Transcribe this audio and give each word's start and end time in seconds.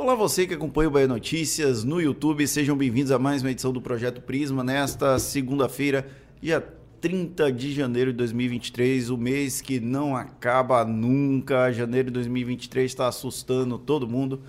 Olá 0.00 0.14
você 0.14 0.46
que 0.46 0.54
acompanha 0.54 0.88
o 0.88 0.92
Bahia 0.92 1.08
Notícias 1.08 1.82
no 1.82 2.00
YouTube, 2.00 2.46
sejam 2.46 2.76
bem-vindos 2.76 3.10
a 3.10 3.18
mais 3.18 3.42
uma 3.42 3.50
edição 3.50 3.72
do 3.72 3.80
Projeto 3.80 4.20
Prisma 4.20 4.62
nesta 4.62 5.18
segunda-feira, 5.18 6.06
dia 6.40 6.60
30 7.00 7.50
de 7.50 7.72
janeiro 7.72 8.12
de 8.12 8.18
2023, 8.18 9.10
o 9.10 9.18
mês 9.18 9.60
que 9.60 9.80
não 9.80 10.14
acaba 10.14 10.84
nunca. 10.84 11.72
Janeiro 11.72 12.06
de 12.06 12.12
2023 12.12 12.88
está 12.88 13.08
assustando 13.08 13.76
todo 13.76 14.06
mundo, 14.06 14.40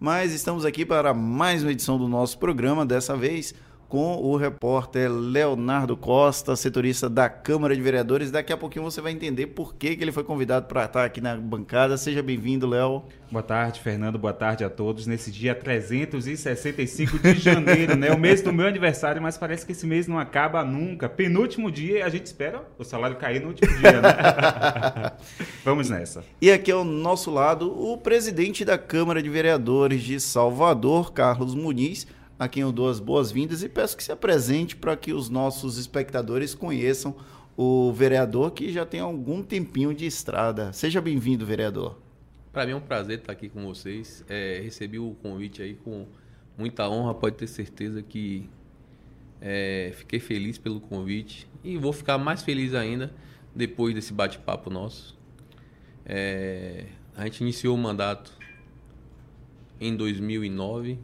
mas 0.00 0.34
estamos 0.34 0.64
aqui 0.64 0.84
para 0.84 1.14
mais 1.14 1.62
uma 1.62 1.70
edição 1.70 1.96
do 1.96 2.08
nosso 2.08 2.36
programa, 2.36 2.84
dessa 2.84 3.16
vez 3.16 3.54
com 3.88 4.16
o 4.16 4.36
repórter 4.36 5.10
Leonardo 5.10 5.96
Costa, 5.96 6.54
setorista 6.54 7.08
da 7.08 7.28
Câmara 7.30 7.74
de 7.74 7.80
Vereadores. 7.80 8.30
Daqui 8.30 8.52
a 8.52 8.56
pouquinho 8.56 8.84
você 8.84 9.00
vai 9.00 9.12
entender 9.12 9.46
por 9.46 9.74
que, 9.74 9.96
que 9.96 10.04
ele 10.04 10.12
foi 10.12 10.22
convidado 10.22 10.66
para 10.66 10.84
estar 10.84 11.04
aqui 11.04 11.22
na 11.22 11.34
bancada. 11.36 11.96
Seja 11.96 12.22
bem-vindo, 12.22 12.66
Léo. 12.66 13.02
Boa 13.30 13.42
tarde, 13.42 13.80
Fernando. 13.80 14.18
Boa 14.18 14.34
tarde 14.34 14.62
a 14.62 14.68
todos. 14.68 15.06
Nesse 15.06 15.30
dia 15.30 15.54
365 15.54 17.18
de 17.18 17.34
janeiro, 17.34 17.96
né? 17.96 18.10
O 18.12 18.18
mês 18.18 18.42
do 18.42 18.52
meu 18.52 18.66
aniversário, 18.66 19.22
mas 19.22 19.38
parece 19.38 19.64
que 19.64 19.72
esse 19.72 19.86
mês 19.86 20.06
não 20.06 20.18
acaba 20.18 20.62
nunca. 20.62 21.08
Penúltimo 21.08 21.70
dia, 21.70 22.04
a 22.04 22.10
gente 22.10 22.26
espera 22.26 22.62
o 22.78 22.84
salário 22.84 23.16
cair 23.16 23.40
no 23.40 23.48
último 23.48 23.74
dia, 23.74 24.02
né? 24.02 25.12
Vamos 25.64 25.88
nessa. 25.88 26.22
E 26.42 26.50
aqui 26.50 26.70
ao 26.70 26.84
nosso 26.84 27.30
lado, 27.30 27.72
o 27.72 27.96
presidente 27.96 28.66
da 28.66 28.76
Câmara 28.76 29.22
de 29.22 29.30
Vereadores 29.30 30.02
de 30.02 30.20
Salvador, 30.20 31.12
Carlos 31.12 31.54
Muniz 31.54 32.06
a 32.38 32.46
quem 32.46 32.62
eu 32.62 32.70
dou 32.70 32.88
as 32.88 33.00
boas-vindas 33.00 33.62
e 33.62 33.68
peço 33.68 33.96
que 33.96 34.04
se 34.04 34.12
apresente 34.12 34.76
para 34.76 34.96
que 34.96 35.12
os 35.12 35.28
nossos 35.28 35.76
espectadores 35.76 36.54
conheçam 36.54 37.16
o 37.56 37.92
vereador 37.92 38.52
que 38.52 38.70
já 38.70 38.86
tem 38.86 39.00
algum 39.00 39.42
tempinho 39.42 39.92
de 39.92 40.06
estrada. 40.06 40.72
Seja 40.72 41.00
bem-vindo, 41.00 41.44
vereador. 41.44 41.98
Para 42.52 42.64
mim 42.64 42.72
é 42.72 42.76
um 42.76 42.80
prazer 42.80 43.18
estar 43.18 43.32
aqui 43.32 43.48
com 43.48 43.64
vocês. 43.66 44.24
É, 44.28 44.60
recebi 44.62 44.98
o 44.98 45.16
convite 45.20 45.60
aí 45.60 45.74
com 45.74 46.06
muita 46.56 46.88
honra, 46.88 47.12
pode 47.12 47.36
ter 47.36 47.48
certeza 47.48 48.00
que 48.02 48.48
é, 49.40 49.92
fiquei 49.94 50.20
feliz 50.20 50.58
pelo 50.58 50.80
convite 50.80 51.48
e 51.64 51.76
vou 51.76 51.92
ficar 51.92 52.18
mais 52.18 52.42
feliz 52.42 52.74
ainda 52.74 53.12
depois 53.54 53.94
desse 53.94 54.12
bate-papo 54.12 54.70
nosso. 54.70 55.18
É, 56.06 56.86
a 57.16 57.24
gente 57.24 57.40
iniciou 57.40 57.74
o 57.74 57.78
mandato 57.78 58.32
em 59.80 59.96
2009 59.96 60.98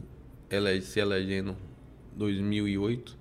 elege, 0.55 0.85
se 0.85 0.99
elegendo 0.99 1.55
em 2.15 2.17
2008. 2.17 3.17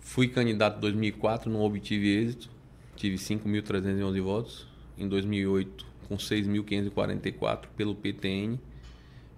Fui 0.00 0.28
candidato 0.28 0.78
em 0.78 0.80
2004, 0.80 1.50
não 1.50 1.60
obtive 1.60 2.08
êxito. 2.08 2.50
Tive 2.96 3.16
5.311 3.16 4.20
votos. 4.20 4.66
Em 4.96 5.08
2008, 5.08 5.86
com 6.08 6.16
6.544 6.16 7.66
pelo 7.76 7.94
PTN. 7.94 8.58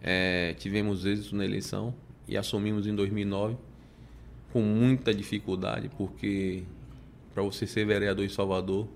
É, 0.03 0.55
tivemos 0.55 1.05
êxito 1.05 1.37
na 1.37 1.45
eleição 1.45 1.95
e 2.27 2.37
assumimos 2.37 2.87
em 2.87 2.95
2009 2.95 3.57
com 4.53 4.63
muita 4.63 5.15
dificuldade, 5.15 5.91
porque 5.97 6.63
para 7.35 7.43
você 7.43 7.67
ser 7.67 7.85
vereador 7.85 8.25
em 8.25 8.29
Salvador, 8.29 8.89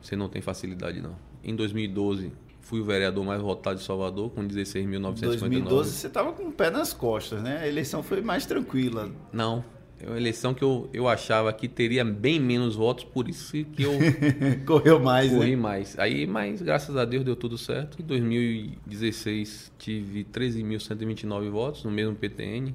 você 0.00 0.16
não 0.16 0.28
tem 0.28 0.40
facilidade 0.40 1.00
não. 1.00 1.16
Em 1.42 1.54
2012, 1.54 2.32
Fui 2.60 2.80
o 2.80 2.84
vereador 2.84 3.24
mais 3.24 3.40
votado 3.40 3.78
de 3.78 3.84
Salvador, 3.84 4.30
com 4.30 4.46
16.959. 4.46 5.18
Em 5.18 5.20
2012 5.22 5.90
você 5.90 6.06
estava 6.06 6.32
com 6.32 6.44
o 6.44 6.52
pé 6.52 6.70
nas 6.70 6.92
costas, 6.92 7.42
né? 7.42 7.58
A 7.62 7.68
eleição 7.68 8.02
foi 8.02 8.20
mais 8.20 8.46
tranquila. 8.46 9.10
Não. 9.32 9.64
É 10.02 10.06
uma 10.06 10.16
eleição 10.16 10.54
que 10.54 10.64
eu, 10.64 10.88
eu 10.94 11.06
achava 11.06 11.52
que 11.52 11.68
teria 11.68 12.02
bem 12.02 12.40
menos 12.40 12.74
votos, 12.74 13.04
por 13.04 13.28
isso 13.28 13.52
que 13.66 13.82
eu. 13.82 13.92
Correu 14.64 14.98
mais, 14.98 15.30
Corri 15.30 15.50
né? 15.50 15.56
mais. 15.56 15.98
Aí, 15.98 16.26
mas 16.26 16.62
graças 16.62 16.96
a 16.96 17.04
Deus 17.04 17.22
deu 17.22 17.36
tudo 17.36 17.58
certo. 17.58 18.00
Em 18.00 18.06
2016 18.06 19.72
tive 19.78 20.24
13.129 20.24 21.50
votos 21.50 21.84
no 21.84 21.90
mesmo 21.90 22.14
PTN. 22.14 22.74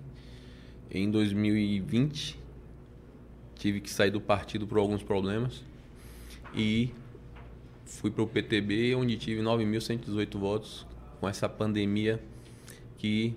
Em 0.91 1.09
2020 1.09 2.39
tive 3.55 3.81
que 3.81 3.89
sair 3.89 4.11
do 4.11 4.21
partido 4.21 4.67
por 4.67 4.77
alguns 4.77 5.01
problemas. 5.01 5.63
E 6.53 6.91
fui 7.85 8.11
para 8.11 8.23
o 8.23 8.27
PTB, 8.27 8.95
onde 8.95 9.15
tive 9.15 9.41
9.118 9.41 10.37
votos, 10.37 10.85
com 11.19 11.29
essa 11.29 11.47
pandemia 11.47 12.21
que 12.97 13.35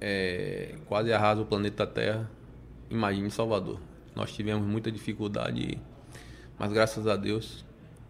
é, 0.00 0.74
quase 0.86 1.12
arrasa 1.12 1.42
o 1.42 1.46
planeta 1.46 1.86
Terra. 1.86 2.30
Imagine 2.90 3.30
Salvador. 3.30 3.80
Nós 4.14 4.32
tivemos 4.32 4.66
muita 4.66 4.90
dificuldade, 4.90 5.78
mas 6.58 6.72
graças 6.72 7.06
a 7.06 7.16
Deus 7.16 7.64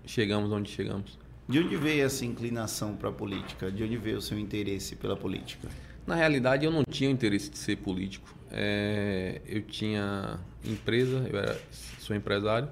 chegamos 0.06 0.52
onde 0.52 0.70
chegamos. 0.70 1.18
De 1.48 1.58
onde 1.58 1.76
veio 1.76 2.04
essa 2.04 2.24
inclinação 2.24 2.96
para 2.96 3.10
a 3.10 3.12
política? 3.12 3.70
De 3.70 3.82
onde 3.82 3.96
veio 3.96 4.18
o 4.18 4.22
seu 4.22 4.38
interesse 4.38 4.96
pela 4.96 5.16
política? 5.16 5.68
Na 6.06 6.14
realidade, 6.14 6.64
eu 6.64 6.70
não 6.70 6.84
tinha 6.84 7.10
interesse 7.10 7.50
de 7.50 7.58
ser 7.58 7.76
político. 7.76 8.34
É, 8.50 9.40
eu 9.46 9.62
tinha 9.62 10.38
empresa, 10.64 11.26
eu 11.30 11.38
era, 11.38 11.60
sou 11.98 12.14
empresário 12.14 12.68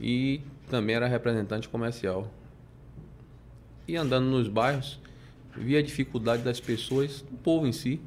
e 0.00 0.40
também 0.68 0.96
era 0.96 1.06
representante 1.06 1.68
comercial. 1.68 2.32
E 3.86 3.96
andando 3.96 4.26
nos 4.26 4.48
bairros, 4.48 5.00
via 5.56 5.78
a 5.78 5.82
dificuldade 5.82 6.42
das 6.42 6.60
pessoas, 6.60 7.22
do 7.22 7.36
povo 7.36 7.66
em 7.66 7.72
si, 7.72 8.00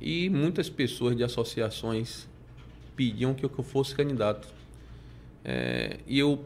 e 0.00 0.30
muitas 0.30 0.70
pessoas 0.70 1.16
de 1.16 1.22
associações 1.22 2.28
pediam 2.96 3.34
que 3.34 3.44
eu 3.44 3.50
fosse 3.62 3.94
candidato. 3.94 4.48
É, 5.44 5.98
e 6.06 6.18
eu 6.18 6.44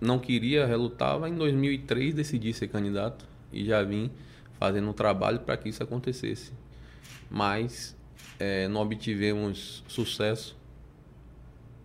não 0.00 0.18
queria, 0.18 0.66
relutava. 0.66 1.28
Em 1.28 1.34
2003 1.34 2.14
decidi 2.14 2.52
ser 2.52 2.68
candidato 2.68 3.26
e 3.52 3.64
já 3.64 3.82
vim 3.82 4.10
fazendo 4.58 4.88
um 4.88 4.92
trabalho 4.92 5.40
para 5.40 5.56
que 5.56 5.68
isso 5.68 5.82
acontecesse. 5.82 6.52
Mas 7.30 7.96
é, 8.38 8.68
não 8.68 8.80
obtivemos 8.80 9.84
sucesso 9.88 10.56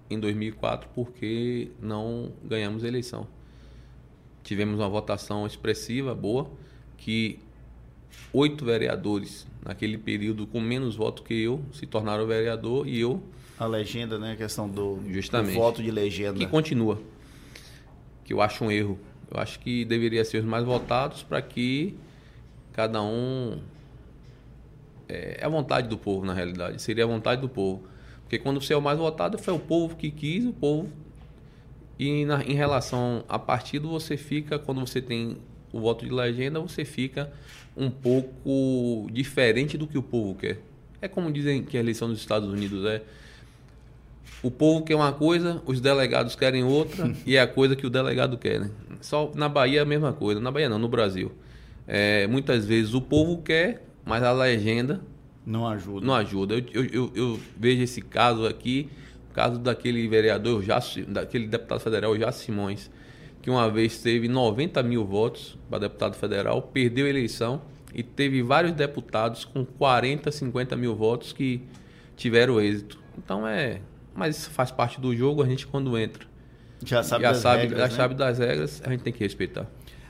em 0.09 0.19
2004 0.19 0.89
porque 0.93 1.71
não 1.81 2.31
ganhamos 2.43 2.83
a 2.83 2.87
eleição. 2.87 3.27
Tivemos 4.43 4.79
uma 4.79 4.89
votação 4.89 5.45
expressiva, 5.45 6.15
boa, 6.15 6.49
que 6.97 7.39
oito 8.33 8.65
vereadores 8.65 9.47
naquele 9.63 9.97
período 9.97 10.47
com 10.47 10.59
menos 10.59 10.95
votos 10.95 11.23
que 11.25 11.33
eu 11.33 11.61
se 11.73 11.85
tornaram 11.85 12.25
vereador 12.25 12.87
e 12.87 12.99
eu 12.99 13.21
a 13.59 13.65
legenda, 13.65 14.17
né, 14.17 14.31
a 14.31 14.35
questão 14.37 14.69
do, 14.69 15.01
Justamente, 15.09 15.53
do 15.53 15.59
voto 15.59 15.83
de 15.83 15.91
legenda 15.91 16.39
que 16.39 16.47
continua, 16.47 16.97
que 18.23 18.31
eu 18.31 18.41
acho 18.41 18.63
um 18.63 18.71
erro. 18.71 18.97
Eu 19.29 19.39
acho 19.39 19.59
que 19.59 19.83
deveria 19.83 20.23
ser 20.23 20.37
os 20.37 20.45
mais 20.45 20.63
votados 20.63 21.23
para 21.23 21.41
que 21.41 21.95
cada 22.71 23.01
um 23.01 23.59
é, 25.09 25.39
é 25.41 25.45
a 25.45 25.49
vontade 25.49 25.89
do 25.89 25.97
povo 25.97 26.25
na 26.25 26.33
realidade, 26.33 26.81
seria 26.81 27.03
a 27.03 27.07
vontade 27.07 27.41
do 27.41 27.49
povo. 27.49 27.83
Porque 28.29 28.37
quando 28.37 28.61
você 28.61 28.73
é 28.73 28.77
o 28.77 28.81
mais 28.81 28.99
votado, 28.99 29.39
foi 29.39 29.55
o 29.55 29.59
povo 29.59 29.95
que 29.95 30.11
quis, 30.11 30.45
o 30.45 30.53
povo. 30.53 30.87
E 31.97 32.25
na, 32.25 32.43
em 32.43 32.53
relação 32.53 33.23
a 33.27 33.39
partido, 33.39 33.89
você 33.89 34.17
fica, 34.17 34.59
quando 34.59 34.79
você 34.81 35.01
tem 35.01 35.37
o 35.73 35.79
voto 35.79 36.05
de 36.05 36.11
legenda, 36.11 36.59
você 36.59 36.85
fica 36.85 37.33
um 37.75 37.89
pouco 37.89 39.09
diferente 39.11 39.79
do 39.79 39.87
que 39.87 39.97
o 39.97 40.03
povo 40.03 40.35
quer. 40.35 40.59
É 41.01 41.07
como 41.07 41.31
dizem 41.31 41.63
que 41.63 41.75
a 41.75 41.79
eleição 41.79 42.07
dos 42.07 42.19
Estados 42.19 42.47
Unidos 42.47 42.85
é. 42.85 43.01
O 44.43 44.51
povo 44.51 44.85
quer 44.85 44.93
uma 44.93 45.11
coisa, 45.11 45.63
os 45.65 45.81
delegados 45.81 46.35
querem 46.35 46.63
outra, 46.63 47.11
e 47.25 47.35
é 47.35 47.41
a 47.41 47.47
coisa 47.47 47.75
que 47.75 47.87
o 47.87 47.89
delegado 47.89 48.37
quer. 48.37 48.59
Né? 48.59 48.69
Só 49.01 49.31
na 49.33 49.49
Bahia 49.49 49.79
é 49.79 49.81
a 49.81 49.85
mesma 49.85 50.13
coisa. 50.13 50.39
Na 50.39 50.51
Bahia 50.51 50.69
não, 50.69 50.77
no 50.77 50.87
Brasil. 50.87 51.31
É, 51.87 52.27
muitas 52.27 52.63
vezes 52.63 52.93
o 52.93 53.01
povo 53.01 53.41
quer, 53.41 53.87
mas 54.05 54.21
a 54.21 54.31
legenda 54.31 55.01
não 55.49 55.67
ajuda. 55.67 56.05
Não 56.05 56.13
ajuda. 56.13 56.53
Eu, 56.53 56.63
eu, 56.71 56.85
eu, 56.93 57.11
eu 57.15 57.39
vejo 57.57 57.81
esse 57.81 58.01
caso 58.01 58.45
aqui, 58.45 58.87
o 59.31 59.33
caso 59.33 59.57
daquele 59.57 60.07
vereador, 60.07 60.63
daquele 61.07 61.47
deputado 61.47 61.79
federal, 61.79 62.15
Jaci 62.17 62.45
Simões, 62.45 62.91
que 63.41 63.49
uma 63.49 63.69
vez 63.69 63.99
teve 63.99 64.27
90 64.27 64.83
mil 64.83 65.03
votos 65.03 65.57
para 65.67 65.79
deputado 65.79 66.15
federal, 66.15 66.61
perdeu 66.61 67.07
a 67.07 67.09
eleição 67.09 67.63
e 67.93 68.03
teve 68.03 68.43
vários 68.43 68.73
deputados 68.73 69.43
com 69.43 69.65
40, 69.65 70.31
50 70.31 70.75
mil 70.75 70.95
votos 70.95 71.33
que 71.33 71.63
tiveram 72.15 72.61
êxito. 72.61 72.99
Então 73.17 73.47
é. 73.47 73.81
Mas 74.13 74.37
isso 74.37 74.51
faz 74.51 74.69
parte 74.69 75.01
do 75.01 75.15
jogo, 75.15 75.41
a 75.41 75.47
gente 75.47 75.65
quando 75.65 75.97
entra. 75.97 76.27
Já 76.85 77.01
sabe, 77.01 77.23
já 77.23 77.31
das, 77.31 77.39
sabe, 77.39 77.61
regras, 77.63 77.79
já 77.79 77.87
né? 77.87 77.95
sabe 77.95 78.13
das 78.13 78.37
regras, 78.37 78.81
a 78.85 78.89
gente 78.91 79.01
tem 79.01 79.11
que 79.11 79.19
respeitar. 79.19 79.65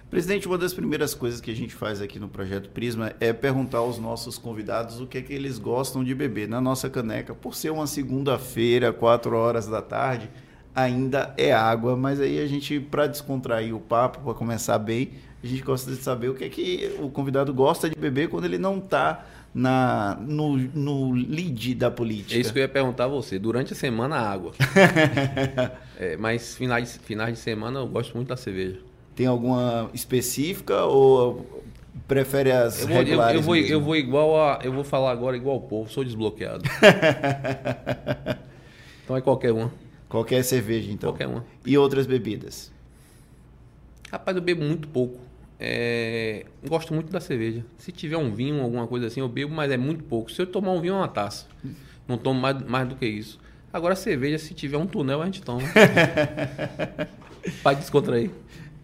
Presidente, 0.09 0.47
uma 0.47 0.57
das 0.57 0.73
primeiras 0.73 1.13
coisas 1.13 1.39
que 1.39 1.51
a 1.51 1.55
gente 1.55 1.75
faz 1.75 2.01
aqui 2.01 2.17
no 2.17 2.27
Projeto 2.27 2.69
Prisma 2.69 3.13
é 3.19 3.31
perguntar 3.31 3.77
aos 3.77 3.99
nossos 3.99 4.39
convidados 4.39 4.99
o 4.99 5.05
que 5.05 5.19
é 5.19 5.21
que 5.21 5.31
eles 5.31 5.59
gostam 5.59 6.03
de 6.03 6.15
beber. 6.15 6.47
Na 6.47 6.59
nossa 6.59 6.89
caneca, 6.89 7.35
por 7.35 7.53
ser 7.53 7.69
uma 7.69 7.85
segunda-feira, 7.85 8.91
4 8.91 9.35
horas 9.35 9.67
da 9.67 9.83
tarde, 9.83 10.27
ainda 10.73 11.31
é 11.37 11.53
água, 11.53 11.95
mas 11.95 12.19
aí 12.19 12.39
a 12.39 12.47
gente, 12.47 12.79
para 12.79 13.05
descontrair 13.05 13.75
o 13.75 13.79
papo, 13.79 14.19
para 14.21 14.33
começar 14.33 14.79
bem, 14.79 15.11
a 15.43 15.45
gente 15.45 15.61
gosta 15.61 15.91
de 15.91 15.97
saber 15.97 16.29
o 16.29 16.33
que 16.33 16.43
é 16.43 16.49
que 16.49 16.97
o 16.99 17.11
convidado 17.11 17.53
gosta 17.53 17.87
de 17.87 17.95
beber 17.95 18.29
quando 18.29 18.45
ele 18.45 18.57
não 18.57 18.79
está 18.79 19.23
na, 19.53 20.17
no, 20.19 20.57
no 20.57 21.11
lead 21.11 21.75
da 21.75 21.91
política. 21.91 22.35
É 22.35 22.39
isso 22.39 22.51
que 22.51 22.57
eu 22.57 22.63
ia 22.63 22.67
perguntar 22.67 23.05
a 23.05 23.07
você. 23.07 23.37
Durante 23.37 23.73
a 23.73 23.75
semana, 23.75 24.15
água. 24.15 24.53
é, 25.97 26.17
mas 26.17 26.55
finais, 26.55 26.99
finais 27.03 27.35
de 27.35 27.39
semana 27.39 27.79
eu 27.79 27.87
gosto 27.87 28.15
muito 28.15 28.29
da 28.29 28.37
cerveja. 28.37 28.88
Tem 29.19 29.27
alguma 29.27 29.91
específica 29.93 30.85
ou 30.85 31.61
Prefere 32.07 32.53
as 32.53 32.79
Eu 32.79 32.87
vou, 32.87 32.95
eu, 32.95 33.03
regulares 33.03 33.35
eu 33.35 33.41
vou, 33.41 33.55
mesmo. 33.55 33.73
eu 33.73 33.81
vou 33.81 33.97
igual 33.97 34.41
a. 34.41 34.61
Eu 34.63 34.71
vou 34.71 34.85
falar 34.85 35.11
agora 35.11 35.35
igual 35.35 35.57
o 35.57 35.61
povo, 35.61 35.91
sou 35.91 36.05
desbloqueado. 36.05 36.63
então 39.03 39.17
é 39.17 39.21
qualquer 39.21 39.51
uma. 39.51 39.73
Qualquer 40.07 40.41
cerveja, 40.45 40.89
então. 40.89 41.11
Qualquer 41.11 41.27
uma. 41.27 41.45
E 41.65 41.77
outras 41.77 42.07
bebidas? 42.07 42.71
Rapaz, 44.09 44.37
eu 44.37 44.41
bebo 44.41 44.63
muito 44.63 44.87
pouco. 44.87 45.19
É, 45.59 46.45
Gosto 46.65 46.93
muito 46.93 47.11
da 47.11 47.19
cerveja. 47.19 47.65
Se 47.77 47.91
tiver 47.91 48.15
um 48.15 48.33
vinho, 48.33 48.63
alguma 48.63 48.87
coisa 48.87 49.07
assim, 49.07 49.19
eu 49.19 49.27
bebo, 49.27 49.53
mas 49.53 49.69
é 49.69 49.75
muito 49.75 50.05
pouco. 50.05 50.31
Se 50.31 50.41
eu 50.41 50.47
tomar 50.47 50.71
um 50.71 50.79
vinho, 50.79 50.93
é 50.93 50.97
uma 50.97 51.09
taça. 51.09 51.45
Não 52.07 52.17
tomo 52.17 52.39
mais, 52.39 52.63
mais 52.63 52.87
do 52.87 52.95
que 52.95 53.05
isso. 53.05 53.37
Agora, 53.73 53.97
cerveja, 53.97 54.37
se 54.37 54.53
tiver 54.53 54.77
um 54.77 54.87
túnel, 54.87 55.21
a 55.21 55.25
gente 55.25 55.41
toma. 55.41 55.59
Pra 57.61 57.73
descontrair. 57.73 58.31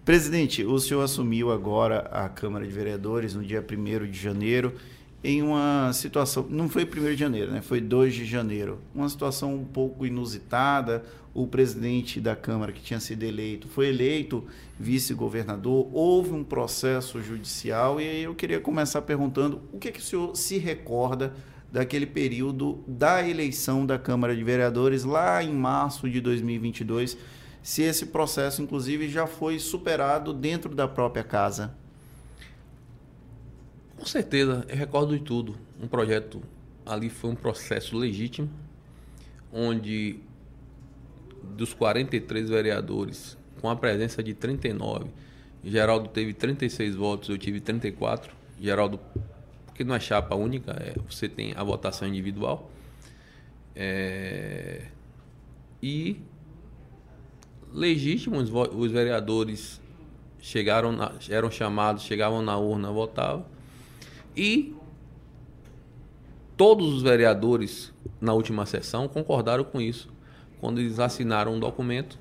Presidente, 0.05 0.63
o 0.63 0.77
senhor 0.77 1.01
assumiu 1.01 1.51
agora 1.51 2.01
a 2.11 2.29
Câmara 2.29 2.63
de 2.63 2.71
Vereadores 2.71 3.33
no 3.33 3.43
dia 3.43 3.65
1 3.67 4.05
de 4.05 4.19
janeiro 4.19 4.75
em 5.23 5.41
uma 5.41 5.91
situação, 5.93 6.45
não 6.47 6.69
foi 6.69 6.83
1 6.83 6.87
de 6.87 7.15
janeiro, 7.15 7.51
né? 7.51 7.59
Foi 7.59 7.81
2 7.81 8.13
de 8.13 8.23
janeiro. 8.23 8.77
Uma 8.93 9.09
situação 9.09 9.55
um 9.55 9.65
pouco 9.65 10.05
inusitada. 10.05 11.03
O 11.33 11.47
presidente 11.47 12.21
da 12.21 12.35
Câmara 12.35 12.71
que 12.71 12.83
tinha 12.83 12.99
sido 12.99 13.23
eleito 13.23 13.67
foi 13.67 13.87
eleito 13.87 14.43
vice-governador, 14.79 15.89
houve 15.91 16.31
um 16.31 16.43
processo 16.43 17.19
judicial 17.21 17.99
e 17.99 18.21
eu 18.21 18.35
queria 18.35 18.59
começar 18.59 19.01
perguntando 19.01 19.59
o 19.73 19.79
que, 19.79 19.91
que 19.91 19.99
o 19.99 20.03
senhor 20.03 20.35
se 20.37 20.59
recorda 20.59 21.33
daquele 21.71 22.05
período 22.05 22.83
da 22.87 23.27
eleição 23.27 23.85
da 23.85 23.97
Câmara 23.97 24.35
de 24.35 24.43
Vereadores 24.43 25.03
lá 25.03 25.43
em 25.43 25.51
março 25.51 26.07
de 26.07 26.21
2022, 26.21 27.17
se 27.65 27.81
esse 27.81 28.05
processo 28.05 28.61
inclusive 28.61 29.09
já 29.09 29.25
foi 29.25 29.57
superado 29.57 30.31
dentro 30.31 30.75
da 30.75 30.87
própria 30.87 31.23
casa. 31.23 31.75
Com 33.97 34.05
certeza, 34.05 34.63
eu 34.69 34.75
recordo 34.75 35.17
de 35.17 35.23
tudo. 35.23 35.57
Um 35.81 35.87
projeto 35.87 36.43
ali 36.85 37.09
foi 37.09 37.31
um 37.31 37.35
processo 37.35 37.97
legítimo, 37.97 38.51
onde 39.51 40.19
dos 41.57 41.73
43 41.73 42.47
vereadores, 42.47 43.35
com 43.59 43.67
a 43.67 43.75
presença 43.75 44.21
de 44.21 44.35
39, 44.35 45.09
Geraldo 45.63 46.07
teve 46.09 46.33
36 46.35 46.93
votos, 46.93 47.29
eu 47.29 47.37
tive 47.39 47.59
34. 47.59 48.31
Geraldo, 48.61 48.99
porque 49.65 49.83
não 49.83 49.95
é 49.95 49.99
chapa 49.99 50.35
única, 50.35 50.71
é, 50.73 50.93
você 51.09 51.27
tem 51.27 51.51
a 51.55 51.63
votação 51.63 52.07
individual. 52.07 52.69
É, 53.75 54.83
e 55.81 56.21
legítimos 57.75 58.49
os 58.49 58.69
os 58.73 58.91
vereadores 58.91 59.81
chegaram 60.39 60.91
na- 60.91 61.11
eram 61.29 61.51
chamados, 61.51 62.03
chegavam 62.03 62.41
na 62.41 62.57
urna, 62.57 62.91
votavam. 62.91 63.45
E 64.35 64.73
todos 66.55 66.93
os 66.93 67.01
vereadores 67.01 67.93
na 68.21 68.33
última 68.33 68.65
sessão 68.65 69.07
concordaram 69.07 69.63
com 69.63 69.81
isso, 69.81 70.09
quando 70.59 70.79
eles 70.79 70.99
assinaram 70.99 71.55
um 71.55 71.59
documento 71.59 72.17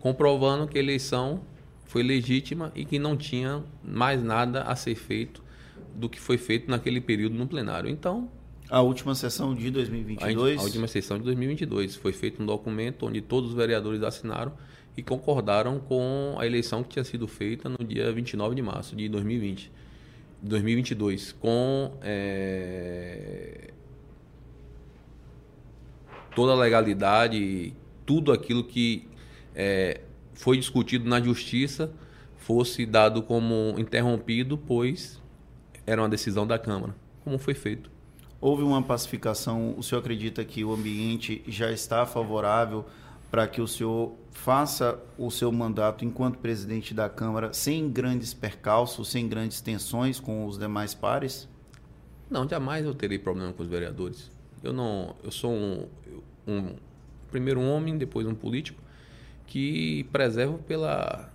comprovando 0.00 0.66
que 0.66 0.78
a 0.78 0.80
eleição 0.82 1.40
foi 1.84 2.02
legítima 2.02 2.72
e 2.74 2.84
que 2.84 2.98
não 2.98 3.16
tinha 3.16 3.62
mais 3.82 4.22
nada 4.22 4.62
a 4.62 4.74
ser 4.74 4.94
feito 4.94 5.42
do 5.94 6.08
que 6.08 6.20
foi 6.20 6.36
feito 6.36 6.70
naquele 6.70 7.00
período 7.00 7.34
no 7.36 7.46
plenário. 7.46 7.88
Então, 7.88 8.28
A 8.68 8.80
última 8.80 9.14
sessão 9.14 9.54
de 9.54 9.68
a, 9.68 9.70
2022. 9.70 10.58
a 10.58 10.62
última 10.62 10.88
sessão 10.88 11.18
de 11.18 11.24
2022 11.24 11.94
foi 11.96 12.12
feito 12.12 12.42
um 12.42 12.46
documento 12.46 13.06
onde 13.06 13.20
todos 13.20 13.50
os 13.50 13.56
vereadores 13.56 14.02
assinaram 14.02 14.52
e 14.96 15.02
concordaram 15.02 15.78
com 15.78 16.34
a 16.38 16.46
eleição 16.46 16.82
que 16.82 16.90
tinha 16.90 17.04
sido 17.04 17.28
feita 17.28 17.68
no 17.68 17.78
dia 17.84 18.10
29 18.12 18.54
de 18.54 18.62
março 18.62 18.96
de 18.96 19.08
2020, 19.08 19.70
2022, 20.42 21.32
com 21.32 21.92
eh, 22.02 23.70
toda 26.34 26.52
a 26.52 26.56
legalidade, 26.56 27.72
tudo 28.04 28.32
aquilo 28.32 28.64
que 28.64 29.06
eh, 29.54 30.00
foi 30.34 30.56
discutido 30.56 31.08
na 31.08 31.20
justiça 31.20 31.92
fosse 32.36 32.84
dado 32.84 33.22
como 33.22 33.74
interrompido, 33.78 34.58
pois 34.58 35.20
era 35.86 36.00
uma 36.02 36.08
decisão 36.08 36.46
da 36.46 36.58
Câmara, 36.58 36.94
como 37.22 37.38
foi 37.38 37.54
feito. 37.54 37.95
Houve 38.40 38.62
uma 38.62 38.82
pacificação. 38.82 39.74
O 39.76 39.82
senhor 39.82 40.00
acredita 40.00 40.44
que 40.44 40.64
o 40.64 40.72
ambiente 40.72 41.42
já 41.46 41.70
está 41.70 42.04
favorável 42.04 42.84
para 43.30 43.46
que 43.48 43.60
o 43.60 43.66
senhor 43.66 44.12
faça 44.30 44.98
o 45.18 45.30
seu 45.30 45.50
mandato 45.50 46.04
enquanto 46.04 46.38
presidente 46.38 46.94
da 46.94 47.08
Câmara 47.08 47.52
sem 47.52 47.90
grandes 47.90 48.32
percalços, 48.32 49.08
sem 49.08 49.28
grandes 49.28 49.60
tensões 49.60 50.20
com 50.20 50.46
os 50.46 50.58
demais 50.58 50.94
pares? 50.94 51.48
Não, 52.30 52.48
jamais 52.48 52.84
eu 52.84 52.94
terei 52.94 53.18
problema 53.18 53.52
com 53.52 53.62
os 53.62 53.68
vereadores. 53.68 54.30
Eu 54.62 54.72
não, 54.72 55.14
eu 55.22 55.30
sou 55.30 55.52
um, 55.52 55.86
um 56.46 56.74
primeiro 57.30 57.60
um 57.60 57.70
homem, 57.70 57.96
depois 57.96 58.26
um 58.26 58.34
político 58.34 58.80
que 59.46 60.04
preservo 60.12 60.58
pela 60.58 61.30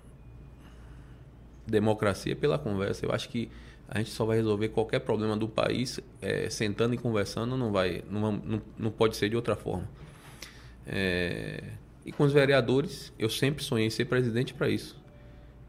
democracia, 1.66 2.36
pela 2.36 2.60
conversa. 2.60 3.06
Eu 3.06 3.12
acho 3.12 3.30
que 3.30 3.50
a 3.94 3.98
gente 3.98 4.12
só 4.12 4.24
vai 4.24 4.38
resolver 4.38 4.70
qualquer 4.70 5.00
problema 5.00 5.36
do 5.36 5.50
país 5.50 6.00
eh, 6.22 6.50
sentando 6.50 6.96
e 6.96 6.98
conversando, 6.98 7.58
não 7.58 7.74
vai, 7.74 8.02
não, 8.10 8.32
não, 8.32 8.62
não 8.80 8.90
pode 8.90 9.18
ser 9.18 9.30
de 9.30 9.36
outra 9.36 9.54
forma. 9.54 9.88
Eh, 10.88 11.62
e 12.06 12.12
com 12.14 12.24
os 12.24 12.32
vereadores, 12.32 13.12
eu 13.20 13.30
sempre 13.30 13.62
sonhei 13.62 13.90
ser 13.90 14.06
presidente 14.06 14.54
para 14.54 14.70
isso. 14.70 14.98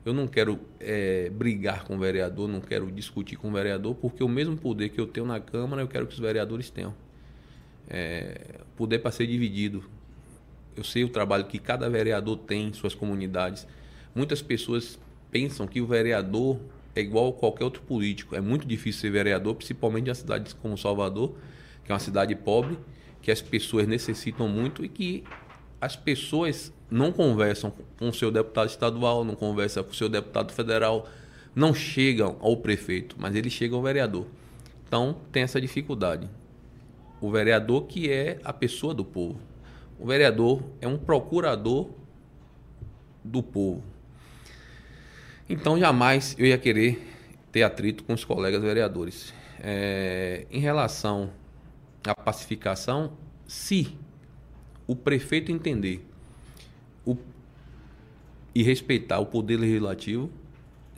Eu 0.05 0.15
não 0.15 0.29
quero 0.29 0.61
eh, 0.79 1.33
brigar 1.35 1.83
com 1.83 1.97
o 1.97 1.99
vereador, 1.99 2.49
não 2.49 2.61
quero 2.61 2.93
discutir 2.93 3.35
com 3.35 3.49
o 3.49 3.53
vereador, 3.53 3.97
porque 3.97 4.23
o 4.23 4.29
mesmo 4.29 4.57
poder 4.57 4.91
que 4.91 5.01
eu 5.01 5.07
tenho 5.09 5.27
na 5.27 5.41
Câmara, 5.41 5.83
eu 5.83 5.89
quero 5.89 6.07
que 6.07 6.15
os 6.15 6.21
vereadores 6.21 6.71
tenham. 6.71 6.95
É, 7.91 8.61
poder 8.77 9.01
para 9.01 9.11
ser 9.11 9.27
dividido. 9.27 9.85
Eu 10.77 10.85
sei 10.85 11.03
o 11.03 11.09
trabalho 11.09 11.47
que 11.47 11.59
cada 11.59 11.91
vereador 11.91 12.37
tem 12.37 12.69
em 12.69 12.73
suas 12.73 12.95
comunidades. 12.95 13.67
Muitas 14.15 14.41
pessoas 14.41 14.97
pensam 15.29 15.67
que 15.67 15.81
o 15.81 15.87
vereador 15.87 16.61
é 16.94 17.00
igual 17.00 17.33
qualquer 17.33 17.65
outro 17.65 17.83
político. 17.83 18.35
É 18.35 18.41
muito 18.41 18.67
difícil 18.67 19.00
ser 19.00 19.11
vereador, 19.11 19.55
principalmente 19.55 20.11
em 20.11 20.15
cidades 20.15 20.53
como 20.53 20.77
Salvador, 20.77 21.35
que 21.85 21.91
é 21.91 21.94
uma 21.94 22.00
cidade 22.00 22.35
pobre, 22.35 22.79
que 23.21 23.31
as 23.31 23.41
pessoas 23.41 23.87
necessitam 23.87 24.49
muito 24.49 24.85
e 24.85 24.89
que 24.89 25.25
as 25.81 25.97
pessoas 25.97 26.73
não 26.91 27.11
conversam 27.11 27.73
com 27.99 28.09
o 28.09 28.12
seu 28.12 28.31
deputado 28.31 28.69
estadual, 28.69 29.25
não 29.25 29.35
conversam 29.35 29.83
com 29.83 29.91
o 29.91 29.94
seu 29.94 30.09
deputado 30.09 30.53
federal, 30.53 31.09
não 31.55 31.75
chegam 31.75 32.37
ao 32.41 32.56
prefeito, 32.56 33.17
mas 33.19 33.35
eles 33.35 33.53
chegam 33.53 33.79
ao 33.79 33.85
vereador. 33.85 34.27
Então 34.87 35.17
tem 35.31 35.43
essa 35.43 35.61
dificuldade. 35.61 36.28
O 37.21 37.31
vereador 37.31 37.87
que 37.87 38.11
é 38.11 38.38
a 38.45 38.52
pessoa 38.52 38.93
do 38.93 39.05
povo. 39.05 39.38
O 39.99 40.07
vereador 40.07 40.62
é 40.81 40.88
um 40.88 40.99
procurador 40.99 41.88
do 43.25 43.43
povo. 43.43 43.83
Então 45.49 45.78
jamais 45.78 46.34
eu 46.38 46.46
ia 46.46 46.58
querer 46.58 47.08
ter 47.50 47.62
atrito 47.62 48.04
com 48.04 48.12
os 48.14 48.25
colegas 48.25 48.62
vereadores. 48.62 49.34
É, 49.61 50.46
em 50.50 50.61
relação 50.61 51.30
à 52.04 52.14
pacificação, 52.14 53.12
se 53.46 53.96
o 54.87 54.96
prefeito 54.96 55.52
entender 55.52 56.04
o- 57.04 57.16
e 58.54 58.62
respeitar 58.62 59.18
o 59.20 59.26
poder 59.26 59.56
legislativo, 59.56 60.30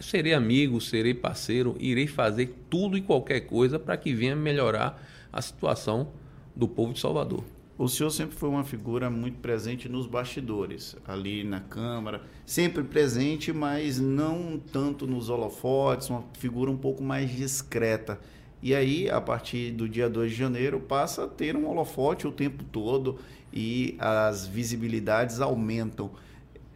serei 0.00 0.32
amigo, 0.34 0.80
serei 0.80 1.14
parceiro, 1.14 1.76
irei 1.78 2.06
fazer 2.06 2.54
tudo 2.70 2.96
e 2.96 3.02
qualquer 3.02 3.40
coisa 3.40 3.78
para 3.78 3.96
que 3.96 4.14
venha 4.14 4.34
melhorar 4.36 5.02
a 5.32 5.42
situação 5.42 6.08
do 6.54 6.68
povo 6.68 6.92
de 6.92 7.00
Salvador. 7.00 7.44
O 7.76 7.88
senhor 7.88 8.11
sempre 8.11 8.37
foi 8.37 8.49
uma 8.49 8.62
figura 8.62 9.11
muito 9.11 9.38
presente 9.40 9.88
nos 9.88 10.07
bastidores, 10.07 10.97
ali 11.04 11.43
na 11.43 11.59
Câmara, 11.59 12.23
sempre 12.47 12.85
presente, 12.85 13.52
mas 13.52 13.99
não 13.99 14.62
tanto 14.73 15.09
nos 15.09 15.28
holofotes, 15.28 16.09
uma 16.09 16.23
figura 16.38 16.71
um 16.71 16.76
pouco 16.76 17.02
mais 17.02 17.28
discreta. 17.28 18.21
E 18.62 18.76
aí, 18.76 19.11
a 19.11 19.21
partir 19.21 19.73
do 19.73 19.88
dia 19.88 20.09
2 20.09 20.31
de 20.31 20.38
janeiro, 20.38 20.78
passa 20.78 21.25
a 21.25 21.28
ter 21.28 21.57
um 21.57 21.66
holofote 21.69 22.28
o 22.28 22.33
tempo 22.33 22.62
todo 22.62 23.19
e 23.52 23.97
as 23.99 24.47
visibilidades 24.47 25.40
aumentam. 25.40 26.12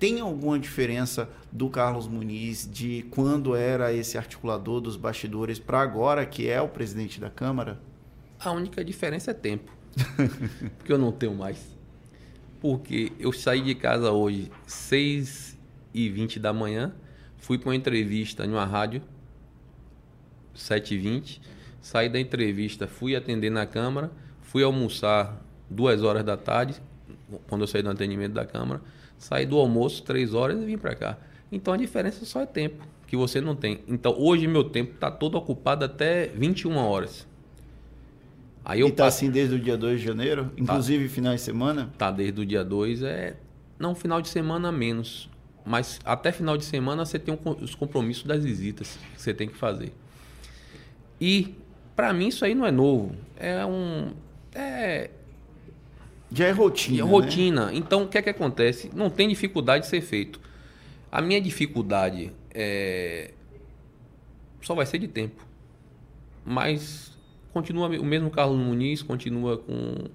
Tem 0.01 0.19
alguma 0.19 0.59
diferença 0.59 1.31
do 1.53 1.71
Carlos 1.71 2.09
Muniz 2.09 2.69
de 2.71 3.07
quando 3.11 3.55
era 3.55 3.93
esse 3.93 4.19
articulador 4.19 4.81
dos 4.81 4.97
bastidores 4.97 5.61
para 5.61 5.81
agora, 5.81 6.27
que 6.27 6.49
é 6.49 6.61
o 6.61 6.69
presidente 6.69 7.21
da 7.21 7.31
Câmara? 7.31 7.81
A 8.41 8.51
única 8.51 8.85
diferença 8.85 9.31
é 9.31 9.35
tempo. 9.35 9.78
Porque 10.79 10.93
eu 10.93 10.99
não 10.99 11.13
tenho 11.13 11.35
mais. 11.35 11.77
Porque 12.61 13.13
eu 13.19 13.33
saí 13.33 13.61
de 13.61 13.75
casa 13.75 14.11
hoje, 14.11 14.51
6 14.67 15.59
e 15.95 16.09
20 16.09 16.41
da 16.41 16.53
manhã, 16.53 16.93
fui 17.37 17.59
para 17.59 17.69
uma 17.69 17.77
entrevista 17.77 18.45
em 18.45 18.51
uma 18.51 18.65
rádio, 18.65 19.03
7 20.55 20.95
e 20.95 20.99
20 20.99 21.59
saí 21.81 22.09
da 22.09 22.21
entrevista, 22.21 22.87
fui 22.87 23.17
atender 23.17 23.51
na 23.51 23.67
Câmara, 23.67 24.11
fui 24.43 24.63
almoçar 24.63 25.43
duas 25.71 26.03
horas 26.03 26.25
da 26.25 26.37
tarde, 26.37 26.75
quando 27.49 27.63
eu 27.63 27.67
saí 27.67 27.83
do 27.83 27.91
atendimento 27.91 28.33
da 28.33 28.45
Câmara, 28.45 28.83
saí 29.17 29.47
do 29.47 29.57
almoço, 29.57 30.03
três 30.03 30.35
horas 30.35 30.61
e 30.61 30.65
vim 30.65 30.77
para 30.77 30.95
cá. 30.95 31.19
Então 31.51 31.73
a 31.73 31.77
diferença 31.77 32.27
só 32.27 32.43
é 32.43 32.47
tempo, 32.47 32.85
que 33.07 33.17
você 33.17 33.41
não 33.41 33.57
tem. 33.57 33.81
Então 33.89 34.15
hoje 34.19 34.47
meu 34.47 34.65
tempo 34.65 34.95
está 34.95 35.11
todo 35.11 35.37
ocupado 35.37 35.85
até 35.85 36.27
21 36.27 36.77
horas. 36.77 37.27
Aí 38.69 38.81
eu 38.81 38.89
e 38.89 38.93
tá 38.93 39.05
passo... 39.05 39.17
assim 39.17 39.31
desde 39.31 39.55
o 39.55 39.59
dia 39.59 39.79
2 39.79 39.99
de 39.99 40.07
janeiro? 40.07 40.45
Tá. 40.45 40.51
Inclusive 40.59 41.09
tá. 41.09 41.15
final 41.15 41.35
de 41.35 41.41
semana? 41.41 41.91
Tá, 41.97 42.11
desde 42.11 42.39
o 42.39 42.45
dia 42.45 42.63
2 42.63 43.03
é. 43.03 43.35
Não, 43.79 43.95
final 43.95 44.21
de 44.21 44.29
semana 44.29 44.71
menos. 44.71 45.31
Mas 45.65 45.99
até 46.05 46.31
final 46.31 46.55
de 46.59 46.67
semana 46.67 47.07
você 47.07 47.19
tem 47.19 47.37
os 47.63 47.75
compromissos 47.75 48.25
das 48.25 48.45
visitas 48.45 48.99
que 49.15 49.23
você 49.23 49.33
tem 49.33 49.49
que 49.49 49.57
fazer. 49.57 49.95
E 51.19 51.55
para 51.97 52.13
mim 52.13 52.29
isso 52.29 52.45
aí 52.45 52.55
não 52.55 52.67
é 52.67 52.71
novo. 52.71 53.17
É 53.37 53.65
um. 53.65 54.13
É. 54.55 55.11
Já 56.31 56.47
é 56.47 56.51
rotina. 56.51 57.01
É 57.01 57.03
rotina. 57.03 57.67
Né? 57.67 57.73
Então 57.77 58.03
o 58.03 58.09
que 58.09 58.19
é 58.19 58.23
que 58.23 58.29
acontece? 58.29 58.91
Não 58.95 59.09
tem 59.09 59.29
dificuldade 59.29 59.85
de 59.85 59.91
ser 59.91 60.03
feito. 60.03 60.39
A 61.11 61.23
minha 61.23 61.41
dificuldade 61.41 62.33
é. 62.53 63.31
Só 64.61 64.75
vai 64.75 64.85
ser 64.85 64.99
de 64.99 65.09
tempo. 65.09 65.47
Mas 66.45 67.18
continua 67.53 67.89
o 67.89 68.05
mesmo 68.05 68.31
Carlos 68.31 68.59
Muniz, 68.59 69.03
continua 69.03 69.59
com 69.59 70.09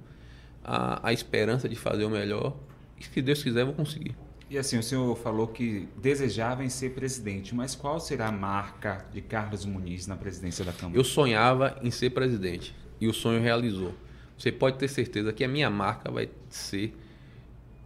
a, 0.64 1.10
a 1.10 1.14
esperança 1.14 1.68
de 1.68 1.76
fazer 1.76 2.06
o 2.06 2.10
melhor. 2.10 2.56
E 3.00 3.04
se 3.04 3.22
Deus 3.22 3.44
quiser, 3.44 3.62
eu 3.62 3.68
vou 3.68 3.76
conseguir. 3.76 4.16
E 4.50 4.58
assim, 4.58 4.78
o 4.78 4.84
senhor 4.84 5.16
falou 5.18 5.48
que 5.48 5.88
desejava 6.00 6.64
em 6.64 6.70
ser 6.70 6.92
presidente, 6.92 7.56
mas 7.56 7.74
qual 7.74 8.00
será 8.00 8.28
a 8.28 8.32
marca 8.32 9.06
de 9.12 9.22
Carlos 9.22 9.66
Muniz 9.66 10.06
na 10.06 10.16
presidência 10.16 10.64
da 10.64 10.72
Câmara? 10.72 10.98
Eu 10.98 11.04
sonhava 11.04 11.80
em 11.82 11.90
ser 11.90 12.12
presidente 12.12 12.76
e 13.02 13.08
o 13.08 13.14
sonho 13.14 13.42
realizou. 13.42 13.94
Você 14.38 14.52
pode 14.52 14.78
ter 14.78 14.88
certeza 14.88 15.34
que 15.34 15.44
a 15.44 15.48
minha 15.48 15.70
marca 15.70 16.12
vai 16.12 16.30
ser 16.50 16.96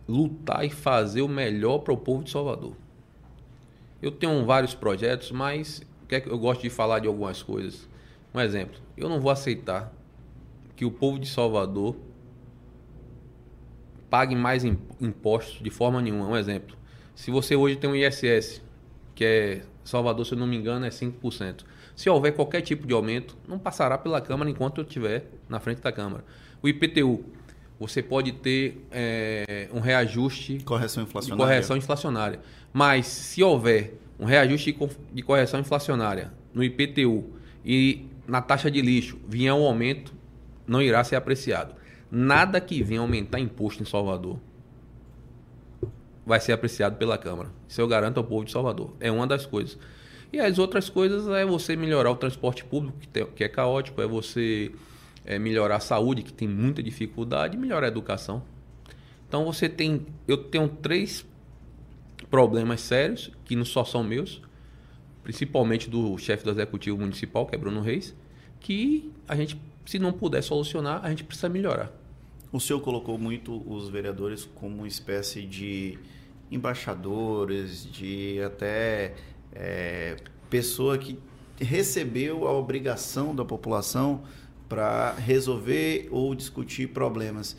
lutar 0.07 0.65
e 0.65 0.69
fazer 0.69 1.21
o 1.21 1.27
melhor 1.27 1.79
para 1.79 1.93
o 1.93 1.97
povo 1.97 2.23
de 2.23 2.31
Salvador. 2.31 2.73
Eu 4.01 4.11
tenho 4.11 4.45
vários 4.45 4.73
projetos, 4.73 5.31
mas 5.31 5.81
eu 6.09 6.37
gosto 6.37 6.61
de 6.61 6.69
falar 6.69 6.99
de 6.99 7.07
algumas 7.07 7.41
coisas. 7.41 7.87
Um 8.33 8.39
exemplo, 8.39 8.79
eu 8.95 9.09
não 9.09 9.19
vou 9.19 9.31
aceitar 9.31 9.93
que 10.75 10.85
o 10.85 10.91
povo 10.91 11.17
de 11.17 11.27
Salvador 11.27 11.95
pague 14.09 14.35
mais 14.35 14.63
impostos 14.63 15.61
de 15.61 15.69
forma 15.69 16.01
nenhuma. 16.01 16.27
Um 16.27 16.37
exemplo, 16.37 16.77
se 17.15 17.31
você 17.31 17.55
hoje 17.55 17.75
tem 17.75 17.89
um 17.89 17.95
ISS, 17.95 18.61
que 19.15 19.25
é 19.25 19.61
Salvador, 19.83 20.25
se 20.25 20.33
eu 20.33 20.37
não 20.37 20.47
me 20.47 20.55
engano, 20.55 20.85
é 20.85 20.89
5%. 20.89 21.63
Se 21.95 22.09
houver 22.09 22.33
qualquer 22.33 22.61
tipo 22.61 22.85
de 22.85 22.93
aumento, 22.93 23.35
não 23.47 23.57
passará 23.57 23.97
pela 23.97 24.21
Câmara 24.21 24.49
enquanto 24.49 24.79
eu 24.79 24.83
estiver 24.83 25.25
na 25.49 25.59
frente 25.59 25.81
da 25.81 25.91
Câmara. 25.91 26.23
O 26.61 26.67
IPTU, 26.67 27.25
você 27.79 28.03
pode 28.03 28.33
ter 28.33 28.85
é, 28.91 29.67
um 29.73 29.79
reajuste 29.79 30.59
correção 30.63 31.03
inflacionária. 31.03 31.43
de 31.43 31.49
correção 31.49 31.77
inflacionária. 31.77 32.39
Mas 32.71 33.07
se 33.07 33.41
houver 33.41 33.95
um 34.19 34.25
reajuste 34.25 34.77
de 35.11 35.21
correção 35.23 35.59
inflacionária 35.59 36.31
no 36.53 36.63
IPTU 36.63 37.25
e 37.65 38.05
na 38.27 38.41
taxa 38.41 38.69
de 38.69 38.81
lixo 38.81 39.17
vier 39.27 39.53
um 39.53 39.63
aumento, 39.65 40.13
não 40.67 40.81
irá 40.81 41.03
ser 41.03 41.15
apreciado. 41.15 41.73
Nada 42.11 42.59
que 42.59 42.83
venha 42.83 43.01
aumentar 43.01 43.39
imposto 43.39 43.81
em 43.81 43.85
Salvador 43.85 44.39
vai 46.25 46.39
ser 46.41 46.51
apreciado 46.51 46.97
pela 46.97 47.17
Câmara. 47.17 47.49
Isso 47.67 47.79
eu 47.79 47.87
garanto 47.87 48.17
ao 48.17 48.23
povo 48.23 48.43
de 48.43 48.51
Salvador. 48.51 48.93
É 48.99 49.09
uma 49.09 49.25
das 49.25 49.45
coisas. 49.45 49.77
E 50.31 50.39
as 50.39 50.59
outras 50.59 50.89
coisas 50.89 51.27
é 51.29 51.45
você 51.45 51.75
melhorar 51.75 52.11
o 52.11 52.15
transporte 52.15 52.65
público, 52.65 52.97
que, 52.99 53.07
tem, 53.07 53.25
que 53.25 53.43
é 53.45 53.47
caótico, 53.47 54.01
é 54.01 54.05
você 54.05 54.73
é, 55.25 55.39
melhorar 55.39 55.77
a 55.77 55.79
saúde, 55.79 56.21
que 56.21 56.33
tem 56.33 56.47
muita 56.47 56.83
dificuldade, 56.83 57.55
e 57.55 57.59
melhorar 57.59 57.87
a 57.87 57.89
educação. 57.89 58.43
Então 59.27 59.45
você 59.45 59.69
tem. 59.69 60.05
Eu 60.27 60.37
tenho 60.37 60.67
três 60.67 61.25
problemas 62.29 62.81
sérios, 62.81 63.31
que 63.45 63.55
não 63.55 63.63
só 63.63 63.85
são 63.85 64.03
meus, 64.03 64.41
principalmente 65.27 65.89
do 65.89 66.17
chefe 66.17 66.45
do 66.45 66.51
executivo 66.51 66.97
municipal, 66.97 67.45
que 67.45 67.53
é 67.53 67.57
Bruno 67.57 67.81
Reis, 67.81 68.15
que 68.61 69.11
a 69.27 69.35
gente, 69.35 69.61
se 69.85 69.99
não 69.99 70.13
puder 70.13 70.41
solucionar, 70.41 71.03
a 71.03 71.09
gente 71.09 71.25
precisa 71.25 71.49
melhorar. 71.49 71.91
O 72.49 72.61
senhor 72.61 72.79
colocou 72.79 73.17
muito 73.17 73.61
os 73.69 73.89
vereadores 73.89 74.45
como 74.55 74.77
uma 74.77 74.87
espécie 74.87 75.41
de 75.41 75.99
embaixadores, 76.49 77.85
de 77.91 78.41
até 78.41 79.15
é, 79.51 80.15
pessoa 80.49 80.97
que 80.97 81.19
recebeu 81.59 82.47
a 82.47 82.53
obrigação 82.53 83.35
da 83.35 83.43
população 83.43 84.23
para 84.69 85.11
resolver 85.11 86.07
ou 86.09 86.33
discutir 86.33 86.87
problemas. 86.93 87.57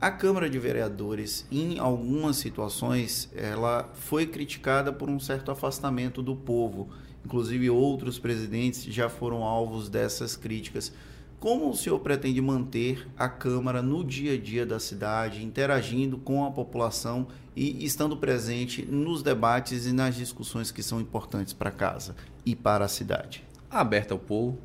A 0.00 0.10
Câmara 0.10 0.48
de 0.48 0.58
Vereadores, 0.58 1.46
em 1.52 1.78
algumas 1.78 2.36
situações, 2.36 3.30
ela 3.36 3.90
foi 3.92 4.24
criticada 4.24 4.90
por 4.90 5.10
um 5.10 5.20
certo 5.20 5.50
afastamento 5.50 6.22
do 6.22 6.34
povo. 6.34 6.88
Inclusive, 7.24 7.70
outros 7.70 8.18
presidentes 8.18 8.84
já 8.84 9.08
foram 9.08 9.42
alvos 9.42 9.88
dessas 9.88 10.36
críticas. 10.36 10.92
Como 11.38 11.70
o 11.70 11.74
senhor 11.74 11.98
pretende 12.00 12.40
manter 12.40 13.08
a 13.16 13.28
Câmara 13.28 13.80
no 13.80 14.04
dia 14.04 14.34
a 14.34 14.38
dia 14.38 14.66
da 14.66 14.78
cidade, 14.78 15.42
interagindo 15.42 16.18
com 16.18 16.44
a 16.44 16.50
população 16.50 17.28
e 17.56 17.84
estando 17.84 18.16
presente 18.16 18.84
nos 18.84 19.22
debates 19.22 19.86
e 19.86 19.92
nas 19.92 20.14
discussões 20.14 20.70
que 20.70 20.82
são 20.82 21.00
importantes 21.00 21.54
para 21.54 21.70
casa 21.70 22.14
e 22.44 22.54
para 22.54 22.84
a 22.84 22.88
cidade? 22.88 23.42
Aberta 23.70 24.12
ao 24.12 24.18
povo. 24.18 24.58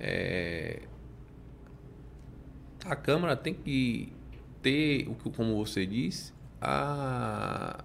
É... 0.00 0.82
A 2.84 2.96
Câmara 2.96 3.36
tem 3.36 3.52
que 3.54 4.12
ter, 4.62 5.06
como 5.36 5.56
você 5.56 5.84
diz, 5.84 6.32
a 6.60 7.84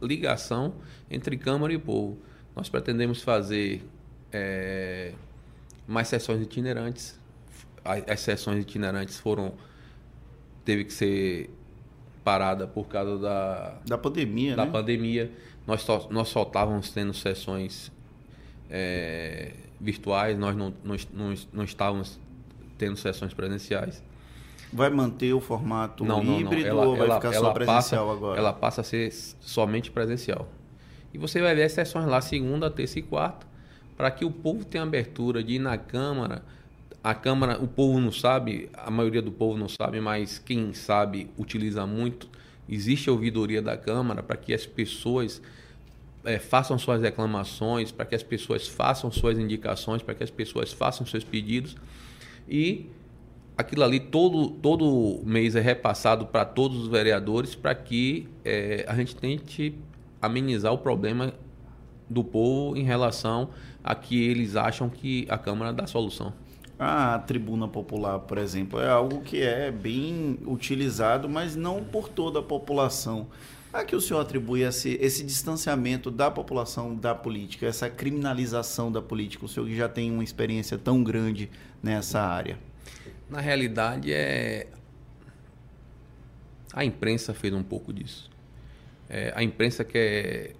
ligação 0.00 0.74
entre 1.10 1.36
Câmara 1.36 1.72
e 1.72 1.78
povo. 1.78 2.18
Nós 2.60 2.68
pretendemos 2.68 3.22
fazer 3.22 3.82
é, 4.30 5.14
mais 5.88 6.08
sessões 6.08 6.42
itinerantes. 6.42 7.18
As, 7.82 8.20
sessões 8.20 8.60
itinerantes 8.60 9.18
foram 9.18 9.54
teve 10.62 10.84
que 10.84 10.92
ser 10.92 11.48
parada 12.22 12.66
por 12.66 12.86
causa 12.86 13.18
da 13.18 13.78
da 13.86 13.96
pandemia, 13.96 14.54
da 14.56 14.66
né? 14.66 14.70
pandemia. 14.70 15.32
Nós 15.66 15.80
só, 15.80 16.06
nós 16.10 16.28
só 16.28 16.42
estávamos 16.42 16.90
tendo 16.90 17.14
sessões 17.14 17.90
é, 18.68 19.54
virtuais, 19.80 20.38
nós 20.38 20.54
não, 20.54 20.74
não, 20.84 20.96
não, 21.14 21.34
não 21.54 21.64
estávamos 21.64 22.20
tendo 22.76 22.98
sessões 22.98 23.32
presenciais. 23.32 24.02
Vai 24.70 24.90
manter 24.90 25.32
o 25.32 25.40
formato 25.40 26.04
não, 26.04 26.22
híbrido 26.22 26.68
não, 26.68 26.74
não. 26.74 26.82
Ela, 26.82 26.86
ou 26.86 26.94
vai 26.94 27.06
ela, 27.06 27.16
ficar 27.16 27.32
ela 27.32 27.46
só 27.46 27.52
presencial 27.54 28.06
passa, 28.06 28.18
agora? 28.18 28.38
Ela 28.38 28.52
passa 28.52 28.80
a 28.82 28.84
ser 28.84 29.10
somente 29.40 29.90
presencial. 29.90 30.46
E 31.12 31.18
você 31.18 31.40
vai 31.40 31.54
ver 31.54 31.64
as 31.64 31.72
sessões 31.72 32.06
lá 32.06 32.20
segunda, 32.20 32.70
terça 32.70 32.98
e 32.98 33.02
quarta, 33.02 33.46
para 33.96 34.10
que 34.10 34.24
o 34.24 34.30
povo 34.30 34.64
tenha 34.64 34.84
abertura 34.84 35.42
de 35.42 35.54
ir 35.54 35.58
na 35.58 35.76
Câmara. 35.76 36.42
A 37.02 37.14
Câmara, 37.14 37.62
o 37.62 37.66
povo 37.66 38.00
não 38.00 38.12
sabe, 38.12 38.68
a 38.74 38.90
maioria 38.90 39.22
do 39.22 39.32
povo 39.32 39.58
não 39.58 39.68
sabe, 39.68 40.00
mas 40.00 40.38
quem 40.38 40.72
sabe 40.72 41.30
utiliza 41.38 41.86
muito. 41.86 42.28
Existe 42.68 43.08
a 43.08 43.12
ouvidoria 43.12 43.60
da 43.60 43.76
Câmara 43.76 44.22
para 44.22 44.36
que 44.36 44.54
as 44.54 44.64
pessoas 44.64 45.42
é, 46.24 46.38
façam 46.38 46.78
suas 46.78 47.02
reclamações, 47.02 47.90
para 47.90 48.04
que 48.04 48.14
as 48.14 48.22
pessoas 48.22 48.68
façam 48.68 49.10
suas 49.10 49.38
indicações, 49.38 50.02
para 50.02 50.14
que 50.14 50.22
as 50.22 50.30
pessoas 50.30 50.72
façam 50.72 51.06
seus 51.06 51.24
pedidos. 51.24 51.76
E 52.48 52.86
aquilo 53.56 53.84
ali 53.84 54.00
todo, 54.00 54.50
todo 54.50 55.20
mês 55.24 55.54
é 55.54 55.60
repassado 55.60 56.26
para 56.26 56.44
todos 56.44 56.78
os 56.78 56.88
vereadores 56.88 57.54
para 57.54 57.74
que 57.74 58.28
é, 58.44 58.84
a 58.88 58.94
gente 58.94 59.14
tente 59.14 59.74
amenizar 60.20 60.72
o 60.72 60.78
problema 60.78 61.32
do 62.08 62.24
povo 62.24 62.76
em 62.76 62.82
relação 62.82 63.50
a 63.82 63.94
que 63.94 64.22
eles 64.22 64.56
acham 64.56 64.88
que 64.88 65.26
a 65.28 65.38
Câmara 65.38 65.72
dá 65.72 65.86
solução. 65.86 66.32
A 66.78 67.18
tribuna 67.18 67.68
popular, 67.68 68.18
por 68.20 68.38
exemplo, 68.38 68.80
é 68.80 68.88
algo 68.88 69.20
que 69.20 69.42
é 69.42 69.70
bem 69.70 70.38
utilizado, 70.46 71.28
mas 71.28 71.54
não 71.54 71.84
por 71.84 72.08
toda 72.08 72.38
a 72.38 72.42
população. 72.42 73.26
A 73.72 73.84
que 73.84 73.94
o 73.94 74.00
senhor 74.00 74.20
atribui 74.20 74.62
esse, 74.62 74.98
esse 75.00 75.22
distanciamento 75.22 76.10
da 76.10 76.30
população 76.30 76.96
da 76.96 77.14
política, 77.14 77.66
essa 77.66 77.88
criminalização 77.88 78.90
da 78.90 79.00
política? 79.00 79.44
O 79.44 79.48
senhor 79.48 79.66
que 79.66 79.76
já 79.76 79.88
tem 79.88 80.10
uma 80.10 80.24
experiência 80.24 80.76
tão 80.76 81.04
grande 81.04 81.50
nessa 81.82 82.20
área. 82.20 82.58
Na 83.28 83.40
realidade, 83.40 84.12
é 84.12 84.66
a 86.72 86.84
imprensa 86.84 87.34
fez 87.34 87.52
um 87.52 87.62
pouco 87.62 87.92
disso. 87.92 88.30
É, 89.10 89.32
a 89.34 89.42
imprensa 89.42 89.84
quer, 89.84 90.54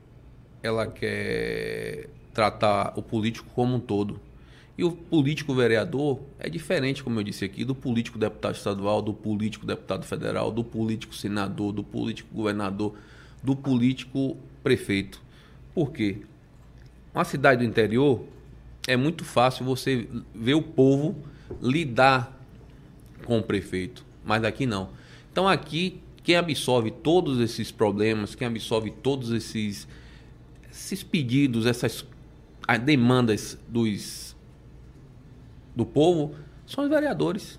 ela 0.61 0.88
quer 0.88 2.09
tratar 2.35 2.92
o 2.97 3.02
político 3.02 3.49
como 3.54 3.76
um 3.76 3.80
todo. 3.80 4.21
E 4.76 4.83
o 4.83 4.90
político 4.90 5.54
vereador 5.54 6.21
é 6.38 6.49
diferente, 6.49 7.04
como 7.04 7.21
eu 7.21 7.23
disse 7.23 7.45
aqui, 7.45 7.64
do 7.64 7.75
político 7.75 8.19
deputado 8.19 8.57
estadual, 8.57 9.00
do 9.00 9.14
político 9.14 9.64
deputado 9.64 10.04
federal, 10.04 10.50
do 10.50 10.64
político 10.64 11.14
senador, 11.14 11.71
do 11.71 11.85
político 11.85 12.35
governador, 12.35 12.97
do 13.42 13.54
político 13.54 14.37
prefeito. 14.62 15.23
Por 15.73 15.92
quê? 15.92 16.23
Uma 17.14 17.25
cidade 17.25 17.64
do 17.64 17.69
interior 17.69 18.25
é 18.88 18.97
muito 18.97 19.25
fácil 19.25 19.64
você 19.64 20.09
ver 20.35 20.54
o 20.54 20.62
povo 20.62 21.14
lidar 21.61 22.37
com 23.25 23.38
o 23.38 23.42
prefeito, 23.42 24.04
mas 24.25 24.42
aqui 24.42 24.66
não. 24.66 24.90
Então 25.30 25.47
aqui 25.47 26.00
quem 26.22 26.36
absorve 26.36 26.90
todos 26.90 27.40
esses 27.40 27.70
problemas, 27.70 28.34
quem 28.34 28.46
absorve 28.46 28.90
todos 28.90 29.30
esses 29.30 29.88
esses 30.70 31.02
pedidos, 31.02 31.66
essas 31.66 32.06
demandas 32.84 33.58
dos, 33.68 34.36
do 35.74 35.84
povo, 35.84 36.34
são 36.66 36.84
os 36.84 36.90
vereadores. 36.90 37.58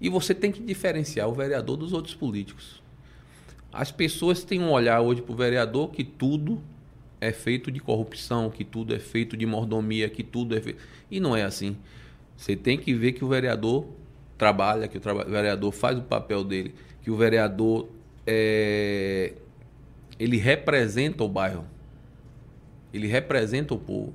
E 0.00 0.08
você 0.08 0.34
tem 0.34 0.50
que 0.50 0.62
diferenciar 0.62 1.28
o 1.28 1.34
vereador 1.34 1.76
dos 1.76 1.92
outros 1.92 2.14
políticos. 2.14 2.82
As 3.72 3.90
pessoas 3.90 4.42
têm 4.42 4.60
um 4.60 4.70
olhar 4.70 5.00
hoje 5.00 5.20
para 5.20 5.32
o 5.32 5.36
vereador 5.36 5.90
que 5.90 6.04
tudo 6.04 6.62
é 7.20 7.32
feito 7.32 7.70
de 7.70 7.80
corrupção, 7.80 8.50
que 8.50 8.64
tudo 8.64 8.94
é 8.94 8.98
feito 8.98 9.36
de 9.36 9.44
mordomia, 9.46 10.08
que 10.08 10.22
tudo 10.22 10.56
é 10.56 10.60
feito. 10.60 10.82
E 11.10 11.20
não 11.20 11.36
é 11.36 11.42
assim. 11.42 11.76
Você 12.36 12.56
tem 12.56 12.78
que 12.78 12.94
ver 12.94 13.12
que 13.12 13.24
o 13.24 13.28
vereador 13.28 13.86
trabalha, 14.36 14.88
que 14.88 14.98
o 14.98 15.00
vereador 15.30 15.72
faz 15.72 15.98
o 15.98 16.02
papel 16.02 16.44
dele, 16.44 16.74
que 17.02 17.10
o 17.10 17.16
vereador 17.16 17.88
é... 18.26 19.34
ele 20.18 20.36
representa 20.36 21.24
o 21.24 21.28
bairro, 21.28 21.64
ele 22.92 23.06
representa 23.06 23.74
o 23.74 23.78
povo. 23.78 24.14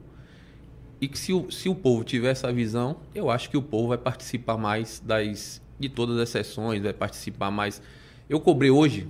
E 0.99 1.07
que 1.07 1.17
se 1.17 1.33
o, 1.33 1.49
se 1.49 1.67
o 1.67 1.73
povo 1.73 2.03
tiver 2.03 2.29
essa 2.29 2.53
visão, 2.53 2.97
eu 3.15 3.31
acho 3.31 3.49
que 3.49 3.57
o 3.57 3.61
povo 3.61 3.87
vai 3.89 3.97
participar 3.97 4.57
mais 4.57 4.99
das 4.99 5.61
de 5.79 5.89
todas 5.89 6.17
as 6.19 6.29
sessões, 6.29 6.83
vai 6.83 6.93
participar 6.93 7.49
mais. 7.49 7.81
Eu 8.29 8.39
cobrei 8.39 8.69
hoje 8.69 9.09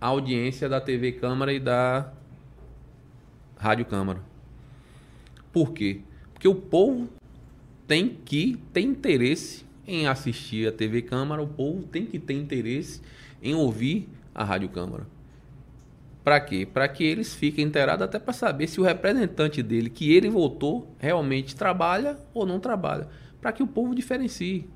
a 0.00 0.06
audiência 0.06 0.68
da 0.68 0.80
TV 0.80 1.12
Câmara 1.12 1.52
e 1.52 1.58
da 1.58 2.12
Rádio 3.56 3.84
Câmara. 3.84 4.20
Por 5.52 5.72
quê? 5.72 6.00
Porque 6.32 6.46
o 6.46 6.54
povo 6.54 7.08
tem 7.92 8.16
que 8.24 8.56
ter 8.72 8.80
interesse 8.80 9.66
em 9.86 10.06
assistir 10.06 10.66
a 10.66 10.72
TV 10.72 11.02
Câmara, 11.02 11.42
o 11.42 11.46
povo 11.46 11.82
tem 11.82 12.06
que 12.06 12.18
ter 12.18 12.32
interesse 12.32 13.02
em 13.42 13.54
ouvir 13.54 14.08
a 14.34 14.42
Rádio 14.42 14.70
Câmara. 14.70 15.06
Para 16.24 16.40
quê? 16.40 16.64
Para 16.64 16.88
que 16.88 17.04
eles 17.04 17.34
fiquem 17.34 17.66
inteirados 17.66 18.02
até 18.02 18.18
para 18.18 18.32
saber 18.32 18.66
se 18.66 18.80
o 18.80 18.82
representante 18.82 19.62
dele 19.62 19.90
que 19.90 20.10
ele 20.10 20.30
votou 20.30 20.90
realmente 20.96 21.54
trabalha 21.54 22.16
ou 22.32 22.46
não 22.46 22.58
trabalha, 22.58 23.08
para 23.42 23.52
que 23.52 23.62
o 23.62 23.66
povo 23.66 23.94
diferencie 23.94 24.66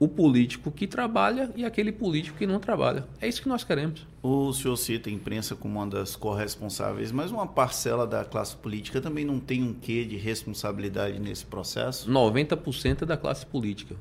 o 0.00 0.06
político 0.06 0.70
que 0.70 0.86
trabalha 0.86 1.50
e 1.56 1.64
aquele 1.64 1.90
político 1.90 2.38
que 2.38 2.46
não 2.46 2.60
trabalha. 2.60 3.06
É 3.20 3.26
isso 3.26 3.42
que 3.42 3.48
nós 3.48 3.64
queremos. 3.64 4.06
O 4.22 4.52
senhor 4.52 4.76
cita 4.76 5.10
a 5.10 5.12
imprensa 5.12 5.56
como 5.56 5.78
uma 5.78 5.86
das 5.86 6.14
corresponsáveis, 6.14 7.10
mas 7.10 7.32
uma 7.32 7.46
parcela 7.46 8.06
da 8.06 8.24
classe 8.24 8.54
política 8.54 9.00
também 9.00 9.24
não 9.24 9.40
tem 9.40 9.62
um 9.62 9.74
quê 9.74 10.04
de 10.04 10.16
responsabilidade 10.16 11.18
nesse 11.18 11.44
processo? 11.44 12.08
90% 12.10 13.02
é 13.02 13.06
da 13.06 13.16
classe 13.16 13.44
política. 13.44 13.96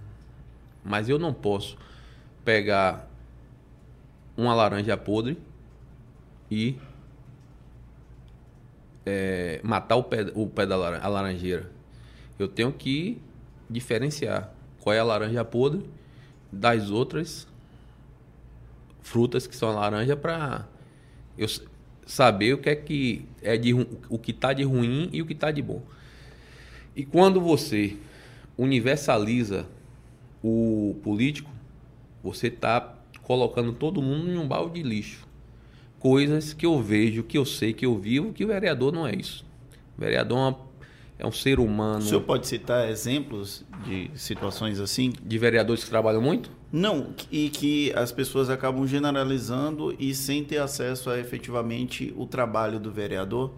Mas 0.84 1.10
eu 1.10 1.18
não 1.18 1.34
posso 1.34 1.78
pegar 2.46 3.10
uma 4.38 4.54
laranja 4.54 4.96
podre 4.96 5.38
e 6.50 6.78
é, 9.04 9.60
matar 9.64 9.96
o 9.96 10.04
pé, 10.04 10.32
o 10.36 10.46
pé 10.46 10.66
da 10.68 10.78
laranjeira. 10.78 11.72
Eu 12.38 12.48
tenho 12.48 12.72
que 12.72 13.20
diferenciar 13.68 14.54
qual 14.88 14.96
é 14.96 15.00
a 15.00 15.04
laranja 15.04 15.44
podre 15.44 15.84
das 16.50 16.90
outras 16.90 17.46
frutas 19.02 19.46
que 19.46 19.54
são 19.54 19.68
a 19.68 19.74
laranja 19.74 20.16
para 20.16 20.66
eu 21.38 21.46
saber 22.06 22.54
o 22.54 22.58
que 22.58 22.70
é 22.70 22.76
que 22.78 23.26
é 23.42 23.58
de 23.58 23.74
o 23.74 24.18
que 24.18 24.32
está 24.32 24.54
de 24.54 24.64
ruim 24.64 25.10
e 25.12 25.22
o 25.22 25.26
que 25.26 25.34
está 25.34 25.52
de 25.52 25.62
bom. 25.62 25.82
E 26.96 27.04
quando 27.04 27.42
você 27.42 27.98
universaliza 28.58 29.66
o 30.42 30.96
político, 31.04 31.52
você 32.24 32.48
está 32.48 32.96
colocando 33.24 33.74
todo 33.74 34.02
mundo 34.02 34.32
em 34.32 34.38
um 34.38 34.48
balde 34.48 34.82
de 34.82 34.88
lixo. 34.88 35.28
Coisas 36.00 36.54
que 36.54 36.66
eu 36.66 36.82
vejo, 36.82 37.24
que 37.24 37.38
eu 37.38 37.44
sei, 37.44 37.74
que 37.74 37.86
eu 37.86 38.00
vivo, 38.00 38.32
que 38.32 38.46
o 38.46 38.48
vereador 38.48 38.94
não 38.94 39.06
é 39.06 39.14
isso. 39.14 39.46
O 39.98 40.00
vereador 40.00 40.38
é 40.38 40.42
uma 40.44 40.54
é 41.20 41.26
um 41.26 41.32
ser 41.32 41.60
humano. 41.60 42.00
O 42.00 42.02
senhor 42.02 42.22
pode 42.22 42.46
citar 42.48 42.90
exemplos 42.90 43.66
de 43.84 44.12
situações 44.16 44.80
assim? 44.80 45.12
De 45.24 45.38
vereadores 45.38 45.84
que 45.84 45.90
trabalham 45.90 46.22
muito? 46.22 46.52
Não, 46.72 47.14
e 47.32 47.50
que 47.50 47.92
as 47.94 48.12
pessoas 48.12 48.50
acabam 48.50 48.86
generalizando 48.86 49.96
e 49.98 50.14
sem 50.14 50.44
ter 50.44 50.58
acesso 50.58 51.10
a 51.10 51.18
efetivamente 51.18 52.14
o 52.16 52.28
trabalho 52.28 52.80
do 52.80 52.92
vereador? 52.92 53.52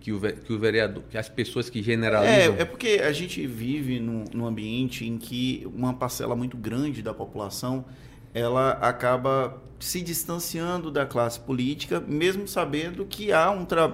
Que 0.00 0.12
o, 0.12 0.20
que 0.20 0.52
o 0.52 0.58
vereador, 0.58 1.02
que 1.10 1.18
as 1.18 1.28
pessoas 1.28 1.68
que 1.68 1.82
generalizam. 1.82 2.54
É, 2.54 2.62
é 2.62 2.64
porque 2.64 3.02
a 3.04 3.12
gente 3.12 3.46
vive 3.46 4.00
num, 4.00 4.24
num 4.32 4.46
ambiente 4.46 5.04
em 5.04 5.18
que 5.18 5.68
uma 5.74 5.92
parcela 5.92 6.34
muito 6.34 6.56
grande 6.56 7.02
da 7.02 7.12
população 7.12 7.84
ela 8.38 8.72
acaba 8.72 9.62
se 9.78 10.00
distanciando 10.00 10.90
da 10.90 11.06
classe 11.06 11.38
política, 11.38 12.00
mesmo 12.00 12.48
sabendo 12.48 13.04
que 13.06 13.32
há 13.32 13.50
um 13.50 13.64
tra... 13.64 13.90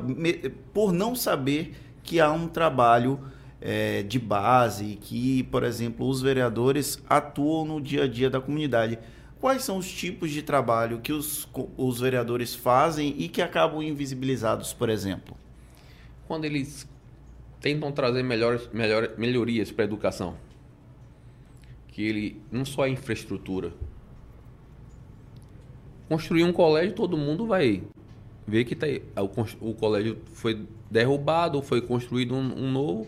por 0.73 0.93
não 0.93 1.15
saber 1.15 1.75
que 2.03 2.21
há 2.21 2.31
um 2.31 2.49
trabalho 2.49 3.21
é, 3.61 4.03
de 4.03 4.19
base, 4.19 4.99
que, 5.01 5.43
por 5.45 5.63
exemplo, 5.63 6.07
os 6.09 6.21
vereadores 6.21 7.03
atuam 7.09 7.65
no 7.65 7.81
dia 7.81 8.05
a 8.05 8.09
dia 8.09 8.29
da 8.29 8.41
comunidade. 8.41 8.99
Quais 9.41 9.63
são 9.63 9.77
os 9.79 9.91
tipos 9.91 10.31
de 10.31 10.43
trabalho 10.43 11.01
que 11.01 11.13
os, 11.13 11.49
os 11.77 12.01
vereadores 12.01 12.55
fazem 12.55 13.15
e 13.19 13.29
que 13.29 13.43
acabam 13.43 13.83
invisibilizados, 13.83 14.73
por 14.73 14.89
exemplo? 14.89 15.37
Quando 16.27 16.45
eles 16.47 16.89
tentam 17.61 17.93
trazer 17.93 18.23
melhores, 18.23 18.69
melhor, 18.73 19.11
melhorias 19.19 19.71
para 19.71 19.85
a 19.85 19.87
educação, 19.87 20.37
que 21.89 22.03
ele 22.03 22.43
não 22.51 22.65
só 22.65 22.83
a 22.83 22.89
infraestrutura, 22.89 23.73
construir 26.09 26.45
um 26.45 26.53
colégio, 26.53 26.95
todo 26.95 27.17
mundo 27.17 27.47
vai 27.47 27.83
ver 28.47 28.65
que 28.65 28.75
tá, 28.75 28.87
o, 29.21 29.71
o 29.71 29.75
colégio 29.75 30.19
foi 30.35 30.67
derrubado, 30.91 31.63
foi 31.63 31.81
construído 31.81 32.35
um, 32.35 32.67
um, 32.67 32.71
novo. 32.71 33.07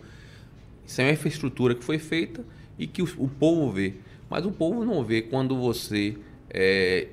Isso 0.86 1.00
é 1.00 1.04
uma 1.04 1.12
infraestrutura 1.12 1.74
que 1.74 1.84
foi 1.84 1.98
feita 1.98 2.44
e 2.78 2.86
que 2.86 3.02
o, 3.02 3.08
o 3.18 3.28
povo 3.28 3.70
vê. 3.70 3.94
Mas 4.30 4.44
o 4.44 4.50
povo 4.50 4.84
não 4.84 5.04
vê 5.04 5.22
quando 5.22 5.56
você 5.56 6.16
é, 6.50 7.08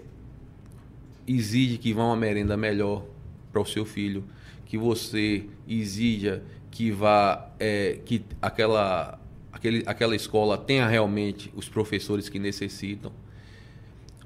exige 1.28 1.78
que 1.78 1.94
vá 1.94 2.06
uma 2.06 2.16
merenda 2.16 2.56
melhor 2.58 3.06
para 3.52 3.62
o 3.62 3.66
seu 3.66 3.86
filho, 3.86 4.24
que 4.66 4.78
você 4.78 5.46
exija 5.68 6.42
que 6.72 6.90
vá 6.92 7.52
é, 7.60 8.00
que 8.04 8.24
aquela, 8.42 9.20
aquele, 9.52 9.84
aquela 9.86 10.16
escola 10.16 10.58
tenha 10.58 10.88
realmente 10.88 11.52
os 11.56 11.70
professores 11.70 12.30
que 12.30 12.40
necessitam. 12.40 13.12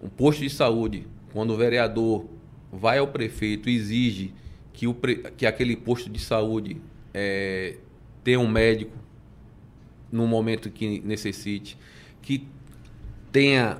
Um 0.01 0.07
posto 0.07 0.41
de 0.43 0.49
saúde 0.49 1.05
quando 1.37 1.51
o 1.51 1.55
vereador 1.55 2.25
vai 2.73 2.97
ao 2.97 3.09
prefeito 3.09 3.69
e 3.69 3.75
exige 3.75 4.33
que, 4.73 4.87
o 4.87 4.95
que 5.37 5.45
aquele 5.45 5.75
posto 5.75 6.09
de 6.09 6.19
saúde 6.19 6.81
é, 7.13 7.77
tenha 8.23 8.39
um 8.39 8.47
médico 8.47 8.97
no 10.11 10.25
momento 10.25 10.71
que 10.71 10.99
necessite, 11.01 11.77
que 12.23 12.47
tenha 13.31 13.77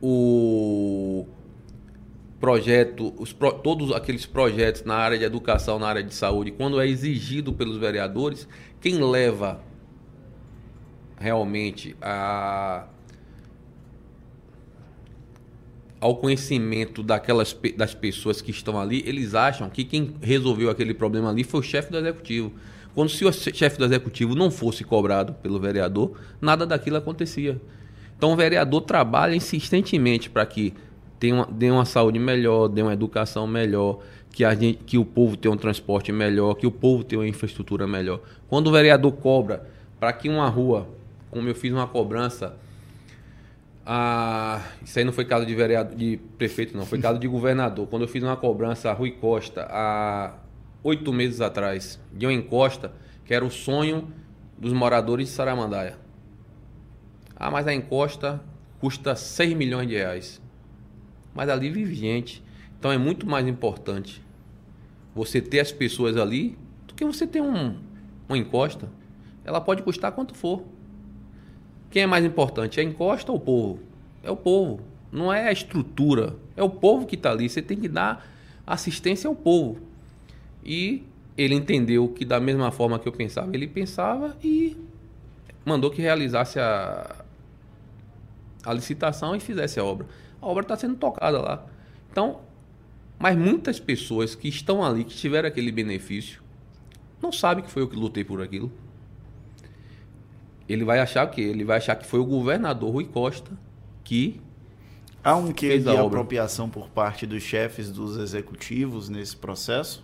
o 0.00 1.26
projeto, 2.38 3.12
os, 3.18 3.32
todos 3.64 3.90
aqueles 3.90 4.24
projetos 4.24 4.84
na 4.84 4.94
área 4.94 5.18
de 5.18 5.24
educação, 5.24 5.76
na 5.76 5.88
área 5.88 6.04
de 6.04 6.14
saúde, 6.14 6.52
quando 6.52 6.80
é 6.80 6.86
exigido 6.86 7.52
pelos 7.52 7.78
vereadores, 7.78 8.46
quem 8.80 9.02
leva 9.02 9.60
realmente 11.18 11.96
a 12.00 12.86
ao 16.00 16.16
conhecimento 16.16 17.02
daquelas 17.02 17.56
das 17.76 17.94
pessoas 17.94 18.40
que 18.40 18.50
estão 18.50 18.80
ali, 18.80 19.02
eles 19.06 19.34
acham 19.34 19.68
que 19.68 19.84
quem 19.84 20.14
resolveu 20.20 20.70
aquele 20.70 20.94
problema 20.94 21.28
ali 21.28 21.44
foi 21.44 21.60
o 21.60 21.62
chefe 21.62 21.90
do 21.92 21.98
executivo. 21.98 22.52
Quando 22.94 23.10
se 23.10 23.24
o 23.24 23.32
chefe 23.32 23.78
do 23.78 23.84
executivo 23.84 24.34
não 24.34 24.50
fosse 24.50 24.82
cobrado 24.82 25.34
pelo 25.34 25.60
vereador, 25.60 26.18
nada 26.40 26.66
daquilo 26.66 26.96
acontecia. 26.96 27.60
Então 28.16 28.32
o 28.32 28.36
vereador 28.36 28.80
trabalha 28.80 29.34
insistentemente 29.34 30.28
para 30.28 30.44
que 30.46 30.74
tenha 31.18 31.34
uma, 31.34 31.46
dê 31.46 31.70
uma 31.70 31.84
saúde 31.84 32.18
melhor, 32.18 32.68
dê 32.68 32.82
uma 32.82 32.94
educação 32.94 33.46
melhor, 33.46 34.00
que, 34.32 34.44
a 34.44 34.54
gente, 34.54 34.78
que 34.84 34.96
o 34.96 35.04
povo 35.04 35.36
tenha 35.36 35.52
um 35.52 35.56
transporte 35.56 36.10
melhor, 36.10 36.54
que 36.54 36.66
o 36.66 36.70
povo 36.70 37.04
tenha 37.04 37.20
uma 37.20 37.28
infraestrutura 37.28 37.86
melhor. 37.86 38.20
Quando 38.48 38.68
o 38.68 38.72
vereador 38.72 39.12
cobra 39.12 39.68
para 39.98 40.12
que 40.12 40.28
uma 40.28 40.48
rua, 40.48 40.88
como 41.30 41.46
eu 41.48 41.54
fiz 41.54 41.72
uma 41.72 41.86
cobrança 41.86 42.56
isso 44.84 44.98
aí 44.98 45.04
não 45.04 45.12
foi 45.12 45.24
caso 45.24 45.46
de 45.46 45.54
vereador, 45.54 45.96
de 45.96 46.18
prefeito, 46.36 46.76
não, 46.76 46.84
foi 46.84 47.00
caso 47.00 47.18
de 47.18 47.26
governador. 47.26 47.86
Quando 47.86 48.02
eu 48.02 48.08
fiz 48.08 48.22
uma 48.22 48.36
cobrança 48.36 48.90
a 48.90 48.92
Rui 48.92 49.12
Costa 49.12 49.66
há 49.70 50.34
oito 50.82 51.12
meses 51.12 51.40
atrás, 51.40 52.00
de 52.12 52.26
uma 52.26 52.32
encosta, 52.32 52.92
que 53.24 53.34
era 53.34 53.44
o 53.44 53.50
sonho 53.50 54.12
dos 54.58 54.72
moradores 54.72 55.28
de 55.28 55.34
Saramandaia. 55.34 55.96
Ah, 57.34 57.50
mas 57.50 57.66
a 57.66 57.72
encosta 57.72 58.42
custa 58.80 59.14
6 59.14 59.54
milhões 59.54 59.88
de 59.88 59.94
reais. 59.94 60.40
Mas 61.34 61.48
ali 61.48 61.70
vive 61.70 61.94
gente. 61.94 62.42
Então 62.78 62.92
é 62.92 62.98
muito 62.98 63.26
mais 63.26 63.46
importante 63.46 64.22
você 65.14 65.40
ter 65.40 65.60
as 65.60 65.72
pessoas 65.72 66.16
ali 66.16 66.58
do 66.86 66.94
que 66.94 67.04
você 67.04 67.26
ter 67.26 67.40
um, 67.40 67.78
uma 68.28 68.38
encosta. 68.38 68.90
Ela 69.44 69.60
pode 69.60 69.82
custar 69.82 70.12
quanto 70.12 70.34
for. 70.34 70.64
Quem 71.90 72.02
é 72.02 72.06
mais 72.06 72.24
importante, 72.24 72.80
a 72.80 72.82
encosta 72.82 73.32
ou 73.32 73.38
o 73.38 73.40
povo? 73.40 73.80
É 74.22 74.30
o 74.30 74.36
povo. 74.36 74.80
Não 75.10 75.32
é 75.32 75.48
a 75.48 75.52
estrutura, 75.52 76.36
é 76.56 76.62
o 76.62 76.70
povo 76.70 77.04
que 77.04 77.16
está 77.16 77.32
ali. 77.32 77.48
Você 77.48 77.60
tem 77.60 77.76
que 77.76 77.88
dar 77.88 78.26
assistência 78.66 79.26
ao 79.26 79.34
povo. 79.34 79.80
E 80.64 81.02
ele 81.36 81.54
entendeu 81.54 82.08
que 82.08 82.24
da 82.24 82.38
mesma 82.38 82.70
forma 82.70 82.98
que 82.98 83.08
eu 83.08 83.12
pensava, 83.12 83.50
ele 83.52 83.66
pensava 83.66 84.36
e 84.42 84.76
mandou 85.64 85.90
que 85.90 86.00
realizasse 86.00 86.60
a, 86.60 87.24
a 88.64 88.72
licitação 88.72 89.34
e 89.34 89.40
fizesse 89.40 89.80
a 89.80 89.84
obra. 89.84 90.06
A 90.40 90.46
obra 90.46 90.62
está 90.62 90.76
sendo 90.76 90.96
tocada 90.96 91.40
lá. 91.40 91.66
Então, 92.12 92.40
mas 93.18 93.36
muitas 93.36 93.80
pessoas 93.80 94.34
que 94.34 94.48
estão 94.48 94.84
ali, 94.84 95.04
que 95.04 95.14
tiveram 95.14 95.48
aquele 95.48 95.72
benefício, 95.72 96.42
não 97.20 97.32
sabem 97.32 97.64
que 97.64 97.70
foi 97.70 97.82
eu 97.82 97.88
que 97.88 97.96
lutei 97.96 98.24
por 98.24 98.40
aquilo. 98.40 98.72
Ele 100.72 100.84
vai 100.84 101.00
achar 101.00 101.26
o 101.26 101.30
quê? 101.30 101.40
Ele 101.40 101.64
vai 101.64 101.78
achar 101.78 101.96
que 101.96 102.06
foi 102.06 102.20
o 102.20 102.24
governador 102.24 102.90
Rui 102.90 103.04
Costa 103.04 103.50
que 104.04 104.40
Há 105.22 105.36
um 105.36 105.52
quê 105.52 105.78
de 105.78 105.90
apropriação 105.90 106.68
por 106.70 106.88
parte 106.88 107.26
dos 107.26 107.42
chefes 107.42 107.90
dos 107.90 108.16
executivos 108.16 109.10
nesse 109.10 109.36
processo? 109.36 110.02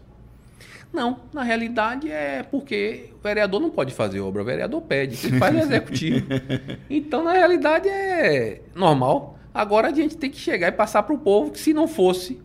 Não, 0.92 1.20
na 1.32 1.42
realidade 1.42 2.10
é 2.10 2.42
porque 2.42 3.10
o 3.18 3.22
vereador 3.22 3.60
não 3.60 3.70
pode 3.70 3.92
fazer 3.94 4.20
obra, 4.20 4.42
o 4.42 4.44
vereador 4.44 4.80
pede, 4.82 5.26
ele 5.26 5.38
faz 5.38 5.54
o 5.54 5.58
executivo. 5.58 6.26
Então, 6.88 7.24
na 7.24 7.32
realidade 7.32 7.88
é 7.88 8.62
normal. 8.74 9.38
Agora 9.52 9.88
a 9.88 9.92
gente 9.92 10.16
tem 10.16 10.30
que 10.30 10.38
chegar 10.38 10.68
e 10.68 10.72
passar 10.72 11.02
para 11.02 11.14
o 11.14 11.18
povo 11.18 11.50
que 11.50 11.58
se 11.58 11.72
não 11.72 11.88
fosse 11.88 12.40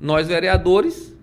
nós 0.00 0.26
vereadores, 0.28 1.16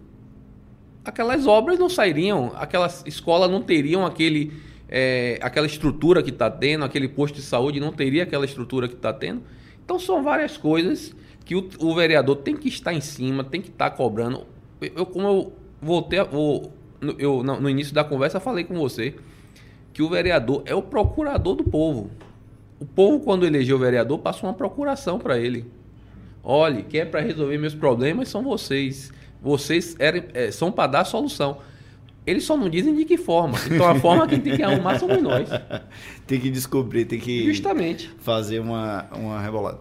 aquelas 1.05 1.45
obras 1.45 1.77
não 1.77 1.89
sairiam, 1.89 2.51
aquelas 2.55 3.03
escolas 3.05 3.51
não 3.51 3.61
teriam 3.61 4.05
aquele, 4.05 4.53
é, 4.95 5.39
aquela 5.41 5.65
estrutura 5.65 6.21
que 6.21 6.29
está 6.29 6.51
tendo, 6.51 6.85
aquele 6.85 7.07
posto 7.07 7.33
de 7.33 7.41
saúde 7.41 7.79
não 7.79 7.91
teria 7.91 8.21
aquela 8.21 8.45
estrutura 8.45 8.87
que 8.87 8.93
está 8.93 9.11
tendo. 9.11 9.41
Então 9.83 9.97
são 9.97 10.21
várias 10.21 10.55
coisas 10.55 11.15
que 11.43 11.55
o, 11.55 11.67
o, 11.79 11.95
vereador 11.95 12.35
tem 12.35 12.55
que 12.55 12.67
estar 12.67 12.93
em 12.93 13.01
cima, 13.01 13.43
tem 13.43 13.59
que 13.59 13.69
estar 13.69 13.89
cobrando. 13.89 14.45
Eu, 14.79 15.07
como 15.07 15.27
eu 15.27 15.53
voltei, 15.81 16.23
vou, 16.23 16.71
eu, 17.17 17.41
no, 17.41 17.67
início 17.67 17.91
da 17.91 18.03
conversa 18.03 18.39
falei 18.39 18.65
com 18.65 18.75
você 18.75 19.15
que 19.91 20.03
o 20.03 20.09
vereador 20.09 20.61
é 20.63 20.75
o 20.75 20.83
procurador 20.83 21.55
do 21.55 21.63
povo. 21.63 22.11
O 22.79 22.85
povo, 22.85 23.19
quando 23.19 23.47
elegeu 23.47 23.77
o 23.77 23.79
vereador, 23.79 24.19
passou 24.19 24.47
uma 24.47 24.55
procuração 24.55 25.17
para 25.17 25.39
ele. 25.39 25.65
Olhe, 26.43 26.83
quem 26.83 26.99
é 26.99 27.05
para 27.05 27.19
resolver 27.19 27.57
meus 27.57 27.73
problemas 27.73 28.29
são 28.29 28.43
vocês. 28.43 29.11
Vocês 29.41 29.95
eram, 29.97 30.23
é, 30.35 30.51
são 30.51 30.71
para 30.71 30.85
dar 30.85 31.03
solução. 31.03 31.57
Eles 32.25 32.43
só 32.43 32.55
não 32.55 32.69
dizem 32.69 32.95
de 32.95 33.05
que 33.05 33.17
forma. 33.17 33.57
Então 33.69 33.87
a 33.87 33.95
forma 33.95 34.27
que 34.27 34.39
tem 34.39 34.55
que 34.55 34.63
arrumar 34.63 34.97
somos 34.97 35.21
nós. 35.21 35.49
tem 36.25 36.39
que 36.39 36.49
descobrir, 36.49 37.05
tem 37.05 37.19
que 37.19 37.45
Justamente. 37.45 38.09
fazer 38.19 38.59
uma, 38.59 39.07
uma 39.13 39.41
rebolada. 39.41 39.79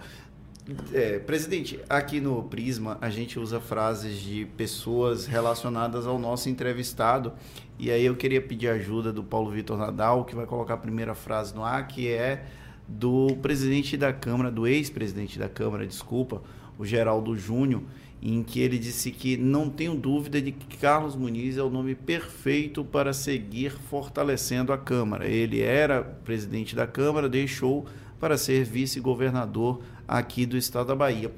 É, 0.92 1.18
presidente, 1.18 1.80
aqui 1.88 2.20
no 2.20 2.44
Prisma 2.44 2.96
a 3.00 3.10
gente 3.10 3.38
usa 3.38 3.60
frases 3.60 4.20
de 4.20 4.46
pessoas 4.56 5.26
relacionadas 5.26 6.06
ao 6.06 6.18
nosso 6.18 6.48
entrevistado. 6.48 7.32
E 7.78 7.90
aí 7.90 8.04
eu 8.04 8.14
queria 8.14 8.40
pedir 8.40 8.68
ajuda 8.68 9.12
do 9.12 9.24
Paulo 9.24 9.50
Vitor 9.50 9.76
Nadal, 9.76 10.24
que 10.24 10.34
vai 10.34 10.46
colocar 10.46 10.74
a 10.74 10.78
primeira 10.78 11.14
frase 11.14 11.54
no 11.54 11.64
ar, 11.64 11.88
que 11.88 12.08
é 12.08 12.44
do 12.86 13.36
presidente 13.40 13.96
da 13.96 14.12
Câmara, 14.12 14.50
do 14.50 14.66
ex-presidente 14.66 15.38
da 15.38 15.48
Câmara, 15.48 15.86
desculpa, 15.86 16.42
o 16.78 16.84
Geraldo 16.84 17.36
Júnior, 17.36 17.82
em 18.22 18.42
que 18.44 18.60
ele 18.60 18.78
disse 18.78 19.10
que 19.10 19.36
não 19.36 19.68
tenho 19.68 19.96
dúvida 19.96 20.40
de 20.40 20.52
que 20.52 20.76
Carlos 20.76 21.16
Muniz 21.16 21.56
é 21.56 21.62
o 21.62 21.68
nome 21.68 21.96
perfeito 21.96 22.84
para 22.84 23.12
seguir 23.12 23.72
fortalecendo 23.72 24.72
a 24.72 24.78
Câmara. 24.78 25.26
Ele 25.26 25.60
era 25.60 26.02
presidente 26.02 26.76
da 26.76 26.86
Câmara, 26.86 27.28
deixou 27.28 27.84
para 28.20 28.38
ser 28.38 28.64
vice-governador 28.64 29.82
aqui 30.06 30.46
do 30.46 30.56
estado 30.56 30.86
da 30.86 30.94
Bahia. 30.94 31.32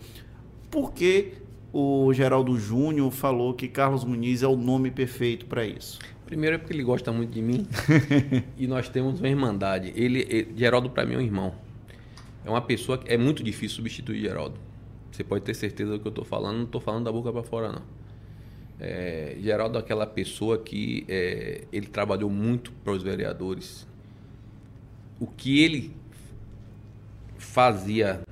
Por 0.70 0.92
que 0.92 1.32
o 1.72 2.12
Geraldo 2.12 2.58
Júnior 2.58 3.10
falou 3.10 3.54
que 3.54 3.66
Carlos 3.66 4.04
Muniz 4.04 4.42
é 4.42 4.46
o 4.46 4.56
nome 4.56 4.90
perfeito 4.90 5.46
para 5.46 5.64
isso? 5.64 5.98
Primeiro 6.26 6.56
é 6.56 6.58
porque 6.58 6.74
ele 6.74 6.82
gosta 6.82 7.10
muito 7.10 7.30
de 7.30 7.40
mim 7.40 7.66
e 8.58 8.66
nós 8.66 8.90
temos 8.90 9.20
uma 9.20 9.28
irmandade. 9.28 9.90
Ele, 9.96 10.26
ele 10.28 10.52
Geraldo 10.54 10.90
para 10.90 11.06
mim 11.06 11.14
é 11.14 11.18
um 11.18 11.22
irmão. 11.22 11.54
É 12.44 12.50
uma 12.50 12.60
pessoa 12.60 12.98
que 12.98 13.10
é 13.10 13.16
muito 13.16 13.42
difícil 13.42 13.76
substituir 13.76 14.20
Geraldo. 14.20 14.58
Você 15.14 15.22
pode 15.22 15.44
ter 15.44 15.54
certeza 15.54 15.92
do 15.92 16.00
que 16.00 16.08
eu 16.08 16.10
estou 16.10 16.24
falando, 16.24 16.56
não 16.56 16.64
estou 16.64 16.80
falando 16.80 17.04
da 17.04 17.12
boca 17.12 17.32
para 17.32 17.44
fora, 17.44 17.70
não. 17.70 17.82
É, 18.80 19.36
Geraldo 19.40 19.78
é 19.78 19.80
aquela 19.80 20.08
pessoa 20.08 20.58
que 20.58 21.04
é, 21.08 21.62
ele 21.72 21.86
trabalhou 21.86 22.28
muito 22.28 22.72
para 22.82 22.92
os 22.92 23.00
vereadores. 23.00 23.86
O 25.20 25.28
que 25.28 25.62
ele 25.62 25.94
fazia 27.38 28.22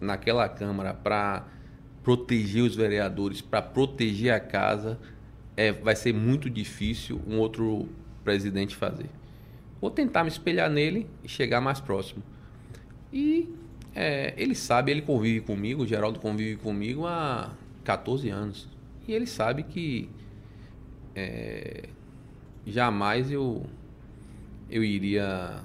naquela 0.00 0.48
Câmara 0.48 0.94
para 0.94 1.48
proteger 2.04 2.62
os 2.62 2.76
vereadores, 2.76 3.40
para 3.40 3.60
proteger 3.60 4.32
a 4.32 4.38
casa, 4.38 5.00
é, 5.56 5.72
vai 5.72 5.96
ser 5.96 6.14
muito 6.14 6.48
difícil 6.48 7.20
um 7.26 7.38
outro 7.38 7.88
presidente 8.22 8.76
fazer. 8.76 9.10
Vou 9.80 9.90
tentar 9.90 10.22
me 10.22 10.30
espelhar 10.30 10.70
nele 10.70 11.08
e 11.24 11.28
chegar 11.28 11.60
mais 11.60 11.80
próximo. 11.80 12.22
E 13.12 13.52
é, 14.00 14.32
ele 14.36 14.54
sabe, 14.54 14.92
ele 14.92 15.02
convive 15.02 15.40
comigo, 15.40 15.82
o 15.82 15.86
Geraldo 15.86 16.20
convive 16.20 16.56
comigo 16.56 17.04
há 17.04 17.50
14 17.82 18.28
anos. 18.30 18.68
E 19.08 19.12
ele 19.12 19.26
sabe 19.26 19.64
que 19.64 20.08
é, 21.16 21.88
jamais 22.64 23.28
eu, 23.28 23.66
eu 24.70 24.84
iria 24.84 25.64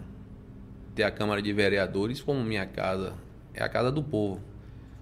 ter 0.95 1.03
a 1.03 1.11
Câmara 1.11 1.43
de 1.43 1.53
Vereadores 1.53 2.21
como 2.21 2.43
minha 2.43 2.65
casa. 2.65 3.13
É 3.53 3.61
a 3.61 3.69
casa 3.69 3.91
do 3.91 4.01
povo. 4.01 4.41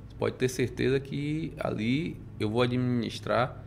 Você 0.09 0.15
pode 0.19 0.35
ter 0.35 0.49
certeza 0.49 0.99
que 0.99 1.53
ali 1.57 2.17
eu 2.37 2.49
vou 2.49 2.61
administrar 2.61 3.63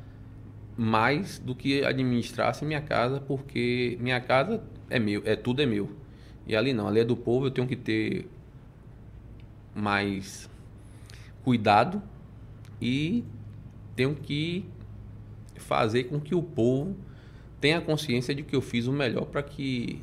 mais 0.76 1.38
do 1.38 1.54
que 1.54 1.82
administrasse 1.82 2.66
minha 2.66 2.82
casa, 2.82 3.18
porque 3.18 3.96
minha 3.98 4.20
casa 4.20 4.62
é 4.90 4.98
meu, 4.98 5.22
é 5.24 5.34
tudo 5.34 5.62
é 5.62 5.66
meu. 5.66 5.90
E 6.46 6.54
ali 6.54 6.74
não, 6.74 6.86
ali 6.86 7.00
é 7.00 7.04
do 7.04 7.16
povo, 7.16 7.46
eu 7.46 7.50
tenho 7.50 7.66
que 7.66 7.76
ter 7.76 8.28
mais 9.74 10.48
cuidado 11.42 12.02
e 12.80 13.24
tenho 13.94 14.14
que 14.14 14.64
fazer 15.56 16.04
com 16.04 16.20
que 16.20 16.34
o 16.34 16.42
povo 16.42 16.96
tenha 17.60 17.80
consciência 17.80 18.34
de 18.34 18.42
que 18.42 18.54
eu 18.54 18.60
fiz 18.60 18.86
o 18.86 18.92
melhor 18.92 19.24
para 19.26 19.42
que 19.42 20.00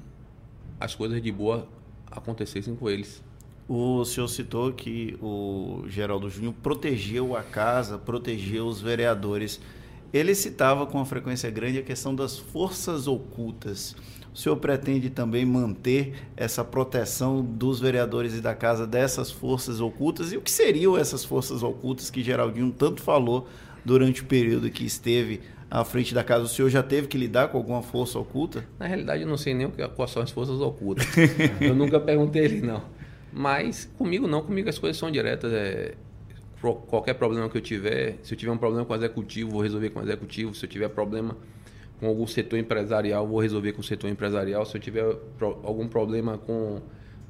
as 0.79 0.95
coisas 0.95 1.21
de 1.21 1.31
boa 1.31 1.67
acontecessem 2.09 2.75
com 2.75 2.89
eles. 2.89 3.23
O 3.67 4.03
senhor 4.03 4.27
citou 4.27 4.73
que 4.73 5.17
o 5.21 5.83
Geraldo 5.87 6.29
Júnior 6.29 6.53
protegeu 6.61 7.37
a 7.37 7.43
casa, 7.43 7.97
protegeu 7.97 8.65
os 8.65 8.81
vereadores. 8.81 9.61
Ele 10.13 10.35
citava 10.35 10.85
com 10.85 10.97
uma 10.97 11.05
frequência 11.05 11.49
grande 11.49 11.79
a 11.79 11.83
questão 11.83 12.13
das 12.13 12.37
forças 12.37 13.07
ocultas. 13.07 13.95
O 14.33 14.37
senhor 14.37 14.55
pretende 14.57 15.09
também 15.09 15.45
manter 15.45 16.13
essa 16.37 16.63
proteção 16.63 17.43
dos 17.43 17.79
vereadores 17.79 18.33
e 18.33 18.41
da 18.41 18.55
casa 18.55 18.87
dessas 18.87 19.29
forças 19.29 19.81
ocultas? 19.81 20.31
E 20.31 20.37
o 20.37 20.41
que 20.41 20.51
seriam 20.51 20.97
essas 20.97 21.25
forças 21.25 21.63
ocultas 21.63 22.09
que 22.09 22.23
Geraldinho 22.23 22.71
tanto 22.71 23.01
falou 23.01 23.47
durante 23.83 24.21
o 24.21 24.25
período 24.25 24.69
que 24.69 24.85
esteve 24.85 25.41
à 25.69 25.83
frente 25.83 26.13
da 26.13 26.23
casa? 26.23 26.45
O 26.45 26.47
senhor 26.47 26.69
já 26.69 26.81
teve 26.81 27.07
que 27.07 27.17
lidar 27.17 27.49
com 27.49 27.57
alguma 27.57 27.81
força 27.81 28.17
oculta? 28.19 28.65
Na 28.79 28.87
realidade, 28.87 29.23
eu 29.23 29.27
não 29.27 29.37
sei 29.37 29.53
nem 29.53 29.67
o 29.67 29.71
que 29.71 29.85
quais 29.89 30.11
são 30.11 30.21
as 30.23 30.31
forças 30.31 30.61
ocultas. 30.61 31.05
eu 31.59 31.75
nunca 31.75 31.99
perguntei 31.99 32.45
ele, 32.45 32.61
não. 32.61 32.83
Mas 33.33 33.89
comigo 33.97 34.27
não, 34.27 34.41
comigo 34.41 34.69
as 34.69 34.79
coisas 34.79 34.97
são 34.97 35.11
diretas. 35.11 35.51
É, 35.51 35.95
qualquer 36.61 37.15
problema 37.15 37.49
que 37.49 37.57
eu 37.57 37.61
tiver, 37.61 38.17
se 38.21 38.33
eu 38.33 38.37
tiver 38.37 38.51
um 38.51 38.57
problema 38.57 38.85
com 38.85 38.93
o 38.93 38.95
executivo, 38.95 39.51
vou 39.51 39.61
resolver 39.61 39.89
com 39.89 39.99
o 39.99 40.03
executivo. 40.03 40.53
Se 40.53 40.65
eu 40.65 40.69
tiver 40.69 40.89
problema 40.89 41.35
com 41.99 42.07
algum 42.07 42.27
setor 42.27 42.57
empresarial, 42.57 43.27
vou 43.27 43.39
resolver 43.39 43.73
com 43.73 43.81
o 43.81 43.83
setor 43.83 44.09
empresarial. 44.09 44.65
Se 44.65 44.77
eu 44.77 44.81
tiver 44.81 45.15
pro, 45.37 45.59
algum 45.63 45.87
problema 45.87 46.37
com 46.37 46.81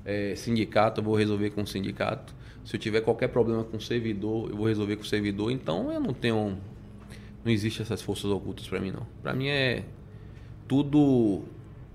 é, 0.06 0.36
sindicato, 0.36 1.02
vou 1.02 1.16
resolver 1.16 1.52
com 1.52 1.62
o 1.62 1.68
sindicato. 1.68 2.34
Se 2.66 2.76
eu 2.76 2.80
tiver 2.80 3.02
qualquer 3.02 3.30
problema 3.30 3.64
com 3.64 3.78
o 3.78 3.82
servidor, 3.82 4.50
eu 4.50 4.56
vou 4.56 4.68
resolver 4.68 4.96
com 4.98 5.04
o 5.04 5.06
servidor. 5.06 5.52
Então 5.52 5.92
eu 5.92 6.00
não 6.00 6.14
tenho. 6.14 6.58
Não 7.44 7.52
existe 7.52 7.82
essas 7.82 8.02
forças 8.02 8.30
ocultas 8.30 8.68
para 8.68 8.80
mim, 8.80 8.92
não. 8.92 9.06
Para 9.22 9.34
mim 9.34 9.48
é 9.48 9.84
tudo 10.68 11.44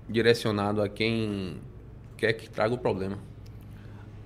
direcionado 0.09 0.81
a 0.81 0.89
quem 0.89 1.57
quer 2.17 2.33
que 2.33 2.49
traga 2.49 2.73
o 2.73 2.77
problema. 2.77 3.17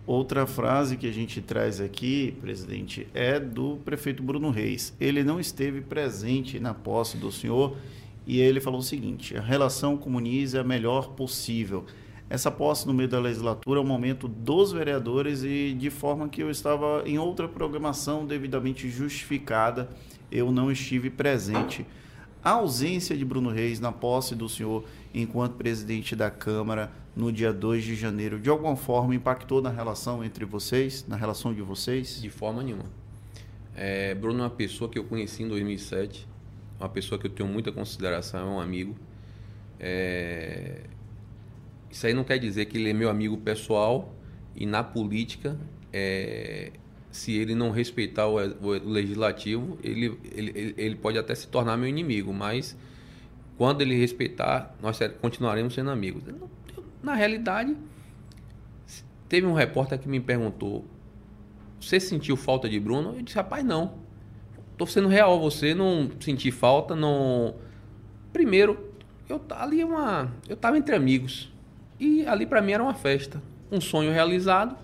Outra 0.05 0.47
frase 0.47 0.97
que 0.97 1.07
a 1.07 1.11
gente 1.11 1.41
traz 1.41 1.79
aqui, 1.79 2.35
presidente, 2.41 3.07
é 3.13 3.39
do 3.39 3.77
prefeito 3.85 4.23
Bruno 4.23 4.49
Reis. 4.49 4.95
Ele 4.99 5.23
não 5.23 5.39
esteve 5.39 5.79
presente 5.79 6.59
na 6.59 6.73
posse 6.73 7.17
do 7.17 7.31
senhor 7.31 7.77
e 8.25 8.39
ele 8.39 8.59
falou 8.59 8.79
o 8.79 8.83
seguinte: 8.83 9.37
a 9.37 9.41
relação 9.41 9.95
com 9.95 10.09
o 10.09 10.13
Muniz 10.13 10.55
é 10.55 10.59
a 10.59 10.63
melhor 10.63 11.09
possível. 11.09 11.85
Essa 12.31 12.49
posse 12.49 12.87
no 12.87 12.93
meio 12.93 13.09
da 13.09 13.19
legislatura 13.19 13.79
é 13.79 13.83
o 13.83 13.85
momento 13.85 14.27
dos 14.27 14.71
vereadores 14.71 15.43
e 15.43 15.75
de 15.77 15.89
forma 15.89 16.29
que 16.29 16.41
eu 16.41 16.49
estava 16.49 17.03
em 17.05 17.19
outra 17.19 17.47
programação 17.47 18.25
devidamente 18.25 18.89
justificada, 18.89 19.89
eu 20.31 20.51
não 20.51 20.71
estive 20.71 21.09
presente. 21.09 21.85
A 22.43 22.51
ausência 22.51 23.15
de 23.15 23.23
Bruno 23.25 23.49
Reis 23.49 23.79
na 23.79 23.91
posse 23.91 24.33
do 24.33 24.49
senhor 24.49 24.85
enquanto 25.13 25.55
presidente 25.55 26.15
da 26.15 26.31
Câmara 26.31 26.91
no 27.15 27.32
dia 27.32 27.52
2 27.52 27.84
de 27.84 27.95
janeiro, 27.95 28.39
de 28.39 28.50
alguma 28.50 28.76
forma 28.76 29.13
impactou 29.13 29.62
na 29.62 29.69
relação 29.69 30.24
entre 30.24 30.45
vocês, 30.45 31.06
na 31.08 31.15
relação 31.15 31.54
de 31.54 31.62
vocês? 31.62 32.21
De 32.21 32.30
forma 32.30 32.63
nenhuma. 32.63 32.86
É, 33.76 34.15
Bruno 34.15 34.39
é 34.39 34.43
uma 34.43 34.50
pessoa 34.50 34.89
que 34.89 34.97
eu 34.97 35.04
conheci 35.04 35.43
em 35.43 35.47
2007, 35.47 36.28
uma 36.80 36.89
pessoa 36.89 37.19
que 37.19 37.28
eu 37.28 37.32
tenho 37.32 37.50
muita 37.50 37.71
consideração, 37.71 38.39
é 38.39 38.52
um 38.56 38.60
amigo. 38.60 38.95
É, 39.80 40.82
isso 41.89 42.08
aí 42.08 42.13
não 42.13 42.24
quer 42.24 42.38
dizer 42.38 42.65
que 42.65 42.78
ele 42.78 42.89
é 42.89 42.93
meu 42.93 43.10
amigo 43.10 43.38
pessoal 43.38 44.13
e 44.56 44.65
na 44.65 44.84
política, 44.84 45.58
é, 45.91 46.71
se 47.12 47.34
ele 47.34 47.56
não 47.56 47.71
respeitar 47.71 48.28
o, 48.28 48.38
legislativo, 48.89 49.78
ele, 49.84 50.17
ele, 50.32 50.74
ele 50.78 50.95
pode 50.95 51.17
até 51.17 51.36
se 51.36 51.47
tornar 51.47 51.76
meu 51.78 51.88
inimigo, 51.88 52.34
mas 52.34 52.78
quando 53.58 53.82
ele 53.82 53.95
respeitar, 53.95 54.76
nós 54.82 54.97
continuaremos 55.21 55.74
sendo 55.74 55.89
amigos. 55.89 56.24
Na 57.01 57.15
realidade, 57.15 57.75
teve 59.27 59.47
um 59.47 59.53
repórter 59.53 59.99
que 59.99 60.07
me 60.07 60.19
perguntou: 60.19 60.85
Você 61.79 61.99
sentiu 61.99 62.35
falta 62.35 62.69
de 62.69 62.79
Bruno? 62.79 63.15
Eu 63.15 63.21
disse: 63.21 63.37
Rapaz, 63.37 63.63
não. 63.63 63.99
Estou 64.71 64.87
sendo 64.87 65.07
real, 65.07 65.39
você 65.39 65.73
não 65.73 66.09
senti 66.19 66.51
falta, 66.51 66.95
não. 66.95 67.55
Primeiro, 68.33 68.91
eu 69.29 69.41
ali 69.51 69.83
uma, 69.83 70.31
eu 70.47 70.55
estava 70.55 70.77
entre 70.77 70.95
amigos 70.95 71.51
e 71.99 72.25
ali 72.25 72.45
para 72.45 72.61
mim 72.61 72.71
era 72.71 72.81
uma 72.81 72.93
festa, 72.93 73.41
um 73.71 73.79
sonho 73.79 74.11
realizado. 74.11 74.75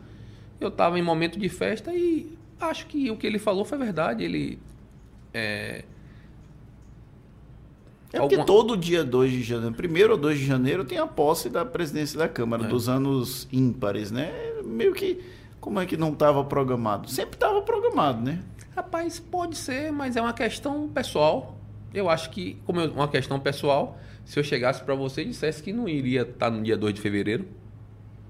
Eu 0.60 0.70
estava 0.70 0.98
em 1.00 1.02
momento 1.02 1.40
de 1.40 1.50
festa 1.50 1.94
e 1.94 2.38
acho 2.60 2.86
que 2.88 3.10
o 3.10 3.18
que 3.18 3.26
ele 3.26 3.40
falou 3.40 3.66
foi 3.66 3.78
verdade. 3.78 4.24
Ele 4.24 4.60
é, 5.34 5.84
é 8.12 8.20
porque 8.20 8.36
Alguma... 8.36 8.46
todo 8.46 8.78
dia 8.78 9.04
2 9.04 9.32
de 9.32 9.44
janeiro, 9.44 9.76
primeiro 9.76 10.14
ou 10.14 10.18
2 10.18 10.40
de 10.40 10.46
janeiro, 10.46 10.86
tem 10.86 10.98
a 10.98 11.06
posse 11.06 11.50
da 11.50 11.66
presidência 11.66 12.18
da 12.18 12.28
Câmara, 12.28 12.64
é. 12.64 12.68
dos 12.68 12.88
anos 12.88 13.48
ímpares, 13.52 14.12
né? 14.12 14.32
Meio 14.64 14.94
que, 14.94 15.22
como 15.60 15.80
é 15.80 15.86
que 15.86 15.98
não 15.98 16.14
estava 16.14 16.44
programado? 16.44 17.10
Sempre 17.10 17.36
estava 17.36 17.62
programado, 17.62 18.22
né? 18.22 18.42
Rapaz, 18.76 19.20
pode 19.20 19.58
ser, 19.58 19.92
mas 19.92 20.16
é 20.16 20.22
uma 20.22 20.34
questão 20.34 20.88
pessoal. 20.88 21.58
Eu 21.94 22.10
acho 22.10 22.30
que, 22.30 22.58
como 22.66 22.80
é 22.80 22.86
uma 22.86 23.08
questão 23.08 23.40
pessoal, 23.40 24.00
se 24.24 24.40
eu 24.40 24.44
chegasse 24.44 24.84
para 24.84 24.96
você 24.96 25.24
e 25.24 25.26
dissesse 25.26 25.62
que 25.62 25.74
não 25.74 25.88
iria 25.88 26.22
estar 26.22 26.50
no 26.50 26.64
dia 26.64 26.78
2 26.78 26.94
de 26.94 27.02
fevereiro, 27.02 27.46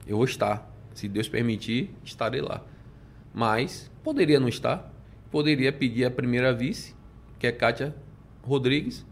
eu 0.08 0.18
vou 0.18 0.26
estar. 0.26 0.72
Se 0.94 1.08
Deus 1.08 1.30
permitir, 1.30 1.94
estarei 2.04 2.42
lá. 2.42 2.64
Mas 3.34 3.92
poderia 4.04 4.40
não 4.40 4.48
estar. 4.48 4.92
Poderia 5.30 5.72
pedir 5.72 6.06
a 6.06 6.12
primeira 6.12 6.52
vice, 6.54 6.96
que 7.38 7.46
é 7.46 7.52
Kátia 7.52 7.96
Rodrigues, 8.42 9.06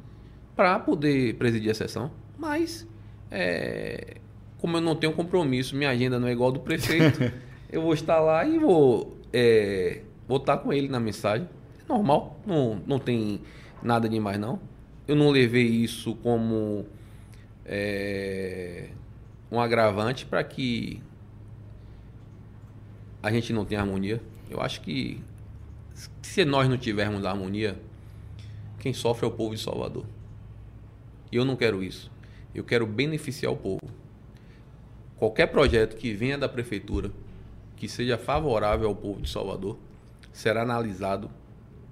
para 0.56 0.80
poder 0.80 1.36
presidir 1.36 1.72
a 1.72 1.74
sessão. 1.74 2.12
Mas, 2.38 2.88
é, 3.30 4.18
como 4.60 4.78
eu 4.78 4.82
não 4.82 4.96
tenho 4.96 5.14
compromisso, 5.14 5.76
minha 5.76 5.90
agenda 5.90 6.20
não 6.20 6.28
é 6.28 6.32
igual 6.32 6.52
do 6.52 6.60
prefeito, 6.60 7.32
eu 7.72 7.82
vou 7.82 7.94
estar 7.94 8.20
lá 8.20 8.46
e 8.46 8.58
vou, 8.58 9.18
é, 9.34 10.02
vou 10.28 10.38
estar 10.38 10.58
com 10.58 10.72
ele 10.72 10.88
na 10.88 11.00
mensagem. 11.00 11.48
É 11.80 11.88
normal, 11.88 12.40
não, 12.46 12.82
não 12.86 13.00
tem 13.00 13.42
nada 13.84 14.08
demais 14.08 14.40
não. 14.40 14.60
Eu 15.08 15.16
não 15.16 15.30
levei 15.30 15.66
isso 15.66 16.16
como 16.16 16.86
é, 17.66 18.90
um 19.52 19.60
agravante 19.60 20.26
para 20.26 20.44
que 20.44 21.02
a 23.22 23.32
gente 23.32 23.54
não 23.54 23.66
tenha 23.66 23.82
harmonia. 23.82 24.22
Eu 24.50 24.62
acho 24.62 24.82
que 24.82 25.22
se 26.22 26.46
nós 26.46 26.68
não 26.68 26.78
tivermos 26.78 27.26
harmonia, 27.26 27.80
quem 28.80 28.94
sofre 28.94 29.26
é 29.26 29.28
o 29.28 29.32
povo 29.32 29.56
de 29.56 29.62
Salvador. 29.62 30.06
E 31.36 31.38
eu 31.38 31.44
não 31.44 31.58
quero 31.58 31.84
isso. 31.84 32.10
Eu 32.54 32.64
quero 32.64 32.88
beneficiar 32.88 33.52
o 33.52 33.58
povo. 33.58 33.82
Qualquer 35.18 35.48
projeto 35.48 35.98
que 35.98 36.14
venha 36.14 36.38
da 36.38 36.48
prefeitura 36.48 37.12
que 37.76 37.90
seja 37.90 38.18
favorável 38.18 38.88
ao 38.88 38.96
povo 38.96 39.22
de 39.22 39.30
Salvador 39.30 39.78
será 40.32 40.62
analisado 40.62 41.30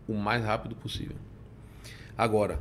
o 0.08 0.14
mais 0.14 0.46
rápido 0.46 0.78
possível. 0.78 1.18
Agora, 2.18 2.58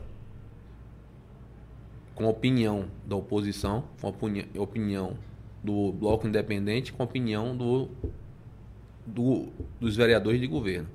com 2.16 2.26
a 2.26 2.30
opinião 2.30 2.88
da 3.06 3.14
oposição, 3.14 3.84
com 4.00 4.08
a 4.08 4.60
opinião 4.60 5.16
do 5.62 5.92
bloco 5.92 6.26
independente, 6.26 6.92
com 6.92 7.04
a 7.04 7.06
opinião 7.06 7.56
do, 7.56 7.88
do, 9.06 9.52
dos 9.78 9.94
vereadores 9.94 10.40
de 10.40 10.48
governo. 10.48 10.88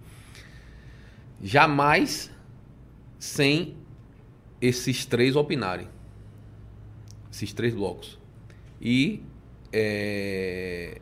Jamais 1.41 2.29
sem 3.17 3.77
esses 4.61 5.05
três 5.05 5.35
opinarem. 5.35 5.87
Esses 7.31 7.53
três 7.53 7.73
blocos. 7.73 8.17
E 8.81 9.23
é, 9.71 10.99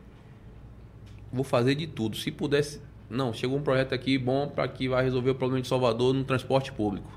vou 1.32 1.44
fazer 1.44 1.74
de 1.74 1.86
tudo. 1.86 2.16
Se 2.16 2.30
pudesse. 2.30 2.80
Não, 3.08 3.32
chegou 3.32 3.56
um 3.56 3.62
projeto 3.62 3.94
aqui 3.94 4.18
bom 4.18 4.48
para 4.48 4.66
que 4.66 4.88
vai 4.88 5.04
resolver 5.04 5.30
o 5.30 5.34
problema 5.34 5.62
de 5.62 5.68
Salvador 5.68 6.12
no 6.12 6.24
transporte 6.24 6.72
público. 6.72 7.08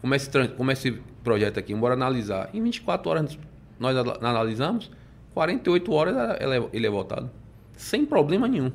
Como 0.00 0.14
esse, 0.14 0.48
como 0.48 0.70
esse 0.70 0.92
projeto 1.22 1.58
aqui, 1.58 1.74
bora 1.74 1.94
analisar. 1.94 2.50
Em 2.52 2.62
24 2.62 3.10
horas 3.10 3.38
nós 3.78 3.96
analisamos, 4.20 4.90
48 5.32 5.92
horas 5.92 6.38
ele 6.72 6.86
é 6.86 6.90
votado. 6.90 7.30
Sem 7.76 8.04
problema 8.04 8.46
nenhum. 8.46 8.70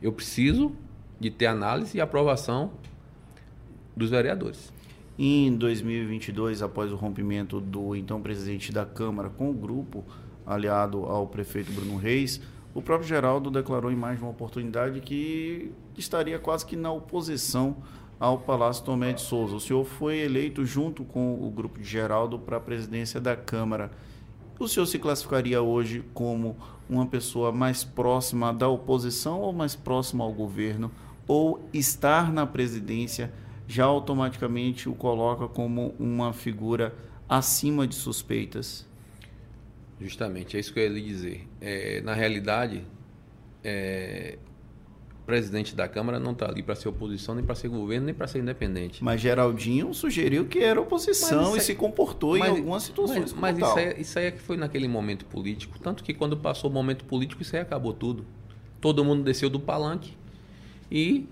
Eu 0.00 0.12
preciso 0.12 0.74
de 1.18 1.30
ter 1.30 1.46
análise 1.46 1.98
e 1.98 2.00
aprovação 2.00 2.72
dos 3.94 4.10
vereadores. 4.10 4.72
Em 5.22 5.54
2022, 5.54 6.62
após 6.62 6.90
o 6.90 6.96
rompimento 6.96 7.60
do 7.60 7.94
então 7.94 8.22
presidente 8.22 8.72
da 8.72 8.86
Câmara 8.86 9.28
com 9.28 9.50
o 9.50 9.52
grupo 9.52 10.02
aliado 10.46 11.04
ao 11.04 11.26
prefeito 11.26 11.70
Bruno 11.72 11.98
Reis, 11.98 12.40
o 12.72 12.80
próprio 12.80 13.06
Geraldo 13.06 13.50
declarou 13.50 13.92
em 13.92 13.94
mais 13.94 14.18
uma 14.18 14.30
oportunidade 14.30 14.98
que 15.02 15.72
estaria 15.94 16.38
quase 16.38 16.64
que 16.64 16.74
na 16.74 16.90
oposição 16.90 17.76
ao 18.18 18.38
Palácio 18.38 18.82
Tomé 18.82 19.12
de 19.12 19.20
Souza. 19.20 19.56
O 19.56 19.60
senhor 19.60 19.84
foi 19.84 20.20
eleito 20.20 20.64
junto 20.64 21.04
com 21.04 21.34
o 21.34 21.50
grupo 21.50 21.78
de 21.78 21.84
Geraldo 21.86 22.38
para 22.38 22.56
a 22.56 22.60
presidência 22.60 23.20
da 23.20 23.36
Câmara. 23.36 23.90
O 24.58 24.66
senhor 24.66 24.86
se 24.86 24.98
classificaria 24.98 25.60
hoje 25.60 26.02
como 26.14 26.56
uma 26.88 27.04
pessoa 27.04 27.52
mais 27.52 27.84
próxima 27.84 28.54
da 28.54 28.70
oposição 28.70 29.42
ou 29.42 29.52
mais 29.52 29.76
próxima 29.76 30.24
ao 30.24 30.32
governo? 30.32 30.90
Ou 31.28 31.62
estar 31.74 32.32
na 32.32 32.46
presidência 32.46 33.30
já 33.70 33.84
automaticamente 33.84 34.88
o 34.88 34.94
coloca 34.96 35.46
como 35.46 35.94
uma 35.96 36.32
figura 36.32 36.92
acima 37.28 37.86
de 37.86 37.94
suspeitas. 37.94 38.84
Justamente, 40.00 40.56
é 40.56 40.60
isso 40.60 40.72
que 40.72 40.80
eu 40.80 40.84
ia 40.84 40.88
lhe 40.88 41.00
dizer. 41.00 41.48
É, 41.60 42.00
na 42.00 42.12
realidade, 42.12 42.82
é, 43.62 44.38
o 45.22 45.24
presidente 45.24 45.76
da 45.76 45.86
Câmara 45.86 46.18
não 46.18 46.32
está 46.32 46.48
ali 46.48 46.64
para 46.64 46.74
ser 46.74 46.88
oposição, 46.88 47.36
nem 47.36 47.44
para 47.44 47.54
ser 47.54 47.68
governo, 47.68 48.06
nem 48.06 48.14
para 48.14 48.26
ser 48.26 48.40
independente. 48.40 49.04
Mas 49.04 49.20
Geraldinho 49.20 49.94
sugeriu 49.94 50.46
que 50.46 50.58
era 50.58 50.80
oposição 50.80 51.56
e 51.56 51.60
se 51.60 51.76
comportou 51.76 52.36
mas, 52.36 52.48
em 52.48 52.50
algumas 52.50 52.82
situações. 52.82 53.32
Mas, 53.34 53.56
mas 53.56 53.58
isso, 53.58 53.78
aí, 53.78 54.00
isso 54.00 54.18
aí 54.18 54.24
é 54.24 54.30
que 54.32 54.40
foi 54.40 54.56
naquele 54.56 54.88
momento 54.88 55.24
político. 55.26 55.78
Tanto 55.78 56.02
que 56.02 56.12
quando 56.12 56.36
passou 56.36 56.68
o 56.68 56.72
momento 56.72 57.04
político, 57.04 57.40
isso 57.40 57.54
aí 57.54 57.62
acabou 57.62 57.92
tudo. 57.92 58.26
Todo 58.80 59.04
mundo 59.04 59.22
desceu 59.22 59.48
do 59.48 59.60
palanque 59.60 60.18
e 60.90 61.28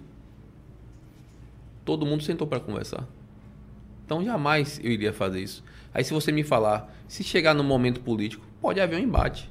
todo 1.88 2.04
mundo 2.04 2.22
sentou 2.22 2.46
para 2.46 2.60
conversar. 2.60 3.08
Então 4.04 4.22
jamais 4.22 4.78
eu 4.84 4.92
iria 4.92 5.10
fazer 5.10 5.40
isso. 5.40 5.64
Aí 5.94 6.04
se 6.04 6.12
você 6.12 6.30
me 6.30 6.44
falar, 6.44 6.94
se 7.08 7.24
chegar 7.24 7.54
no 7.54 7.64
momento 7.64 8.02
político, 8.02 8.46
pode 8.60 8.78
haver 8.78 8.96
um 8.96 9.02
embate 9.02 9.50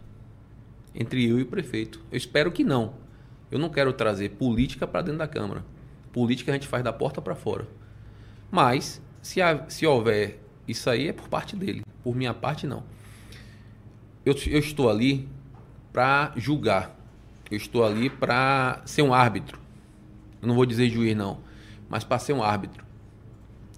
entre 0.94 1.28
eu 1.28 1.40
e 1.40 1.42
o 1.42 1.46
prefeito. 1.48 2.00
Eu 2.12 2.18
espero 2.18 2.52
que 2.52 2.64
não. 2.64 2.94
Eu 3.50 3.58
não 3.58 3.70
quero 3.70 3.92
trazer 3.92 4.30
política 4.30 4.86
para 4.86 5.02
dentro 5.02 5.18
da 5.18 5.28
Câmara. 5.28 5.66
Política 6.14 6.52
a 6.52 6.54
gente 6.54 6.68
faz 6.68 6.84
da 6.84 6.94
porta 6.94 7.20
para 7.24 7.34
fora. 7.34 7.68
Mas 8.52 9.02
se, 9.20 9.40
se 9.68 9.88
houver 9.88 10.40
isso 10.68 10.92
aí 10.92 11.08
é 11.08 11.14
por 11.14 11.28
parte 11.28 11.56
dele, 11.56 11.82
por 12.04 12.16
minha 12.16 12.36
parte 12.36 12.68
não. 12.68 12.84
Eu, 14.24 14.36
eu 14.46 14.60
estou 14.60 14.92
ali 14.92 15.28
para 15.92 16.34
julgar. 16.36 16.96
Eu 17.50 17.58
estou 17.58 17.84
ali 17.84 18.12
para 18.12 18.80
ser 18.86 19.02
um 19.02 19.12
árbitro. 19.12 19.60
Eu 20.40 20.48
não 20.48 20.54
vou 20.54 20.68
dizer 20.68 20.88
juiz 20.88 21.18
não 21.18 21.47
mas 21.90 22.04
para 22.04 22.20
ser 22.20 22.34
um 22.34 22.44
árbitro, 22.44 22.86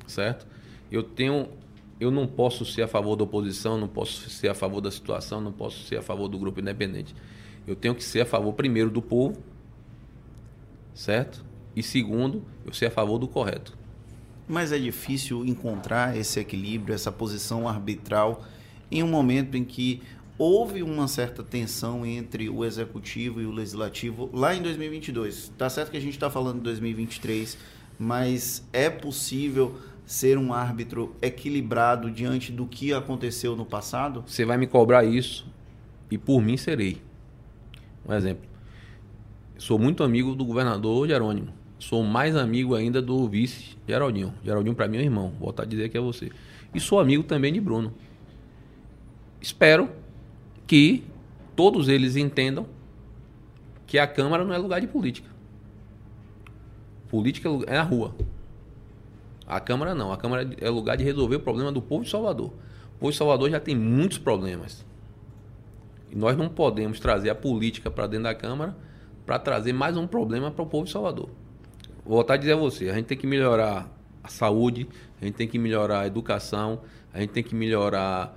certo? 0.08 0.48
Eu 0.92 1.04
tenho, 1.04 1.50
eu 2.00 2.10
não 2.10 2.28
posso 2.28 2.66
ser 2.66 2.82
a 2.82 2.88
favor 2.88 3.16
da 3.16 3.24
oposição, 3.24 3.78
não 3.78 3.88
posso 3.88 4.30
ser 4.30 4.50
a 4.50 4.56
favor 4.56 4.82
da 4.82 4.92
situação, 4.92 5.40
não 5.40 5.52
posso 5.52 5.86
ser 5.86 5.98
a 5.98 6.02
favor 6.02 6.28
do 6.28 6.38
grupo 6.38 6.60
independente. 6.60 7.16
Eu 7.68 7.76
tenho 7.76 7.94
que 7.94 8.04
ser 8.04 8.22
a 8.22 8.26
favor 8.26 8.54
primeiro 8.54 8.90
do 8.90 9.02
povo, 9.02 9.42
certo? 10.94 11.46
E 11.76 11.84
segundo, 11.84 12.44
eu 12.66 12.74
ser 12.74 12.88
a 12.88 12.92
favor 12.92 13.20
do 13.20 13.28
correto. 13.28 13.78
Mas 14.48 14.72
é 14.72 14.80
difícil 14.80 15.46
encontrar 15.46 16.18
esse 16.18 16.40
equilíbrio, 16.40 16.96
essa 16.96 17.12
posição 17.12 17.68
arbitral 17.68 18.44
em 18.92 19.04
um 19.04 19.08
momento 19.08 19.56
em 19.56 19.64
que 19.64 20.02
houve 20.40 20.82
uma 20.82 21.08
certa 21.08 21.44
tensão 21.44 22.06
entre 22.06 22.50
o 22.50 22.66
executivo 22.66 23.42
e 23.42 23.46
o 23.46 23.52
legislativo 23.52 24.30
lá 24.34 24.56
em 24.56 24.62
2022. 24.62 25.52
Tá 25.58 25.70
certo 25.70 25.92
que 25.92 25.98
a 25.98 26.02
gente 26.02 26.14
está 26.14 26.30
falando 26.30 26.58
de 26.58 26.64
2023 26.64 27.58
mas 28.00 28.66
é 28.72 28.90
possível 28.90 29.78
ser 30.06 30.38
um 30.38 30.54
árbitro 30.54 31.16
equilibrado 31.22 32.10
diante 32.10 32.52
do 32.52 32.66
que 32.66 32.94
aconteceu 32.94 33.56
no 33.58 33.66
passado? 33.66 34.24
Você 34.26 34.46
vai 34.46 34.58
me 34.58 34.66
cobrar 34.66 35.04
isso 35.04 35.46
E 36.10 36.18
por 36.18 36.42
mim 36.42 36.58
serei. 36.58 37.02
Um 38.08 38.14
exemplo. 38.14 38.50
Sou 39.58 39.78
muito 39.78 40.04
amigo 40.04 40.34
do 40.34 40.46
governador 40.46 41.08
Jerônimo. 41.08 41.54
Sou 41.78 42.04
mais 42.04 42.36
amigo 42.36 42.74
ainda 42.74 43.02
do 43.02 43.28
vice 43.28 43.78
Geraldinho. 43.88 44.34
Geraldinho 44.44 44.76
para 44.76 44.88
mim 44.88 44.98
é 44.98 45.02
irmão. 45.02 45.30
Vou 45.32 45.42
voltar 45.42 45.64
a 45.64 45.66
dizer 45.66 45.90
que 45.90 45.98
é 45.98 46.02
você. 46.02 46.32
E 46.74 46.80
sou 46.80 47.00
amigo 47.00 47.24
também 47.24 47.54
de 47.54 47.60
Bruno. 47.60 47.94
Espero 49.40 49.90
que 50.66 51.04
todos 51.56 51.88
eles 51.88 52.16
entendam 52.16 52.66
que 53.86 54.00
a 54.00 54.08
Câmara 54.08 54.44
não 54.44 54.54
é 54.54 54.58
lugar 54.58 54.82
de 54.82 54.88
política. 54.88 55.30
Política 57.10 57.50
é 57.68 57.78
a 57.78 57.84
rua. 57.84 58.16
A 59.48 59.60
Câmara 59.60 59.96
não. 59.96 60.14
A 60.14 60.18
Câmara 60.18 60.50
é 60.62 60.70
lugar 60.70 60.96
de 60.96 61.04
resolver 61.04 61.38
o 61.38 61.40
problema 61.40 61.72
do 61.72 61.82
povo 61.82 62.04
de 62.04 62.10
Salvador. 62.10 62.54
O 62.96 63.00
povo 63.00 63.12
de 63.12 63.18
Salvador 63.18 63.50
já 63.50 63.60
tem 63.60 63.76
muitos 63.76 64.18
problemas. 64.18 64.86
E 66.12 66.16
nós 66.16 66.38
não 66.38 66.50
podemos 66.50 67.00
trazer 67.00 67.30
a 67.30 67.36
política 67.36 67.90
para 67.90 68.08
dentro 68.08 68.24
da 68.24 68.36
Câmara 68.36 68.76
para 69.26 69.38
trazer 69.38 69.74
mais 69.74 69.96
um 69.96 70.08
problema 70.08 70.50
para 70.52 70.64
o 70.64 70.66
povo 70.66 70.86
de 70.86 70.92
Salvador. 70.92 71.30
Vou 72.06 72.16
voltar 72.16 72.36
a 72.36 72.38
dizer 72.38 72.54
a 72.54 72.56
você, 72.56 72.90
a 72.90 72.96
gente 72.96 73.06
tem 73.06 73.18
que 73.18 73.28
melhorar 73.28 73.88
a 74.24 74.28
saúde, 74.28 74.88
a 75.22 75.26
gente 75.26 75.36
tem 75.36 75.48
que 75.48 75.60
melhorar 75.60 76.02
a 76.02 76.08
educação, 76.08 76.82
a 77.14 77.20
gente 77.20 77.32
tem 77.32 77.44
que 77.44 77.54
melhorar 77.54 78.36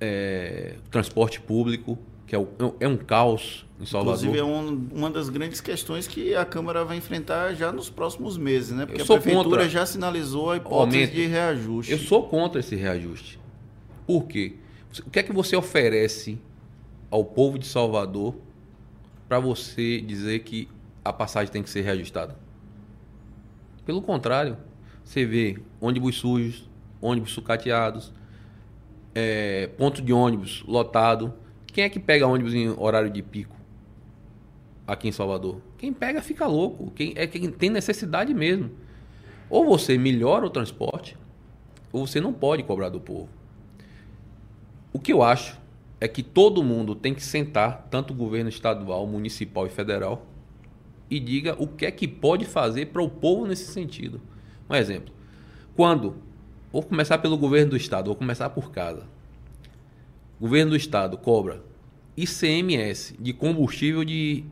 é, 0.00 0.76
o 0.86 0.88
transporte 0.88 1.40
público, 1.40 1.98
que 2.26 2.34
é, 2.34 2.38
o, 2.38 2.48
é 2.80 2.88
um 2.88 2.96
caos. 2.96 3.65
Inclusive 3.80 4.38
é 4.38 4.44
um, 4.44 4.88
uma 4.92 5.10
das 5.10 5.28
grandes 5.28 5.60
questões 5.60 6.08
que 6.08 6.34
a 6.34 6.46
Câmara 6.46 6.82
vai 6.84 6.96
enfrentar 6.96 7.52
já 7.54 7.70
nos 7.70 7.90
próximos 7.90 8.38
meses, 8.38 8.70
né? 8.70 8.86
Porque 8.86 9.02
a 9.02 9.04
Prefeitura 9.04 9.44
contra. 9.44 9.68
já 9.68 9.84
sinalizou 9.84 10.50
a 10.50 10.56
hipótese 10.56 10.96
Aumento. 10.96 11.14
de 11.14 11.26
reajuste. 11.26 11.92
Eu 11.92 11.98
sou 11.98 12.26
contra 12.26 12.60
esse 12.60 12.74
reajuste. 12.74 13.38
Por 14.06 14.26
quê? 14.26 14.54
O 15.04 15.10
que 15.10 15.18
é 15.18 15.22
que 15.22 15.32
você 15.32 15.54
oferece 15.54 16.38
ao 17.10 17.22
povo 17.22 17.58
de 17.58 17.66
Salvador 17.66 18.34
para 19.28 19.38
você 19.38 20.00
dizer 20.00 20.38
que 20.40 20.68
a 21.04 21.12
passagem 21.12 21.52
tem 21.52 21.62
que 21.62 21.68
ser 21.68 21.82
reajustada? 21.82 22.34
Pelo 23.84 24.00
contrário, 24.00 24.56
você 25.04 25.26
vê 25.26 25.58
ônibus 25.78 26.16
sujos, 26.16 26.66
ônibus 26.98 27.32
sucateados, 27.32 28.10
é, 29.14 29.66
ponto 29.76 30.00
de 30.00 30.14
ônibus 30.14 30.64
lotado. 30.66 31.34
Quem 31.66 31.84
é 31.84 31.90
que 31.90 32.00
pega 32.00 32.26
ônibus 32.26 32.54
em 32.54 32.70
horário 32.70 33.10
de 33.10 33.22
pico 33.22 33.55
aqui 34.86 35.08
em 35.08 35.12
Salvador? 35.12 35.60
Quem 35.76 35.92
pega 35.92 36.22
fica 36.22 36.46
louco. 36.46 36.90
Quem 36.92 37.12
é 37.16 37.26
quem 37.26 37.50
tem 37.50 37.70
necessidade 37.70 38.32
mesmo. 38.32 38.70
Ou 39.48 39.64
você 39.64 39.96
melhora 39.96 40.46
o 40.46 40.50
transporte, 40.50 41.16
ou 41.92 42.06
você 42.06 42.20
não 42.20 42.32
pode 42.32 42.62
cobrar 42.62 42.88
do 42.88 43.00
povo. 43.00 43.28
O 44.92 44.98
que 44.98 45.12
eu 45.12 45.22
acho 45.22 45.60
é 46.00 46.08
que 46.08 46.22
todo 46.22 46.62
mundo 46.62 46.94
tem 46.94 47.14
que 47.14 47.22
sentar, 47.22 47.86
tanto 47.90 48.12
o 48.12 48.16
governo 48.16 48.48
estadual, 48.48 49.06
municipal 49.06 49.66
e 49.66 49.70
federal, 49.70 50.26
e 51.08 51.20
diga 51.20 51.54
o 51.58 51.66
que 51.66 51.86
é 51.86 51.90
que 51.90 52.08
pode 52.08 52.44
fazer 52.44 52.86
para 52.86 53.02
o 53.02 53.08
povo 53.08 53.46
nesse 53.46 53.70
sentido. 53.72 54.20
Um 54.68 54.74
exemplo. 54.74 55.14
Quando, 55.76 56.16
vou 56.72 56.82
começar 56.82 57.18
pelo 57.18 57.38
governo 57.38 57.70
do 57.70 57.76
estado, 57.76 58.06
vou 58.06 58.16
começar 58.16 58.50
por 58.50 58.70
casa. 58.70 59.06
O 60.38 60.42
governo 60.42 60.72
do 60.72 60.76
estado 60.76 61.16
cobra 61.16 61.62
ICMS 62.16 63.14
de 63.18 63.32
combustível 63.32 64.04
de 64.04 64.44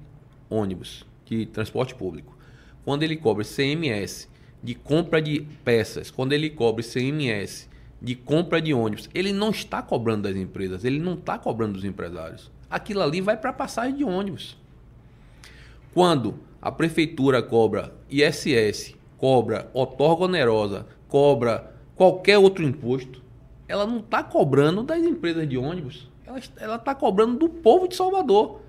ônibus, 0.48 1.04
de 1.24 1.46
transporte 1.46 1.94
público. 1.94 2.36
Quando 2.84 3.02
ele 3.02 3.16
cobra 3.16 3.44
ICMS 3.44 4.28
de 4.62 4.74
compra 4.74 5.20
de 5.20 5.40
peças, 5.64 6.10
quando 6.10 6.32
ele 6.32 6.50
cobra 6.50 6.84
ICMS 6.84 7.68
de 8.00 8.14
compra 8.14 8.60
de 8.60 8.74
ônibus, 8.74 9.08
ele 9.14 9.32
não 9.32 9.50
está 9.50 9.80
cobrando 9.80 10.28
das 10.28 10.36
empresas, 10.36 10.84
ele 10.84 10.98
não 10.98 11.14
está 11.14 11.38
cobrando 11.38 11.74
dos 11.74 11.84
empresários. 11.84 12.50
Aquilo 12.68 13.02
ali 13.02 13.20
vai 13.20 13.36
para 13.36 13.52
passagem 13.52 13.96
de 13.96 14.04
ônibus. 14.04 14.56
Quando 15.92 16.38
a 16.60 16.72
prefeitura 16.72 17.42
cobra 17.42 17.94
ISS, 18.10 18.94
cobra 19.16 19.70
outorga 19.72 20.24
onerosa, 20.24 20.86
cobra 21.08 21.72
qualquer 21.94 22.36
outro 22.36 22.64
imposto, 22.64 23.22
ela 23.68 23.86
não 23.86 23.98
está 23.98 24.22
cobrando 24.22 24.82
das 24.82 25.02
empresas 25.02 25.48
de 25.48 25.56
ônibus, 25.56 26.10
ela 26.56 26.76
está 26.76 26.94
cobrando 26.94 27.38
do 27.38 27.48
povo 27.48 27.86
de 27.86 27.94
Salvador. 27.94 28.60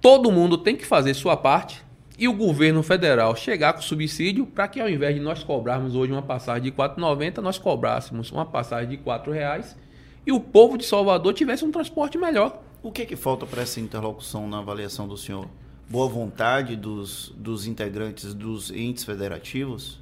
Todo 0.00 0.30
mundo 0.30 0.56
tem 0.56 0.76
que 0.76 0.86
fazer 0.86 1.12
sua 1.12 1.36
parte 1.36 1.82
e 2.16 2.28
o 2.28 2.32
governo 2.32 2.84
federal 2.84 3.34
chegar 3.34 3.72
com 3.72 3.82
subsídio 3.82 4.46
para 4.46 4.68
que 4.68 4.80
ao 4.80 4.88
invés 4.88 5.14
de 5.14 5.20
nós 5.20 5.42
cobrarmos 5.42 5.96
hoje 5.96 6.12
uma 6.12 6.22
passagem 6.22 6.64
de 6.64 6.70
R$ 6.70 6.76
4,90, 6.76 7.38
nós 7.38 7.58
cobrássemos 7.58 8.30
uma 8.30 8.46
passagem 8.46 8.90
de 8.90 8.96
R$ 8.96 9.32
reais 9.32 9.76
e 10.24 10.30
o 10.30 10.38
povo 10.38 10.78
de 10.78 10.84
Salvador 10.84 11.34
tivesse 11.34 11.64
um 11.64 11.72
transporte 11.72 12.16
melhor. 12.16 12.62
O 12.80 12.92
que, 12.92 13.06
que 13.06 13.16
falta 13.16 13.44
para 13.44 13.62
essa 13.62 13.80
interlocução 13.80 14.48
na 14.48 14.58
avaliação 14.58 15.08
do 15.08 15.16
senhor? 15.16 15.48
Boa 15.88 16.08
vontade 16.08 16.76
dos, 16.76 17.34
dos 17.36 17.66
integrantes 17.66 18.34
dos 18.34 18.70
entes 18.70 19.02
federativos? 19.02 19.98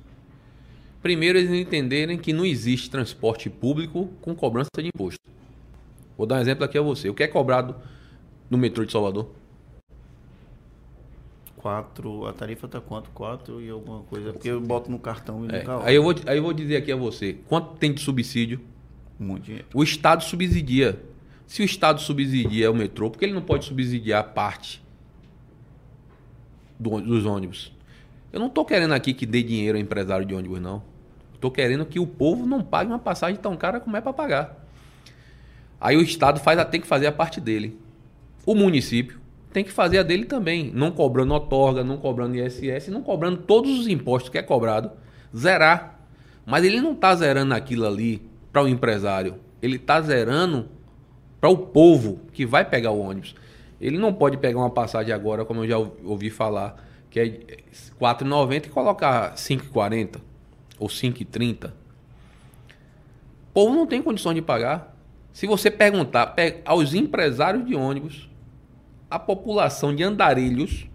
Primeiro, 1.00 1.38
eles 1.38 1.50
entenderem 1.50 2.18
que 2.18 2.34
não 2.34 2.44
existe 2.44 2.90
transporte 2.90 3.48
público 3.48 4.10
com 4.20 4.34
cobrança 4.34 4.68
de 4.78 4.88
imposto. 4.88 5.20
Vou 6.18 6.26
dar 6.26 6.36
um 6.36 6.40
exemplo 6.40 6.64
aqui 6.64 6.76
a 6.76 6.82
você. 6.82 7.08
O 7.08 7.14
que 7.14 7.22
é 7.22 7.28
cobrado 7.28 7.76
no 8.50 8.58
metrô 8.58 8.84
de 8.84 8.92
Salvador? 8.92 9.30
Quatro, 11.56 12.26
a 12.26 12.32
tarifa 12.32 12.66
está 12.66 12.80
quanto? 12.80 13.10
Quatro 13.10 13.60
e 13.60 13.70
alguma 13.70 14.00
coisa. 14.02 14.32
Porque 14.32 14.48
eu 14.48 14.60
boto 14.60 14.90
no 14.90 14.98
cartão 14.98 15.44
e 15.44 15.48
é, 15.48 15.58
nunca... 15.58 15.84
Aí 15.84 15.96
eu, 15.96 16.02
vou, 16.02 16.14
aí 16.26 16.36
eu 16.36 16.42
vou 16.42 16.52
dizer 16.52 16.76
aqui 16.76 16.92
a 16.92 16.96
você. 16.96 17.38
Quanto 17.48 17.76
tem 17.76 17.92
de 17.92 18.00
subsídio? 18.00 18.60
Muito 19.18 19.44
dinheiro. 19.44 19.66
O 19.74 19.82
Estado 19.82 20.22
subsidia. 20.22 21.02
Se 21.46 21.62
o 21.62 21.64
Estado 21.64 22.00
subsidia 22.00 22.70
o 22.70 22.74
metrô, 22.74 23.10
por 23.10 23.18
que 23.18 23.24
ele 23.24 23.32
não 23.32 23.42
pode 23.42 23.64
subsidiar 23.64 24.32
parte 24.32 24.82
do, 26.78 27.00
dos 27.00 27.24
ônibus? 27.24 27.72
Eu 28.32 28.40
não 28.40 28.48
estou 28.48 28.64
querendo 28.64 28.92
aqui 28.92 29.14
que 29.14 29.24
dê 29.24 29.42
dinheiro 29.42 29.78
ao 29.78 29.82
empresário 29.82 30.26
de 30.26 30.34
ônibus, 30.34 30.60
não. 30.60 30.82
Estou 31.34 31.50
querendo 31.50 31.86
que 31.86 31.98
o 31.98 32.06
povo 32.06 32.46
não 32.46 32.62
pague 32.62 32.90
uma 32.90 32.98
passagem 32.98 33.40
tão 33.40 33.56
cara 33.56 33.80
como 33.80 33.96
é 33.96 34.00
para 34.00 34.12
pagar. 34.12 34.66
Aí 35.80 35.96
o 35.96 36.02
Estado 36.02 36.40
faz, 36.40 36.62
tem 36.68 36.80
que 36.80 36.86
fazer 36.86 37.06
a 37.06 37.12
parte 37.12 37.40
dele. 37.40 37.78
O 38.44 38.54
município 38.54 39.20
tem 39.56 39.64
que 39.64 39.72
fazer 39.72 39.96
a 39.96 40.02
dele 40.02 40.26
também. 40.26 40.70
Não 40.74 40.90
cobrando 40.90 41.32
outorga, 41.32 41.82
não 41.82 41.96
cobrando 41.96 42.36
ISS, 42.36 42.88
não 42.88 43.02
cobrando 43.02 43.38
todos 43.38 43.80
os 43.80 43.88
impostos 43.88 44.28
que 44.28 44.36
é 44.36 44.42
cobrado. 44.42 44.90
Zerar. 45.34 45.98
Mas 46.44 46.62
ele 46.62 46.78
não 46.78 46.92
está 46.92 47.14
zerando 47.14 47.54
aquilo 47.54 47.86
ali 47.86 48.20
para 48.52 48.62
o 48.62 48.68
empresário. 48.68 49.36
Ele 49.62 49.76
está 49.76 49.98
zerando 50.02 50.68
para 51.40 51.48
o 51.48 51.56
povo 51.56 52.20
que 52.34 52.44
vai 52.44 52.66
pegar 52.66 52.90
o 52.90 53.00
ônibus. 53.00 53.34
Ele 53.80 53.96
não 53.96 54.12
pode 54.12 54.36
pegar 54.36 54.58
uma 54.58 54.68
passagem 54.68 55.14
agora, 55.14 55.42
como 55.42 55.64
eu 55.64 55.68
já 55.70 55.78
ouvi 56.04 56.28
falar, 56.28 56.76
que 57.08 57.18
é 57.18 57.24
R$ 57.24 57.64
4,90 57.98 58.66
e 58.66 58.68
colocar 58.68 59.36
5,40 59.36 60.20
ou 60.78 60.86
5,30. 60.86 61.68
O 61.68 61.72
povo 63.54 63.74
não 63.74 63.86
tem 63.86 64.02
condição 64.02 64.34
de 64.34 64.42
pagar. 64.42 64.94
Se 65.32 65.46
você 65.46 65.70
perguntar 65.70 66.36
aos 66.62 66.92
empresários 66.92 67.64
de 67.64 67.74
ônibus, 67.74 68.28
a 69.10 69.18
população 69.18 69.94
de 69.94 70.02
andarilhos, 70.02 70.86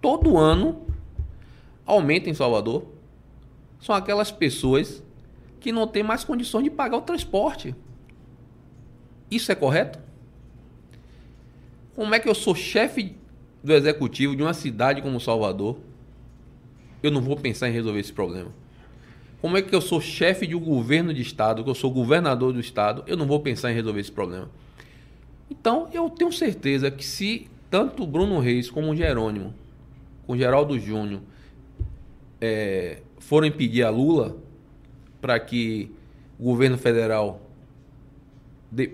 todo 0.00 0.38
ano, 0.38 0.86
aumenta 1.84 2.30
em 2.30 2.34
Salvador. 2.34 2.86
São 3.80 3.94
aquelas 3.94 4.30
pessoas 4.30 5.02
que 5.60 5.72
não 5.72 5.86
têm 5.86 6.02
mais 6.02 6.24
condições 6.24 6.64
de 6.64 6.70
pagar 6.70 6.98
o 6.98 7.02
transporte. 7.02 7.74
Isso 9.30 9.50
é 9.50 9.54
correto? 9.54 9.98
Como 11.94 12.14
é 12.14 12.20
que 12.20 12.28
eu 12.28 12.34
sou 12.34 12.54
chefe 12.54 13.16
do 13.62 13.72
executivo 13.72 14.36
de 14.36 14.42
uma 14.42 14.54
cidade 14.54 15.02
como 15.02 15.18
Salvador? 15.18 15.78
Eu 17.02 17.10
não 17.10 17.20
vou 17.20 17.36
pensar 17.36 17.68
em 17.68 17.72
resolver 17.72 18.00
esse 18.00 18.12
problema. 18.12 18.52
Como 19.40 19.56
é 19.56 19.62
que 19.62 19.74
eu 19.74 19.80
sou 19.80 20.00
chefe 20.00 20.46
de 20.46 20.54
um 20.54 20.60
governo 20.60 21.12
de 21.12 21.22
estado, 21.22 21.62
que 21.62 21.70
eu 21.70 21.74
sou 21.74 21.90
governador 21.90 22.52
do 22.52 22.60
estado, 22.60 23.02
eu 23.06 23.16
não 23.16 23.26
vou 23.26 23.40
pensar 23.40 23.70
em 23.70 23.74
resolver 23.74 24.00
esse 24.00 24.12
problema. 24.12 24.50
Então, 25.50 25.88
eu 25.92 26.10
tenho 26.10 26.32
certeza 26.32 26.90
que 26.90 27.04
se 27.04 27.48
tanto 27.70 28.06
Bruno 28.06 28.38
Reis 28.38 28.70
como 28.70 28.90
o 28.90 28.96
Jerônimo, 28.96 29.54
com 30.26 30.36
Geraldo 30.36 30.78
Júnior, 30.78 31.20
é, 32.40 33.02
forem 33.18 33.50
pedir 33.50 33.82
a 33.82 33.90
Lula 33.90 34.36
para 35.20 35.38
que 35.38 35.90
o 36.38 36.44
governo 36.44 36.76
federal 36.76 37.40
dê 38.70 38.92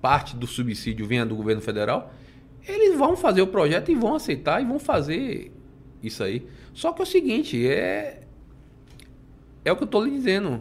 parte 0.00 0.36
do 0.36 0.46
subsídio 0.46 1.06
venha 1.06 1.26
do 1.26 1.34
governo 1.34 1.60
federal, 1.60 2.12
eles 2.66 2.96
vão 2.98 3.16
fazer 3.16 3.42
o 3.42 3.46
projeto 3.46 3.90
e 3.90 3.94
vão 3.94 4.14
aceitar 4.14 4.60
e 4.60 4.64
vão 4.64 4.78
fazer 4.78 5.52
isso 6.02 6.22
aí. 6.22 6.46
Só 6.74 6.92
que 6.92 7.00
é 7.00 7.04
o 7.04 7.06
seguinte, 7.06 7.66
é 7.66 8.22
é 9.64 9.72
o 9.72 9.76
que 9.76 9.82
eu 9.82 9.86
estou 9.86 10.04
lhe 10.04 10.12
dizendo. 10.12 10.60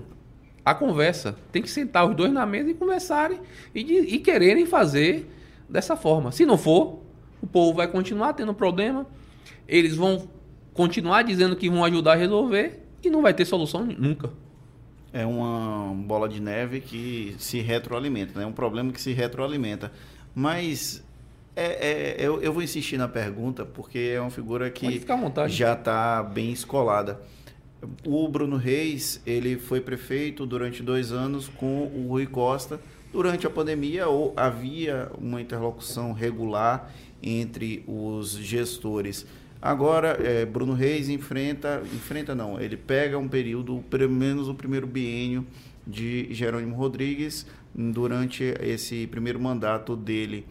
A 0.66 0.74
conversa 0.74 1.36
tem 1.52 1.62
que 1.62 1.70
sentar 1.70 2.10
os 2.10 2.16
dois 2.16 2.34
na 2.34 2.46
mesa 2.46 2.72
e 2.72 2.74
conversarem 2.74 3.40
e, 3.74 3.84
de, 3.84 3.94
e 3.94 4.18
quererem 4.18 4.66
fazer 4.66 5.30
dessa 5.70 5.96
forma. 5.96 6.32
Se 6.32 6.44
não 6.44 6.58
for, 6.58 7.02
o 7.42 7.46
povo 7.46 7.76
vai 7.76 7.88
continuar 7.88 8.34
tendo 8.34 8.52
problema. 8.54 9.06
Eles 9.68 9.96
vão 9.96 10.28
continuar 10.74 11.22
dizendo 11.22 11.56
que 11.56 11.70
vão 11.70 11.86
ajudar 11.86 12.14
a 12.14 12.16
resolver 12.16 12.82
e 13.04 13.10
não 13.12 13.22
vai 13.22 13.34
ter 13.34 13.46
solução 13.46 13.86
nunca. 13.86 14.32
é 15.14 15.26
uma 15.26 15.94
bola 15.94 16.28
de 16.28 16.42
neve 16.42 16.82
que 16.82 17.36
se 17.38 17.62
retroalimenta, 17.62 18.40
né? 18.40 18.44
É 18.44 18.48
um 18.48 18.52
problema 18.52 18.92
que 18.92 19.00
se 19.00 19.14
retroalimenta. 19.14 19.92
Mas 20.34 21.04
é, 21.56 21.66
é, 21.66 22.16
eu, 22.20 22.42
eu, 22.42 22.52
vou 22.52 22.62
insistir 22.62 22.98
na 22.98 23.08
pergunta 23.08 23.64
porque 23.66 24.14
é 24.16 24.20
uma 24.20 24.30
figura 24.30 24.70
que 24.70 25.02
já 25.48 25.74
está 25.74 26.22
bem 26.22 26.52
escolada. 26.52 27.22
O 28.06 28.28
Bruno 28.28 28.58
Reis 28.58 29.22
ele 29.26 29.58
foi 29.58 29.82
prefeito 29.82 30.46
durante 30.46 30.84
dois 30.84 31.12
anos 31.12 31.48
com 31.48 31.84
o 31.84 32.08
Rui 32.10 32.26
Costa. 32.26 32.80
Durante 33.12 33.48
a 33.48 33.50
pandemia 33.50 34.06
havia 34.36 35.10
uma 35.18 35.42
interlocução 35.42 36.12
regular 36.12 36.92
entre 37.22 37.84
os 37.88 38.32
gestores. 38.38 39.26
Agora, 39.62 40.20
é, 40.22 40.46
Bruno 40.46 40.74
Reis 40.74 41.10
enfrenta, 41.10 41.82
enfrenta 41.94 42.36
não, 42.36 42.60
ele 42.60 42.78
pega 42.78 43.18
um 43.18 43.28
período, 43.28 43.84
pelo 43.90 44.10
menos 44.10 44.48
o 44.48 44.54
primeiro 44.54 44.86
biênio 44.86 45.46
de 45.88 46.28
Jerônimo 46.32 46.76
Rodrigues 46.76 47.48
durante 47.74 48.44
esse 48.62 49.08
primeiro 49.08 49.40
mandato 49.40 49.96
dele. 49.96 50.46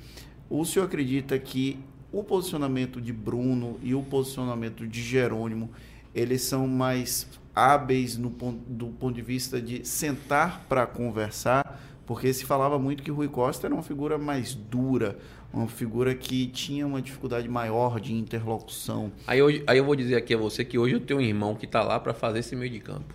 O 0.51 0.64
senhor 0.64 0.87
acredita 0.87 1.39
que 1.39 1.78
o 2.12 2.22
posicionamento 2.22 3.01
de 3.01 3.12
Bruno 3.12 3.78
e 3.82 3.95
o 3.95 4.03
posicionamento 4.03 4.87
de 4.87 5.03
Jerônimo, 5.03 5.70
eles 6.14 6.42
são 6.42 6.68
mais 6.68 7.26
hábeis 7.54 8.16
no 8.16 8.30
ponto, 8.30 8.60
do 8.66 8.86
ponto 8.86 9.14
de 9.14 9.22
vista 9.22 9.60
de 9.60 9.86
sentar 9.86 10.64
para 10.68 10.86
conversar? 10.86 11.80
Porque 12.06 12.32
se 12.32 12.44
falava 12.44 12.78
muito 12.78 13.02
que 13.02 13.10
Rui 13.10 13.28
Costa 13.28 13.66
era 13.66 13.74
uma 13.74 13.82
figura 13.82 14.18
mais 14.18 14.54
dura, 14.54 15.18
uma 15.52 15.66
figura 15.66 16.14
que 16.14 16.46
tinha 16.48 16.86
uma 16.86 17.00
dificuldade 17.00 17.48
maior 17.48 17.98
de 17.98 18.12
interlocução. 18.12 19.10
Aí, 19.26 19.40
hoje, 19.40 19.64
aí 19.66 19.78
eu 19.78 19.84
vou 19.84 19.96
dizer 19.96 20.16
aqui 20.16 20.34
a 20.34 20.36
você 20.36 20.64
que 20.64 20.78
hoje 20.78 20.94
eu 20.94 21.00
tenho 21.00 21.20
um 21.20 21.22
irmão 21.22 21.54
que 21.54 21.64
está 21.64 21.82
lá 21.82 21.98
para 21.98 22.12
fazer 22.12 22.40
esse 22.40 22.54
meio 22.54 22.70
de 22.70 22.80
campo, 22.80 23.14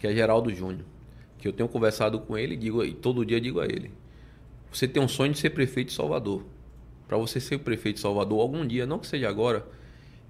que 0.00 0.06
é 0.06 0.14
Geraldo 0.14 0.54
Júnior. 0.54 0.84
Que 1.38 1.48
eu 1.48 1.52
tenho 1.52 1.68
conversado 1.68 2.20
com 2.20 2.38
ele 2.38 2.54
e 2.54 2.56
digo, 2.56 2.92
todo 2.94 3.24
dia 3.24 3.40
digo 3.40 3.60
a 3.60 3.66
ele: 3.66 3.90
você 4.72 4.86
tem 4.86 5.02
um 5.02 5.08
sonho 5.08 5.32
de 5.32 5.38
ser 5.38 5.50
prefeito 5.50 5.88
de 5.88 5.94
Salvador. 5.94 6.44
Para 7.08 7.16
você 7.18 7.40
ser 7.40 7.58
prefeito 7.58 7.96
de 7.96 8.02
Salvador 8.02 8.40
algum 8.40 8.66
dia, 8.66 8.86
não 8.86 8.98
que 8.98 9.06
seja 9.06 9.28
agora, 9.28 9.66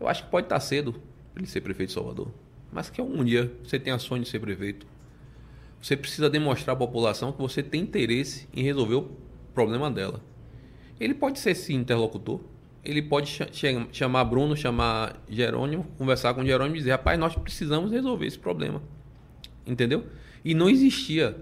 eu 0.00 0.08
acho 0.08 0.24
que 0.24 0.30
pode 0.30 0.46
estar 0.46 0.56
tá 0.56 0.60
cedo 0.60 0.94
para 1.36 1.42
ele 1.42 1.50
ser 1.50 1.60
prefeito 1.60 1.90
de 1.90 1.94
Salvador. 1.94 2.28
Mas 2.72 2.88
que 2.88 2.98
algum 2.98 3.22
dia 3.22 3.52
você 3.62 3.78
tenha 3.78 3.98
sonho 3.98 4.22
de 4.22 4.28
ser 4.28 4.40
prefeito. 4.40 4.86
Você 5.82 5.94
precisa 5.94 6.30
demonstrar 6.30 6.74
à 6.74 6.78
população 6.78 7.30
que 7.30 7.38
você 7.38 7.62
tem 7.62 7.82
interesse 7.82 8.48
em 8.54 8.62
resolver 8.62 8.94
o 8.94 9.10
problema 9.52 9.90
dela. 9.90 10.22
Ele 10.98 11.12
pode 11.12 11.38
ser 11.38 11.54
sim 11.54 11.74
interlocutor. 11.74 12.40
Ele 12.82 13.02
pode 13.02 13.28
ch 13.28 13.42
chamar 13.92 14.24
Bruno, 14.24 14.56
chamar 14.56 15.22
Jerônimo, 15.28 15.84
conversar 15.98 16.32
com 16.32 16.42
Jerônimo 16.42 16.76
e 16.76 16.78
dizer: 16.78 16.92
rapaz, 16.92 17.18
nós 17.18 17.34
precisamos 17.34 17.90
resolver 17.90 18.26
esse 18.26 18.38
problema. 18.38 18.82
Entendeu? 19.66 20.06
E 20.42 20.54
não 20.54 20.70
existia 20.70 21.36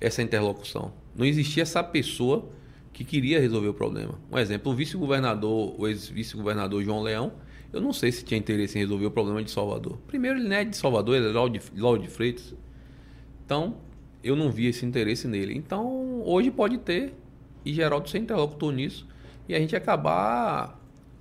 essa 0.00 0.22
interlocução. 0.22 0.92
Não 1.16 1.26
existia 1.26 1.64
essa 1.64 1.82
pessoa 1.82 2.48
que 2.92 3.04
queria 3.04 3.40
resolver 3.40 3.68
o 3.68 3.74
problema. 3.74 4.14
Um 4.30 4.38
exemplo, 4.38 4.70
o 4.70 4.74
vice-governador, 4.76 5.74
o 5.80 5.88
ex-vice-governador 5.88 6.84
João 6.84 7.02
Leão, 7.02 7.32
eu 7.72 7.80
não 7.80 7.92
sei 7.92 8.12
se 8.12 8.24
tinha 8.24 8.38
interesse 8.38 8.76
em 8.76 8.82
resolver 8.82 9.06
o 9.06 9.10
problema 9.10 9.42
de 9.42 9.50
Salvador. 9.50 9.98
Primeiro, 10.06 10.38
ele 10.38 10.48
não 10.48 10.56
é 10.56 10.64
de 10.64 10.76
Salvador, 10.76 11.16
ele 11.16 11.28
é 11.28 11.32
Lauro 11.32 11.50
de, 11.50 11.60
Lauro 11.74 12.00
de 12.00 12.08
Freitas. 12.08 12.54
Então, 13.44 13.76
eu 14.22 14.36
não 14.36 14.50
vi 14.50 14.66
esse 14.66 14.84
interesse 14.84 15.26
nele. 15.26 15.56
Então, 15.56 16.22
hoje 16.24 16.50
pode 16.50 16.78
ter, 16.78 17.14
e 17.64 17.72
Geraldo 17.72 18.08
ser 18.08 18.18
interlocutor 18.18 18.72
nisso, 18.72 19.06
e 19.48 19.54
a 19.54 19.58
gente 19.58 19.74
acabar 19.74 20.78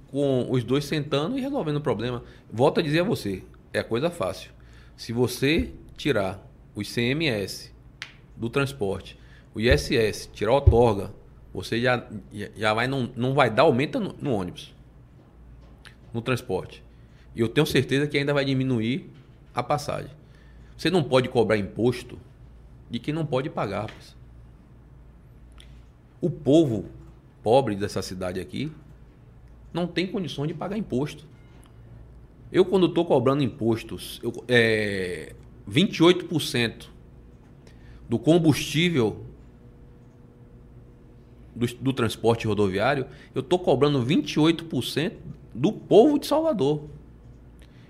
com 0.08 0.48
os 0.52 0.64
dois 0.64 0.84
sentando 0.84 1.38
e 1.38 1.42
resolvendo 1.42 1.78
o 1.78 1.82
problema. 1.82 2.24
Volto 2.52 2.80
a 2.80 2.84
dizer 2.84 3.00
a 3.00 3.04
você, 3.04 3.44
é 3.74 3.82
coisa 3.82 4.10
fácil. 4.10 4.52
Se 4.98 5.14
você 5.14 5.72
tirar 5.96 6.46
os 6.76 6.94
CMS 6.94 7.74
do 8.36 8.50
transporte, 8.50 9.18
o 9.56 9.60
ISS, 9.60 10.30
tirar 10.34 10.52
a 10.52 10.56
outorga, 10.56 11.14
você 11.54 11.80
já, 11.82 12.06
já 12.56 12.74
vai 12.74 12.88
não, 12.88 13.10
não 13.16 13.34
vai 13.34 13.50
dar 13.50 13.64
aumento 13.64 14.00
no, 14.00 14.16
no 14.22 14.34
ônibus, 14.34 14.74
no 16.14 16.22
transporte. 16.22 16.84
E 17.36 17.42
eu 17.42 17.48
tenho 17.48 17.66
certeza 17.66 18.08
que 18.08 18.18
ainda 18.18 18.34
vai 18.34 18.44
diminuir 18.44 19.10
a 19.54 19.64
passagem. 19.64 20.12
Você 20.78 20.90
não 20.90 21.04
pode 21.04 21.30
cobrar 21.30 21.58
imposto 21.58 22.18
de 22.90 23.00
quem 23.00 23.14
não 23.14 23.26
pode 23.26 23.50
pagar. 23.50 23.90
O 26.20 26.30
povo 26.30 26.86
pobre 27.42 27.76
dessa 27.76 28.02
cidade 28.02 28.40
aqui 28.40 28.72
não 29.74 29.88
tem 29.88 30.08
condições 30.08 30.48
de 30.48 30.54
pagar 30.54 30.78
imposto. 30.78 31.26
Eu, 32.52 32.66
quando 32.66 32.88
estou 32.88 33.06
cobrando 33.06 33.44
impostos, 33.44 34.20
eu, 34.22 34.34
é, 34.48 35.34
28% 35.70 36.88
do 38.10 38.20
combustível 38.20 39.26
do, 41.56 41.66
do 41.76 41.94
transporte 41.94 42.46
rodoviário, 42.46 43.08
eu 43.34 43.40
estou 43.40 43.58
cobrando 43.58 44.04
28% 44.06 45.14
do 45.54 45.72
povo 45.72 46.20
de 46.20 46.28
Salvador. 46.28 46.84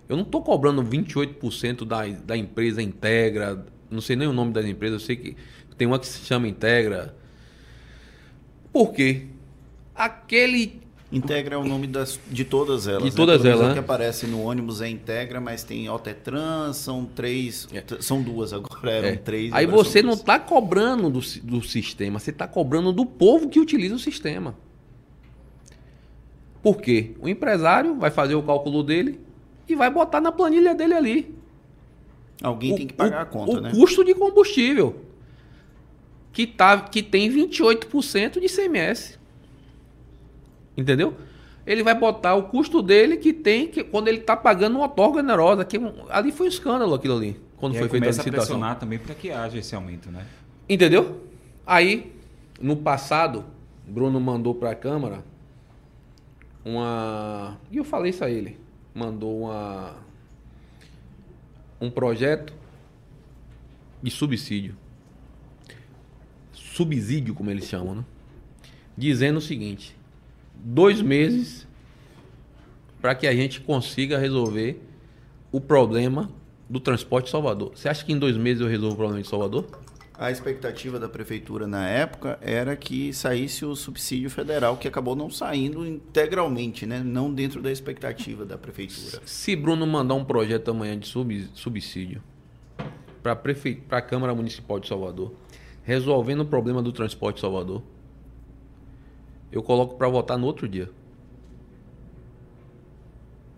Eu 0.08 0.18
não 0.18 0.24
estou 0.24 0.42
cobrando 0.42 0.84
28% 0.84 1.86
da, 1.86 2.06
da 2.08 2.36
empresa 2.36 2.82
Integra, 2.82 3.66
não 3.90 4.02
sei 4.02 4.16
nem 4.16 4.28
o 4.28 4.34
nome 4.34 4.52
das 4.52 4.66
empresas, 4.66 5.02
eu 5.02 5.06
sei 5.06 5.16
que 5.16 5.38
tem 5.78 5.88
uma 5.88 5.98
que 5.98 6.08
se 6.08 6.26
chama 6.26 6.48
Integra. 6.48 7.16
Por 8.72 8.92
quê? 8.92 9.28
Aquele 9.96 10.82
Integra 11.12 11.56
é 11.56 11.58
o 11.58 11.66
nome 11.66 11.88
das, 11.88 12.20
de 12.30 12.46
todas 12.46 12.88
elas. 12.88 13.04
De 13.04 13.10
né? 13.10 13.16
todas 13.16 13.44
elas. 13.44 13.68
Né? 13.68 13.74
que 13.74 13.80
aparece 13.80 14.26
no 14.28 14.44
ônibus 14.44 14.82
é 14.82 14.90
Integra, 14.90 15.42
mas 15.42 15.64
tem 15.64 15.88
Altetran, 15.88 16.72
são 16.72 17.06
três. 17.06 17.68
É. 17.74 17.84
São 18.00 18.22
duas 18.22 18.54
agora, 18.54 18.90
eram 18.90 19.10
é. 19.10 19.16
três. 19.18 19.52
Aí 19.52 19.66
você 19.66 20.02
não 20.02 20.14
está 20.14 20.40
cobrando 20.40 21.10
do, 21.10 21.20
do 21.44 21.62
sistema, 21.62 22.18
você 22.18 22.30
está 22.30 22.48
cobrando 22.48 22.94
do 22.94 23.06
povo 23.06 23.50
que 23.50 23.60
utiliza 23.60 23.96
o 23.96 24.00
sistema. 24.00 24.56
Por 26.62 26.78
quê? 26.78 27.12
O 27.20 27.28
empresário 27.28 27.96
vai 27.96 28.12
fazer 28.12 28.36
o 28.36 28.44
cálculo 28.44 28.84
dele 28.84 29.20
e 29.68 29.76
vai 29.76 29.90
botar 29.90 30.22
na 30.22 30.32
planilha 30.32 30.76
dele 30.76 30.94
ali. 30.94 31.36
Alguém 32.42 32.74
o, 32.74 32.76
tem 32.76 32.88
que 32.88 32.94
pagar 32.94 33.20
o, 33.20 33.22
a 33.22 33.26
conta, 33.26 33.52
o 33.52 33.62
né? 33.62 33.70
O 33.70 33.72
custo 33.72 34.04
de 34.04 34.14
combustível. 34.14 35.02
Que, 36.32 36.48
tá, 36.48 36.80
que 36.80 37.04
tem 37.04 37.30
28% 37.30 38.40
de 38.40 38.48
CMS. 38.48 39.20
Entendeu? 40.78 41.16
Ele 41.66 41.84
vai 41.84 41.94
botar 41.94 42.36
o 42.36 42.44
custo 42.44 42.82
dele 42.82 43.18
que 43.18 43.34
tem 43.34 43.68
que 43.68 43.84
quando 43.84 44.08
ele 44.08 44.20
está 44.20 44.36
pagando 44.36 44.76
uma 44.76 44.86
outorga 44.86 45.22
generosa. 45.22 45.66
Que, 45.66 45.80
ali 46.10 46.32
foi 46.32 46.48
um 46.48 46.50
escândalo 46.50 46.94
aquilo 46.94 47.16
ali. 47.16 47.40
Quando 47.58 47.76
e 47.76 47.80
foi 47.80 47.90
feita 47.90 48.06
a 48.06 48.10
licitação. 48.10 48.32
a 48.32 48.38
pressionar 48.38 48.80
também 48.80 48.98
para 48.98 49.14
que 49.14 49.32
haja 49.32 49.58
esse 49.58 49.76
aumento, 49.76 50.10
né? 50.10 50.26
Entendeu? 50.68 51.22
Aí, 51.66 52.12
no 52.60 52.76
passado, 52.78 53.46
Bruno 53.86 54.20
mandou 54.20 54.56
para 54.56 54.72
a 54.72 54.76
Câmara 54.76 55.24
uma. 56.64 57.58
E 57.72 57.78
eu 57.78 57.84
falei 57.84 58.12
isso 58.12 58.24
a 58.24 58.30
ele. 58.30 58.58
Mandou 58.94 59.44
uma. 59.44 59.96
Um 61.80 61.90
projeto 61.90 62.54
de 64.02 64.12
subsídio. 64.12 64.76
Subsídio, 66.54 67.34
como 67.34 67.50
eles 67.50 67.66
chamam, 67.66 67.96
né? 67.96 68.06
Dizendo 68.98 69.38
o 69.38 69.42
seguinte: 69.42 69.96
dois 70.56 71.02
meses 71.02 71.68
para 73.02 73.16
que 73.16 73.26
a 73.26 73.34
gente 73.34 73.62
consiga 73.62 74.18
resolver 74.18 74.80
o 75.52 75.60
problema 75.60 76.30
do 76.70 76.80
transporte 76.80 77.30
Salvador. 77.30 77.72
Você 77.76 77.90
acha 77.90 78.06
que 78.06 78.14
em 78.14 78.18
dois 78.18 78.38
meses 78.38 78.62
eu 78.62 78.68
resolvo 78.68 78.94
o 78.94 78.98
problema 78.98 79.22
de 79.22 79.28
Salvador? 79.28 79.68
A 80.22 80.30
expectativa 80.30 81.00
da 81.00 81.10
prefeitura 81.10 81.66
na 81.66 81.90
época 81.90 82.38
era 82.44 82.76
que 82.76 83.12
saísse 83.12 83.66
o 83.66 83.76
subsídio 83.76 84.30
federal, 84.30 84.78
que 84.78 84.88
acabou 84.88 85.16
não 85.16 85.32
saindo 85.32 85.84
integralmente, 85.84 86.86
né? 86.86 87.02
não 87.04 87.34
dentro 87.34 87.60
da 87.60 87.72
expectativa 87.72 88.46
da 88.46 88.56
prefeitura. 88.56 89.20
Se 89.26 89.56
Bruno 89.56 89.88
mandar 89.88 90.14
um 90.14 90.24
projeto 90.24 90.70
amanhã 90.70 90.96
de 90.96 91.08
subsídio 91.56 92.22
para 93.24 93.36
prefe... 93.36 93.82
a 93.90 94.00
Câmara 94.00 94.36
Municipal 94.36 94.80
de 94.80 94.88
Salvador, 94.88 95.34
resolvendo 95.82 96.42
o 96.42 96.46
problema 96.46 96.84
do 96.84 96.92
transporte 96.92 97.38
de 97.38 97.42
Salvador, 97.42 97.82
eu 99.52 99.64
coloco 99.64 99.96
para 99.96 100.08
votar 100.08 100.38
no 100.38 100.46
outro 100.46 100.70
dia. 100.70 100.88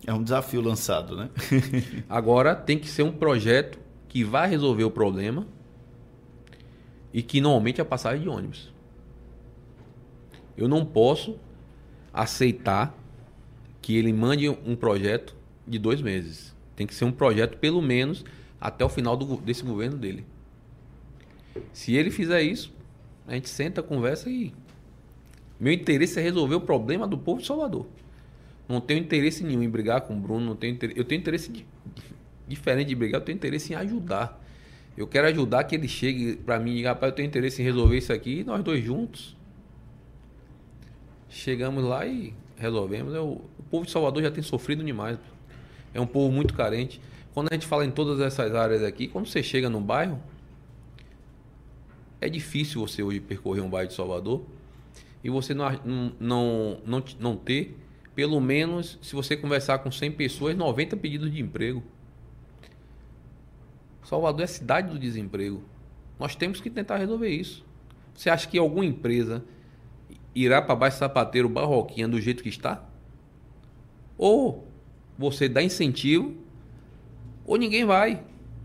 É 0.06 0.14
um 0.14 0.22
desafio 0.22 0.62
lançado, 0.62 1.14
né? 1.14 1.28
Agora 2.08 2.54
tem 2.54 2.78
que 2.78 2.88
ser 2.88 3.02
um 3.02 3.12
projeto 3.12 3.78
que 4.08 4.24
vai 4.24 4.48
resolver 4.48 4.84
o 4.84 4.90
problema 4.90 5.46
e 7.14 7.22
que 7.22 7.40
não 7.40 7.52
aumente 7.52 7.80
a 7.80 7.84
passagem 7.84 8.22
de 8.22 8.28
ônibus. 8.28 8.72
Eu 10.56 10.66
não 10.66 10.84
posso 10.84 11.38
aceitar 12.12 12.92
que 13.80 13.96
ele 13.96 14.12
mande 14.12 14.48
um 14.48 14.74
projeto 14.74 15.36
de 15.66 15.78
dois 15.78 16.02
meses. 16.02 16.52
Tem 16.74 16.86
que 16.86 16.94
ser 16.94 17.04
um 17.04 17.12
projeto, 17.12 17.56
pelo 17.58 17.80
menos, 17.80 18.24
até 18.60 18.84
o 18.84 18.88
final 18.88 19.16
do, 19.16 19.36
desse 19.36 19.62
governo 19.62 19.96
dele. 19.96 20.26
Se 21.72 21.94
ele 21.94 22.10
fizer 22.10 22.42
isso, 22.42 22.74
a 23.28 23.34
gente 23.34 23.48
senta, 23.48 23.80
conversa 23.80 24.28
e 24.28 24.52
meu 25.58 25.72
interesse 25.72 26.18
é 26.18 26.22
resolver 26.22 26.56
o 26.56 26.60
problema 26.60 27.06
do 27.06 27.16
povo 27.16 27.40
de 27.40 27.46
Salvador. 27.46 27.86
Não 28.68 28.80
tenho 28.80 29.00
interesse 29.00 29.44
nenhum 29.44 29.62
em 29.62 29.68
brigar 29.68 30.00
com 30.00 30.16
o 30.16 30.20
Bruno. 30.20 30.44
Não 30.44 30.56
tenho 30.56 30.74
interesse, 30.74 30.98
eu 30.98 31.04
tenho 31.04 31.20
interesse 31.20 31.52
de, 31.52 31.64
diferente 32.48 32.88
de 32.88 32.94
brigar, 32.96 33.20
eu 33.20 33.24
tenho 33.24 33.36
interesse 33.36 33.72
em 33.72 33.76
ajudar. 33.76 34.43
Eu 34.96 35.06
quero 35.06 35.26
ajudar 35.28 35.64
que 35.64 35.74
ele 35.74 35.88
chegue 35.88 36.36
para 36.36 36.58
mim 36.58 36.72
e 36.72 36.76
diga, 36.76 36.90
rapaz, 36.90 37.10
eu 37.10 37.16
tenho 37.16 37.26
interesse 37.26 37.60
em 37.60 37.64
resolver 37.64 37.98
isso 37.98 38.12
aqui, 38.12 38.44
nós 38.44 38.62
dois 38.62 38.84
juntos. 38.84 39.36
Chegamos 41.28 41.82
lá 41.84 42.06
e 42.06 42.32
resolvemos. 42.56 43.12
Eu, 43.12 43.44
o 43.58 43.62
povo 43.70 43.84
de 43.84 43.90
Salvador 43.90 44.22
já 44.22 44.30
tem 44.30 44.42
sofrido 44.42 44.84
demais. 44.84 45.18
É 45.92 46.00
um 46.00 46.06
povo 46.06 46.32
muito 46.32 46.54
carente. 46.54 47.00
Quando 47.32 47.48
a 47.50 47.54
gente 47.54 47.66
fala 47.66 47.84
em 47.84 47.90
todas 47.90 48.20
essas 48.20 48.54
áreas 48.54 48.82
aqui, 48.84 49.08
quando 49.08 49.26
você 49.26 49.42
chega 49.42 49.68
no 49.68 49.80
bairro, 49.80 50.22
é 52.20 52.28
difícil 52.28 52.80
você 52.80 53.02
hoje 53.02 53.18
percorrer 53.20 53.60
um 53.60 53.68
bairro 53.68 53.88
de 53.88 53.94
Salvador 53.94 54.42
e 55.22 55.28
você 55.28 55.52
não, 55.52 55.66
não, 56.20 56.78
não, 56.86 57.04
não 57.18 57.36
ter, 57.36 57.76
pelo 58.14 58.40
menos, 58.40 58.98
se 59.02 59.14
você 59.14 59.36
conversar 59.36 59.78
com 59.78 59.90
100 59.90 60.12
pessoas, 60.12 60.56
90 60.56 60.96
pedidos 60.96 61.32
de 61.32 61.40
emprego. 61.40 61.82
Salvador 64.04 64.44
é 64.44 64.46
cidade 64.46 64.90
do 64.90 64.98
desemprego. 64.98 65.62
Nós 66.18 66.36
temos 66.36 66.60
que 66.60 66.70
tentar 66.70 66.98
resolver 66.98 67.28
isso. 67.28 67.64
Você 68.14 68.30
acha 68.30 68.46
que 68.46 68.58
alguma 68.58 68.84
empresa 68.84 69.44
irá 70.34 70.62
para 70.62 70.76
baixo 70.76 70.98
sapateiro 70.98 71.48
barroquinha 71.48 72.06
do 72.06 72.20
jeito 72.20 72.42
que 72.42 72.48
está? 72.48 72.84
Ou 74.16 74.68
você 75.18 75.48
dá 75.48 75.62
incentivo, 75.62 76.34
ou 77.44 77.56
ninguém 77.56 77.84
vai. 77.84 78.22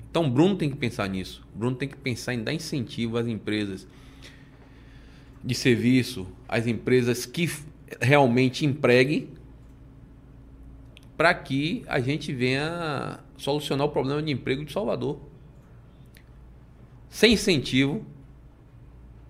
Então 0.10 0.30
Bruno 0.30 0.56
tem 0.56 0.70
que 0.70 0.76
pensar 0.76 1.08
nisso. 1.08 1.46
Bruno 1.54 1.76
tem 1.76 1.88
que 1.88 1.98
pensar 1.98 2.34
em 2.34 2.44
dar 2.44 2.54
incentivo 2.54 3.18
às 3.18 3.28
empresas 3.28 3.88
de 5.44 5.56
serviço, 5.56 6.28
às 6.48 6.68
empresas 6.68 7.26
que 7.26 7.50
realmente 8.02 8.66
empreguem, 8.66 9.30
para 11.16 11.34
que 11.34 11.84
a 11.88 12.00
gente 12.00 12.34
venha 12.34 13.20
solucionar 13.38 13.88
o 13.88 13.90
problema 13.90 14.22
de 14.22 14.32
emprego 14.32 14.64
de 14.66 14.72
Salvador. 14.72 15.20
Sem 17.10 17.34
incentivo, 17.34 18.05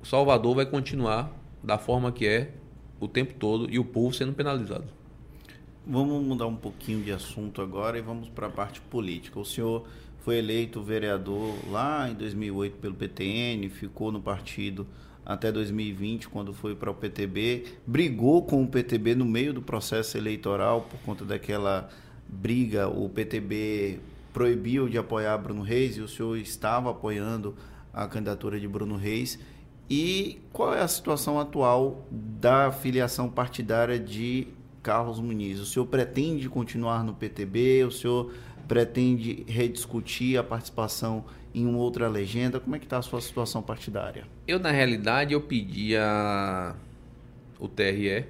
Salvador 0.03 0.55
vai 0.55 0.65
continuar 0.65 1.31
da 1.63 1.77
forma 1.77 2.11
que 2.11 2.27
é 2.27 2.51
o 2.99 3.07
tempo 3.07 3.33
todo 3.35 3.69
e 3.69 3.79
o 3.79 3.85
povo 3.85 4.13
sendo 4.13 4.33
penalizado. 4.33 4.85
Vamos 5.87 6.21
mudar 6.23 6.45
um 6.45 6.55
pouquinho 6.55 7.01
de 7.01 7.11
assunto 7.11 7.61
agora 7.61 7.97
e 7.97 8.01
vamos 8.01 8.29
para 8.29 8.47
a 8.47 8.49
parte 8.49 8.81
política. 8.81 9.39
O 9.39 9.45
senhor 9.45 9.87
foi 10.19 10.37
eleito 10.37 10.83
vereador 10.83 11.55
lá 11.71 12.09
em 12.09 12.13
2008 12.13 12.77
pelo 12.77 12.93
PTN, 12.95 13.69
ficou 13.69 14.11
no 14.11 14.21
partido 14.21 14.85
até 15.25 15.51
2020, 15.51 16.27
quando 16.27 16.53
foi 16.53 16.75
para 16.75 16.91
o 16.91 16.93
PTB, 16.93 17.65
brigou 17.87 18.43
com 18.43 18.63
o 18.63 18.67
PTB 18.67 19.15
no 19.15 19.25
meio 19.25 19.53
do 19.53 19.61
processo 19.61 20.17
eleitoral 20.17 20.81
por 20.81 20.99
conta 21.01 21.23
daquela 21.23 21.89
briga. 22.27 22.89
O 22.89 23.07
PTB 23.09 23.99
proibiu 24.33 24.87
de 24.87 24.97
apoiar 24.97 25.37
Bruno 25.37 25.61
Reis 25.61 25.97
e 25.97 26.01
o 26.01 26.07
senhor 26.07 26.37
estava 26.37 26.91
apoiando 26.91 27.55
a 27.93 28.07
candidatura 28.07 28.59
de 28.59 28.67
Bruno 28.67 28.95
Reis. 28.95 29.39
E 29.89 30.39
qual 30.53 30.73
é 30.73 30.81
a 30.81 30.87
situação 30.87 31.39
atual 31.39 32.05
da 32.11 32.71
filiação 32.71 33.29
partidária 33.29 33.99
de 33.99 34.47
Carlos 34.83 35.19
Muniz? 35.19 35.59
O 35.59 35.65
senhor 35.65 35.85
pretende 35.87 36.47
continuar 36.47 37.03
no 37.03 37.13
PTB? 37.13 37.85
O 37.85 37.91
senhor 37.91 38.31
pretende 38.67 39.43
rediscutir 39.47 40.37
a 40.37 40.43
participação 40.43 41.25
em 41.53 41.65
uma 41.65 41.79
outra 41.79 42.07
legenda? 42.07 42.59
Como 42.59 42.75
é 42.75 42.79
que 42.79 42.85
está 42.85 42.99
a 42.99 43.01
sua 43.01 43.19
situação 43.19 43.63
partidária? 43.63 44.25
Eu, 44.47 44.59
na 44.59 44.69
realidade, 44.69 45.33
eu 45.33 45.41
pedi 45.41 45.95
a 45.95 46.75
o 47.59 47.67
TRE 47.67 48.25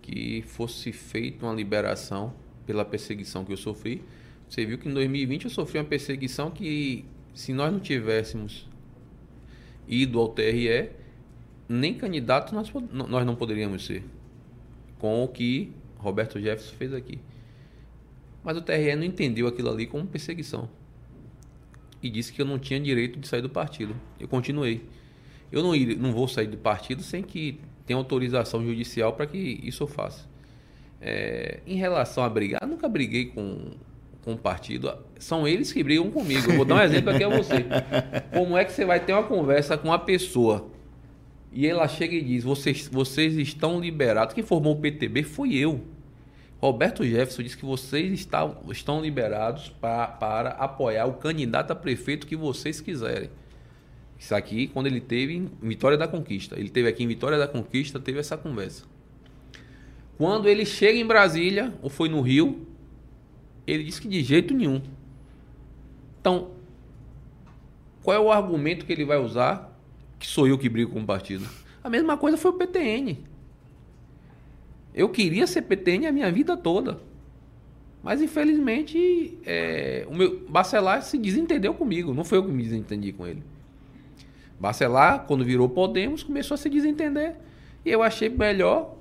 que 0.00 0.42
fosse 0.46 0.92
feita 0.92 1.44
uma 1.44 1.54
liberação 1.54 2.32
pela 2.66 2.84
perseguição 2.84 3.44
que 3.44 3.52
eu 3.52 3.56
sofri. 3.56 4.02
Você 4.48 4.64
viu 4.64 4.78
que 4.78 4.88
em 4.88 4.94
2020 4.94 5.44
eu 5.44 5.50
sofri 5.50 5.78
uma 5.78 5.84
perseguição 5.84 6.50
que, 6.50 7.04
se 7.34 7.52
nós 7.52 7.72
não 7.72 7.80
tivéssemos 7.80 8.68
ido 9.88 10.18
ao 10.20 10.28
TRE, 10.28 10.90
nem 11.68 11.94
candidato 11.94 12.54
nós, 12.54 12.72
nós 12.90 13.26
não 13.26 13.34
poderíamos 13.34 13.84
ser. 13.84 14.04
Com 14.98 15.24
o 15.24 15.28
que 15.28 15.72
Roberto 15.98 16.40
Jefferson 16.40 16.74
fez 16.76 16.92
aqui. 16.92 17.18
Mas 18.42 18.56
o 18.56 18.62
TRE 18.62 18.94
não 18.94 19.04
entendeu 19.04 19.46
aquilo 19.46 19.70
ali 19.70 19.86
como 19.86 20.06
perseguição. 20.06 20.68
E 22.02 22.10
disse 22.10 22.32
que 22.32 22.42
eu 22.42 22.46
não 22.46 22.58
tinha 22.58 22.78
direito 22.78 23.18
de 23.18 23.26
sair 23.26 23.40
do 23.40 23.48
partido. 23.48 23.96
Eu 24.20 24.28
continuei. 24.28 24.84
Eu 25.50 25.62
não, 25.62 25.74
ir, 25.74 25.96
não 25.96 26.12
vou 26.12 26.28
sair 26.28 26.46
do 26.46 26.58
partido 26.58 27.02
sem 27.02 27.22
que 27.22 27.58
tenha 27.86 27.96
autorização 27.96 28.64
judicial 28.64 29.14
para 29.14 29.26
que 29.26 29.38
isso 29.38 29.82
eu 29.82 29.86
faça. 29.86 30.28
É, 31.00 31.60
em 31.66 31.76
relação 31.76 32.22
a 32.24 32.28
brigar, 32.28 32.66
nunca 32.66 32.88
briguei 32.88 33.26
com, 33.26 33.72
com 34.24 34.32
o 34.32 34.38
partido. 34.38 34.96
São 35.18 35.46
eles 35.46 35.72
que 35.72 35.82
brigam 35.82 36.10
comigo. 36.10 36.50
Eu 36.50 36.56
vou 36.56 36.64
dar 36.64 36.76
um 36.76 36.80
exemplo 36.80 37.10
aqui 37.10 37.22
a 37.22 37.28
você. 37.28 37.66
Como 38.32 38.56
é 38.56 38.64
que 38.64 38.72
você 38.72 38.84
vai 38.84 38.98
ter 38.98 39.12
uma 39.12 39.24
conversa 39.24 39.76
com 39.76 39.88
uma 39.88 39.98
pessoa 39.98 40.72
e 41.54 41.68
ela 41.68 41.86
chega 41.86 42.14
e 42.14 42.20
diz: 42.20 42.42
vocês, 42.42 42.88
vocês 42.88 43.36
estão 43.36 43.78
liberados. 43.78 44.34
Quem 44.34 44.42
formou 44.42 44.74
o 44.74 44.80
PTB 44.80 45.22
foi 45.22 45.54
eu. 45.54 45.80
Roberto 46.60 47.04
Jefferson 47.04 47.42
disse 47.42 47.56
que 47.56 47.64
vocês 47.64 48.12
está, 48.12 48.50
estão 48.70 49.00
liberados 49.00 49.68
pra, 49.80 50.06
para 50.06 50.50
apoiar 50.50 51.06
o 51.06 51.14
candidato 51.14 51.70
a 51.70 51.74
prefeito 51.76 52.26
que 52.26 52.34
vocês 52.34 52.80
quiserem. 52.80 53.30
Isso 54.18 54.34
aqui, 54.34 54.68
quando 54.68 54.86
ele 54.86 55.00
teve 55.00 55.36
em 55.36 55.50
Vitória 55.62 55.98
da 55.98 56.08
Conquista. 56.08 56.58
Ele 56.58 56.70
teve 56.70 56.88
aqui 56.88 57.04
em 57.04 57.06
Vitória 57.06 57.38
da 57.38 57.46
Conquista, 57.46 58.00
teve 58.00 58.18
essa 58.18 58.36
conversa. 58.36 58.84
Quando 60.16 60.48
ele 60.48 60.64
chega 60.64 60.98
em 60.98 61.06
Brasília, 61.06 61.74
ou 61.82 61.90
foi 61.90 62.08
no 62.08 62.20
Rio, 62.20 62.66
ele 63.66 63.84
disse 63.84 64.00
que 64.00 64.08
de 64.08 64.22
jeito 64.22 64.54
nenhum. 64.54 64.80
Então, 66.20 66.50
qual 68.02 68.16
é 68.16 68.20
o 68.20 68.30
argumento 68.30 68.84
que 68.84 68.92
ele 68.92 69.04
vai 69.04 69.18
usar 69.18 69.74
que 70.18 70.26
sou 70.26 70.46
eu 70.46 70.58
que 70.58 70.68
brigo 70.68 70.92
com 70.92 71.00
o 71.00 71.06
partido? 71.06 71.46
A 71.82 71.90
mesma 71.90 72.16
coisa 72.16 72.36
foi 72.36 72.50
o 72.50 72.54
PTN. 72.54 73.18
Eu 74.94 75.08
queria 75.08 75.46
ser 75.46 75.62
PTN 75.62 76.06
a 76.06 76.12
minha 76.12 76.30
vida 76.30 76.56
toda. 76.56 77.00
Mas 78.02 78.20
infelizmente 78.20 79.38
é, 79.44 80.06
o 80.08 80.14
meu 80.14 80.46
Bacelar 80.48 81.02
se 81.02 81.18
desentendeu 81.18 81.74
comigo. 81.74 82.12
Não 82.12 82.24
foi 82.24 82.38
eu 82.38 82.44
que 82.44 82.52
me 82.52 82.62
desentendi 82.62 83.12
com 83.12 83.26
ele. 83.26 83.42
Bacelar, 84.60 85.24
quando 85.26 85.44
virou 85.44 85.68
Podemos, 85.68 86.22
começou 86.22 86.54
a 86.54 86.58
se 86.58 86.68
desentender. 86.68 87.36
E 87.84 87.90
eu 87.90 88.02
achei 88.02 88.28
melhor 88.28 88.96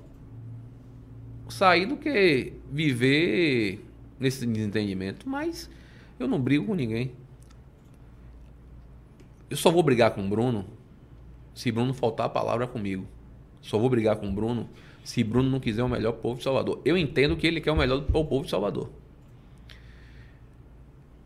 sair 1.49 1.85
do 1.85 1.95
que 1.95 2.53
viver 2.71 3.85
nesse 4.19 4.45
desentendimento. 4.45 5.27
Mas 5.27 5.69
eu 6.19 6.27
não 6.27 6.39
brigo 6.39 6.65
com 6.65 6.75
ninguém. 6.75 7.11
Eu 9.49 9.57
só 9.57 9.69
vou 9.69 9.83
brigar 9.83 10.11
com 10.11 10.25
o 10.25 10.29
Bruno 10.29 10.65
se 11.53 11.71
Bruno 11.71 11.93
faltar 11.93 12.25
a 12.25 12.29
palavra 12.29 12.67
comigo. 12.67 13.05
Só 13.61 13.77
vou 13.77 13.89
brigar 13.89 14.15
com 14.17 14.27
o 14.27 14.31
Bruno 14.31 14.69
se 15.03 15.23
Bruno 15.23 15.49
não 15.49 15.59
quiser 15.59 15.83
o 15.83 15.89
melhor 15.89 16.13
povo 16.13 16.37
de 16.37 16.43
Salvador. 16.43 16.81
Eu 16.83 16.97
entendo 16.97 17.35
que 17.35 17.45
ele 17.45 17.61
quer 17.61 17.71
o 17.71 17.75
melhor 17.75 18.01
para 18.03 18.17
o 18.17 18.25
povo 18.25 18.45
de 18.45 18.49
Salvador. 18.49 18.89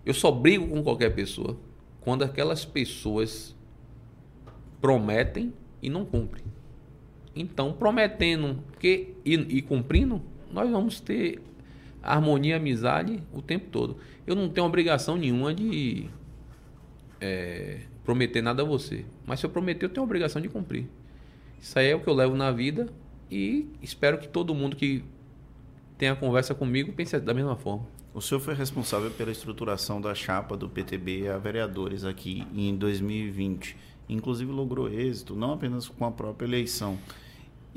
Eu 0.06 0.14
só 0.14 0.32
brigo 0.32 0.68
com 0.68 0.84
qualquer 0.84 1.14
pessoa 1.14 1.58
quando 2.02 2.24
aquelas 2.24 2.64
pessoas 2.66 3.56
prometem 4.80 5.54
e 5.82 5.90
não 5.90 6.06
cumprem. 6.06 6.46
Então, 7.36 7.74
prometendo 7.74 8.64
que, 8.80 9.14
e, 9.24 9.34
e 9.34 9.62
cumprindo, 9.62 10.22
nós 10.52 10.70
vamos 10.70 11.00
ter 11.00 11.42
harmonia 12.14 12.53
e 12.53 12.58
amizade 12.58 13.24
o 13.34 13.41
tempo 13.41 13.68
todo. 13.70 13.97
Eu 14.26 14.36
não 14.36 14.49
tenho 14.49 14.66
obrigação 14.66 15.18
nenhuma 15.18 15.53
de 15.53 16.10
é, 17.20 17.82
prometer 18.03 18.41
nada 18.41 18.62
a 18.64 18.66
você. 18.66 19.05
Mas 19.26 19.39
se 19.39 19.45
eu 19.45 19.49
prometer, 19.49 19.86
eu 19.86 19.89
tenho 19.89 20.03
obrigação 20.03 20.41
de 20.41 20.49
cumprir. 20.49 20.86
Isso 21.60 21.78
aí 21.78 21.89
é 21.89 21.95
o 21.95 21.99
que 21.99 22.08
eu 22.08 22.14
levo 22.14 22.36
na 22.36 22.51
vida 22.51 22.88
e 23.30 23.68
espero 23.82 24.18
que 24.18 24.28
todo 24.28 24.53
mundo 24.53 24.76
que 24.76 25.03
tenha 25.97 26.16
conversa 26.16 26.53
comigo 26.53 26.93
pense 26.93 27.20
da 27.20 27.34
mesma 27.34 27.55
forma. 27.55 27.86
O 28.14 28.22
senhor 28.22 28.39
foi 28.39 28.53
responsável 28.53 29.12
pela 29.12 29.32
estruturação 29.32 30.01
da 30.01 30.16
chapa 30.16 30.58
do 30.58 30.68
PTB 30.68 31.28
a 31.28 31.38
vereadores 31.38 32.03
aqui 32.03 32.47
em 32.55 32.76
2020. 32.76 33.76
Inclusive 34.10 34.51
logrou 34.51 34.89
êxito, 34.89 35.36
não 35.36 35.53
apenas 35.53 35.88
com 35.88 36.05
a 36.05 36.12
própria 36.12 36.47
eleição. 36.47 36.97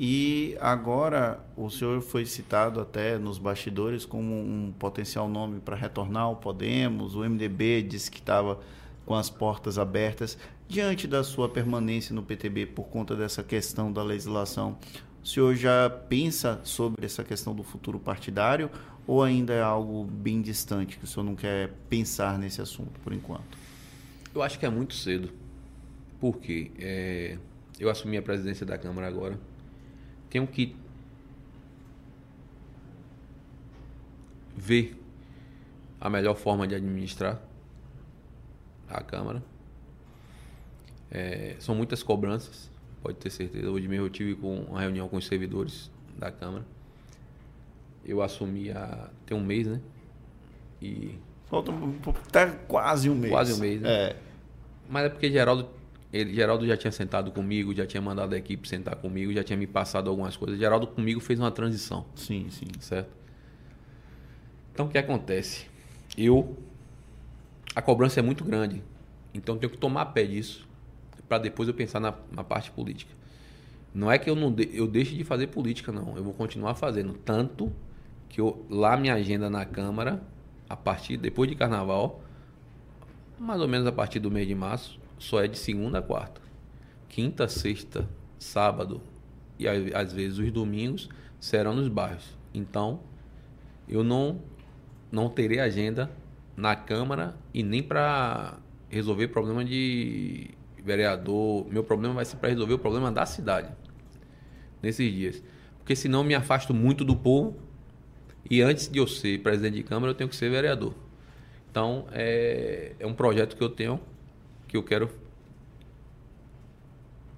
E 0.03 0.57
agora 0.59 1.39
o 1.55 1.69
senhor 1.69 2.01
foi 2.01 2.25
citado 2.25 2.81
até 2.81 3.19
nos 3.19 3.37
bastidores 3.37 4.03
como 4.03 4.33
um 4.33 4.73
potencial 4.79 5.29
nome 5.29 5.59
para 5.59 5.75
retornar 5.75 6.23
ao 6.23 6.37
Podemos. 6.37 7.13
O 7.13 7.19
MDB 7.19 7.83
disse 7.83 8.09
que 8.09 8.17
estava 8.17 8.59
com 9.05 9.13
as 9.13 9.29
portas 9.29 9.77
abertas. 9.77 10.39
Diante 10.67 11.07
da 11.07 11.23
sua 11.23 11.47
permanência 11.47 12.15
no 12.15 12.23
PTB 12.23 12.65
por 12.65 12.85
conta 12.85 13.15
dessa 13.15 13.43
questão 13.43 13.93
da 13.93 14.01
legislação, 14.01 14.75
o 15.23 15.27
senhor 15.27 15.53
já 15.53 15.87
pensa 15.87 16.59
sobre 16.63 17.05
essa 17.05 17.23
questão 17.23 17.53
do 17.53 17.61
futuro 17.61 17.99
partidário 17.99 18.71
ou 19.05 19.21
ainda 19.21 19.53
é 19.53 19.61
algo 19.61 20.03
bem 20.03 20.41
distante 20.41 20.97
que 20.97 21.03
o 21.03 21.07
senhor 21.07 21.23
não 21.23 21.35
quer 21.35 21.73
pensar 21.91 22.39
nesse 22.39 22.59
assunto 22.59 22.99
por 23.01 23.13
enquanto? 23.13 23.55
Eu 24.33 24.41
acho 24.41 24.57
que 24.57 24.65
é 24.65 24.69
muito 24.71 24.95
cedo. 24.95 25.29
Porque 26.19 26.71
é, 26.79 27.37
eu 27.79 27.87
assumi 27.87 28.17
a 28.17 28.21
presidência 28.23 28.65
da 28.65 28.79
Câmara 28.79 29.07
agora. 29.07 29.50
Tenho 30.31 30.47
que 30.47 30.75
ver 34.55 34.97
a 35.99 36.09
melhor 36.09 36.35
forma 36.35 36.65
de 36.65 36.73
administrar 36.73 37.39
a 38.87 39.03
Câmara. 39.03 39.43
É, 41.11 41.57
são 41.59 41.75
muitas 41.75 42.01
cobranças, 42.01 42.71
pode 43.03 43.17
ter 43.17 43.29
certeza. 43.29 43.69
Hoje 43.69 43.89
mesmo 43.89 44.05
eu 44.05 44.09
tive 44.09 44.33
com 44.35 44.61
uma 44.61 44.79
reunião 44.79 45.09
com 45.09 45.17
os 45.17 45.27
servidores 45.27 45.91
da 46.17 46.31
Câmara. 46.31 46.65
Eu 48.05 48.21
assumi 48.21 48.71
há 48.71 49.09
tem 49.25 49.37
um 49.37 49.43
mês, 49.43 49.67
né? 49.67 49.81
E 50.81 51.19
falta 51.47 51.73
tá 52.31 52.49
quase 52.69 53.09
um 53.09 53.15
mês. 53.15 53.33
Quase 53.33 53.53
um 53.53 53.57
mês, 53.57 53.81
né? 53.81 53.89
É. 53.91 54.17
Mas 54.89 55.05
é 55.05 55.09
porque 55.09 55.29
Geraldo 55.29 55.80
ele, 56.13 56.33
Geraldo 56.33 56.65
já 56.67 56.75
tinha 56.75 56.91
sentado 56.91 57.31
comigo, 57.31 57.73
já 57.73 57.85
tinha 57.85 58.01
mandado 58.01 58.33
a 58.33 58.37
equipe 58.37 58.67
sentar 58.67 58.95
comigo, 58.97 59.31
já 59.31 59.43
tinha 59.43 59.57
me 59.57 59.65
passado 59.65 60.09
algumas 60.09 60.35
coisas. 60.35 60.59
Geraldo 60.59 60.87
comigo 60.87 61.19
fez 61.21 61.39
uma 61.39 61.51
transição. 61.51 62.05
Sim, 62.15 62.47
sim. 62.49 62.67
Certo? 62.79 63.09
Então 64.73 64.87
o 64.87 64.89
que 64.89 64.97
acontece? 64.97 65.67
Eu. 66.17 66.57
A 67.73 67.81
cobrança 67.81 68.19
é 68.19 68.23
muito 68.23 68.43
grande. 68.43 68.83
Então 69.33 69.55
eu 69.55 69.59
tenho 69.59 69.71
que 69.71 69.77
tomar 69.77 70.07
pé 70.07 70.25
disso 70.25 70.67
para 71.29 71.37
depois 71.37 71.69
eu 71.69 71.73
pensar 71.73 72.01
na, 72.01 72.13
na, 72.29 72.43
parte 72.43 72.69
política. 72.71 73.13
Não 73.93 74.11
é 74.11 74.17
que 74.17 74.29
eu 74.29 74.35
não 74.35 74.51
de, 74.51 74.69
eu 74.73 74.85
deixe 74.85 75.15
de 75.15 75.23
fazer 75.23 75.47
política, 75.47 75.89
não. 75.89 76.17
Eu 76.17 76.23
vou 76.25 76.33
continuar 76.33 76.75
fazendo. 76.75 77.13
Tanto 77.13 77.71
que 78.27 78.41
eu, 78.41 78.65
lá 78.69 78.97
minha 78.97 79.13
agenda 79.13 79.49
na 79.49 79.63
Câmara, 79.63 80.21
a 80.67 80.75
partir 80.75 81.15
depois 81.15 81.49
de 81.49 81.55
carnaval, 81.55 82.21
mais 83.39 83.61
ou 83.61 83.67
menos 83.67 83.87
a 83.87 83.93
partir 83.93 84.19
do 84.19 84.29
mês 84.29 84.45
de 84.45 84.53
março, 84.53 84.99
só 85.21 85.43
é 85.43 85.47
de 85.47 85.57
segunda 85.57 85.99
a 85.99 86.01
quarta. 86.01 86.41
Quinta, 87.07 87.47
sexta, 87.47 88.09
sábado 88.39 89.01
e 89.59 89.67
às 89.67 90.11
vezes 90.11 90.39
os 90.39 90.51
domingos 90.51 91.07
serão 91.39 91.75
nos 91.75 91.87
bairros. 91.87 92.35
Então, 92.51 93.01
eu 93.87 94.03
não 94.03 94.41
não 95.11 95.29
terei 95.29 95.59
agenda 95.59 96.09
na 96.57 96.75
Câmara 96.75 97.35
e 97.53 97.61
nem 97.61 97.83
para 97.83 98.57
resolver 98.89 99.27
problema 99.27 99.63
de 99.63 100.49
vereador. 100.83 101.67
Meu 101.71 101.83
problema 101.83 102.15
vai 102.15 102.25
ser 102.25 102.37
para 102.37 102.49
resolver 102.49 102.73
o 102.73 102.79
problema 102.79 103.11
da 103.11 103.25
cidade 103.25 103.69
nesses 104.81 105.13
dias. 105.13 105.43
Porque 105.77 105.95
senão 105.95 106.23
me 106.23 106.33
afasto 106.33 106.73
muito 106.73 107.05
do 107.05 107.15
povo 107.15 107.59
e 108.49 108.59
antes 108.61 108.87
de 108.87 108.97
eu 108.97 109.05
ser 109.05 109.39
presidente 109.43 109.75
de 109.75 109.83
Câmara 109.83 110.11
eu 110.11 110.15
tenho 110.15 110.29
que 110.29 110.35
ser 110.35 110.49
vereador. 110.49 110.95
Então 111.69 112.07
é, 112.11 112.93
é 112.97 113.05
um 113.05 113.13
projeto 113.13 113.55
que 113.55 113.63
eu 113.63 113.69
tenho 113.69 113.99
que 114.71 114.77
eu 114.77 114.83
quero 114.83 115.09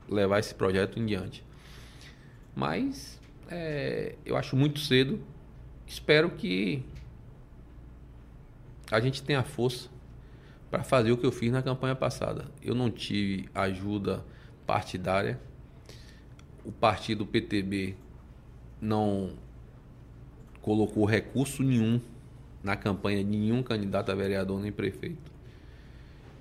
levar 0.07 0.37
esse 0.37 0.53
projeto 0.53 0.99
em 0.99 1.05
diante. 1.07 1.43
Mas 2.55 3.19
é, 3.49 4.15
eu 4.23 4.37
acho 4.37 4.55
muito 4.55 4.79
cedo. 4.79 5.19
Espero 5.87 6.29
que 6.29 6.85
a 8.91 8.99
gente 8.99 9.23
tenha 9.23 9.41
força 9.41 9.89
para 10.69 10.83
fazer 10.83 11.11
o 11.11 11.17
que 11.17 11.25
eu 11.25 11.31
fiz 11.31 11.51
na 11.51 11.63
campanha 11.63 11.95
passada. 11.95 12.45
Eu 12.61 12.75
não 12.75 12.91
tive 12.91 13.49
ajuda 13.55 14.23
partidária. 14.67 15.39
O 16.63 16.71
partido 16.71 17.25
PTB 17.25 17.95
não 18.79 19.33
colocou 20.61 21.03
recurso 21.03 21.63
nenhum 21.63 21.99
na 22.61 22.75
campanha 22.75 23.23
de 23.23 23.29
nenhum 23.31 23.63
candidato 23.63 24.11
a 24.11 24.15
vereador 24.15 24.61
nem 24.61 24.71
prefeito. 24.71 25.32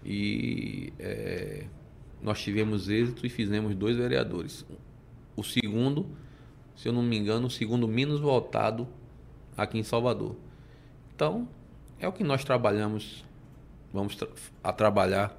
E 0.04 0.92
é, 0.98 1.66
nós 2.22 2.40
tivemos 2.40 2.88
êxito 2.88 3.26
e 3.26 3.28
fizemos 3.28 3.74
dois 3.74 3.96
vereadores. 3.96 4.64
O 5.36 5.42
segundo, 5.42 6.06
se 6.76 6.88
eu 6.88 6.92
não 6.92 7.02
me 7.02 7.16
engano, 7.16 7.46
o 7.46 7.50
segundo 7.50 7.86
menos 7.88 8.20
votado 8.20 8.86
aqui 9.56 9.78
em 9.78 9.82
Salvador. 9.82 10.36
Então, 11.14 11.48
é 11.98 12.08
o 12.08 12.12
que 12.12 12.24
nós 12.24 12.44
trabalhamos, 12.44 13.24
vamos 13.92 14.16
tra 14.16 14.28
a 14.62 14.72
trabalhar 14.72 15.38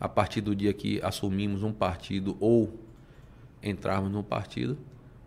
a 0.00 0.08
partir 0.08 0.40
do 0.40 0.54
dia 0.54 0.72
que 0.72 1.00
assumimos 1.02 1.62
um 1.62 1.72
partido 1.72 2.36
ou 2.40 2.72
entrarmos 3.62 4.10
no 4.10 4.22
partido, 4.22 4.78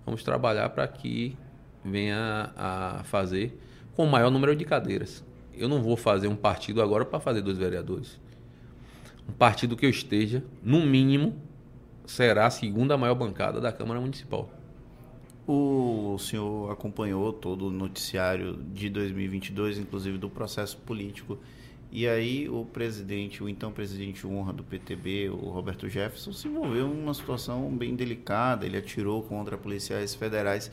vamos 0.04 0.24
trabalhar 0.24 0.70
para 0.70 0.88
que 0.88 1.38
venha 1.86 2.52
a 2.58 3.04
fazer 3.04 3.60
com 3.96 4.06
o 4.06 4.10
maior 4.10 4.32
número 4.32 4.56
de 4.56 4.66
cadeiras. 4.66 5.24
Eu 5.54 5.70
não 5.70 5.84
vou 5.84 5.96
fazer 5.96 6.28
um 6.28 6.36
partido 6.36 6.82
agora 6.82 7.06
para 7.06 7.20
fazer 7.20 7.42
dois 7.42 7.58
vereadores 7.58 8.20
um 9.28 9.34
partido 9.34 9.76
que 9.76 9.86
eu 9.86 9.90
esteja, 9.90 10.44
no 10.62 10.86
mínimo, 10.86 11.36
será 12.06 12.48
a 12.48 12.50
segunda 12.50 12.98
maior 12.98 13.16
bancada 13.16 13.60
da 13.62 13.72
Câmara 13.72 14.00
Municipal. 14.00 14.50
O 15.46 16.18
senhor 16.20 16.72
acompanhou 16.72 17.34
todo 17.34 17.68
o 17.68 17.72
noticiário 17.72 18.58
de 18.74 18.90
2022, 18.90 19.78
inclusive 19.78 20.18
do 20.18 20.30
processo 20.30 20.78
político. 20.78 21.38
E 21.92 22.08
aí 22.08 22.50
o 22.50 22.66
presidente, 22.66 23.44
o 23.44 23.50
então 23.50 23.72
presidente 23.72 24.26
honra 24.26 24.54
do 24.54 24.64
PTB, 24.64 25.30
o 25.30 25.50
Roberto 25.50 25.88
Jefferson, 25.90 26.32
se 26.32 26.48
envolveu 26.48 26.88
em 26.88 27.04
uma 27.04 27.14
situação 27.14 27.70
bem 27.70 27.96
delicada. 27.96 28.66
Ele 28.66 28.78
atirou 28.78 29.22
contra 29.22 29.58
policiais 29.58 30.16
federais. 30.16 30.72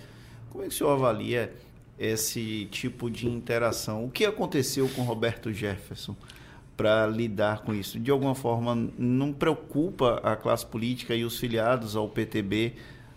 Como 0.51 0.65
é 0.65 0.69
que 0.69 0.75
o 0.75 0.77
senhor 0.77 0.93
avalia 0.93 1.53
esse 1.99 2.67
tipo 2.71 3.11
de 3.11 3.27
interação? 3.27 4.05
O 4.05 4.11
que 4.11 4.25
aconteceu 4.25 4.89
com 4.89 5.03
Roberto 5.03 5.53
Jefferson? 5.53 6.17
Para 6.81 7.07
lidar 7.07 7.61
com 7.61 7.75
isso? 7.75 8.01
De 8.01 8.11
alguma 8.11 8.35
forma, 8.35 8.89
não 8.97 9.35
preocupa 9.35 10.19
a 10.23 10.35
classe 10.35 10.65
política 10.65 11.15
e 11.15 11.27
os 11.27 11.39
filiados 11.39 11.95
ao 11.95 12.09
PTB, 12.09 12.73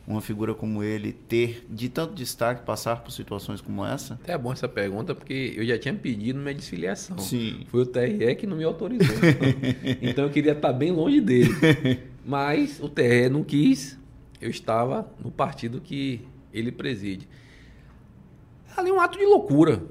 uma 0.05 0.19
figura 0.19 0.53
como 0.53 0.83
ele, 0.83 1.13
ter 1.13 1.65
de 1.69 1.87
tanto 1.87 2.13
destaque, 2.13 2.65
passar 2.65 3.01
por 3.01 3.11
situações 3.11 3.61
como 3.61 3.85
essa? 3.85 4.19
É 4.27 4.37
bom 4.37 4.51
essa 4.51 4.67
pergunta, 4.67 5.15
porque 5.15 5.53
eu 5.55 5.65
já 5.65 5.79
tinha 5.79 5.93
pedido 5.93 6.39
minha 6.39 6.53
desfiliação. 6.53 7.17
Sim. 7.19 7.61
Foi 7.67 7.83
o 7.83 7.85
TRE 7.85 8.35
que 8.35 8.45
não 8.45 8.57
me 8.57 8.65
autorizou. 8.65 9.15
Então, 9.15 9.97
então 10.09 10.23
eu 10.25 10.29
queria 10.29 10.51
estar 10.51 10.73
bem 10.73 10.91
longe 10.91 11.21
dele. 11.21 11.49
Mas 12.25 12.81
o 12.81 12.89
TRE 12.89 13.29
não 13.29 13.45
quis, 13.45 13.97
eu 14.41 14.49
estava 14.49 15.09
no 15.23 15.31
partido 15.31 15.79
que 15.79 16.19
ele 16.51 16.69
preside. 16.69 17.29
Ali 18.75 18.89
é 18.89 18.93
um 18.93 18.99
ato 18.99 19.17
de 19.17 19.25
loucura. 19.25 19.81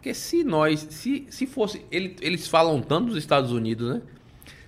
Porque 0.00 0.14
se 0.14 0.42
nós, 0.42 0.86
se, 0.88 1.26
se 1.28 1.46
fosse, 1.46 1.84
ele, 1.90 2.16
eles 2.22 2.48
falam 2.48 2.80
tanto 2.80 3.08
dos 3.08 3.18
Estados 3.18 3.52
Unidos, 3.52 3.96
né? 3.96 4.02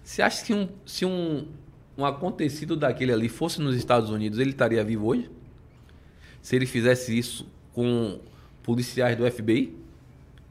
Você 0.05 0.21
acha 0.21 0.45
que 0.45 0.53
um, 0.53 0.69
se 0.85 1.07
um, 1.07 1.49
um 1.97 2.05
acontecido 2.05 2.77
daquele 2.77 3.15
ali 3.15 3.31
fosse 3.31 3.59
nos 3.59 3.75
Estados 3.75 4.11
Unidos, 4.11 4.39
ele 4.39 4.51
estaria 4.51 4.85
vivo 4.85 5.07
hoje? 5.07 5.31
Se 6.43 6.55
ele 6.55 6.67
fizesse 6.67 7.17
isso 7.17 7.51
com 7.73 8.21
policiais 8.63 9.17
do 9.17 9.25
FBI, 9.25 9.75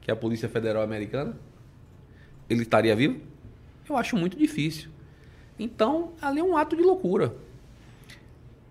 que 0.01 0.09
é 0.09 0.15
a 0.15 0.17
Polícia 0.17 0.49
Federal 0.49 0.81
Americana, 0.81 1.37
ele 2.49 2.63
estaria 2.63 2.95
vivo? 2.95 3.21
Eu 3.87 3.95
acho 3.95 4.17
muito 4.17 4.35
difícil. 4.35 4.89
Então, 5.59 6.13
ali 6.19 6.39
é 6.39 6.43
um 6.43 6.57
ato 6.57 6.75
de 6.75 6.81
loucura. 6.81 7.35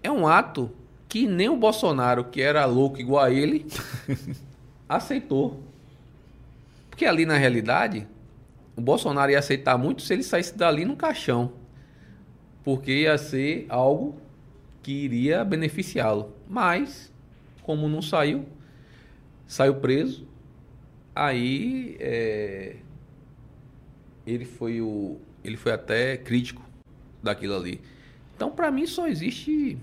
É 0.03 0.11
um 0.11 0.27
ato 0.27 0.73
que 1.09 1.29
nem 1.29 1.49
o 1.49 1.57
Bolsonaro, 1.57 2.25
que 2.25 2.43
era 2.43 2.67
louco 2.67 2.99
igual 2.99 3.23
a 3.23 3.31
ele, 3.31 3.65
aceitou. 4.89 5.70
Porque 7.01 7.09
ali 7.09 7.25
na 7.25 7.39
realidade, 7.39 8.07
o 8.77 8.81
Bolsonaro 8.83 9.33
ia 9.33 9.39
aceitar 9.39 9.79
muito 9.79 10.03
se 10.03 10.13
ele 10.13 10.23
saísse 10.23 10.55
dali 10.55 10.85
no 10.85 10.95
caixão. 10.97 11.55
Porque 12.63 12.93
ia 12.93 13.17
ser 13.17 13.65
algo 13.71 14.21
que 14.83 14.93
iria 14.93 15.43
beneficiá-lo. 15.43 16.35
Mas, 16.47 17.11
como 17.63 17.89
não 17.89 18.03
saiu, 18.03 18.45
saiu 19.47 19.77
preso, 19.77 20.29
aí 21.15 21.97
é, 22.01 22.77
ele 24.27 24.45
foi 24.45 24.83
o 24.83 25.17
ele 25.43 25.57
foi 25.57 25.73
até 25.73 26.19
crítico 26.19 26.63
daquilo 27.23 27.57
ali. 27.57 27.81
Então, 28.37 28.51
para 28.51 28.71
mim, 28.71 28.87
só 28.87 29.09
existe 29.09 29.79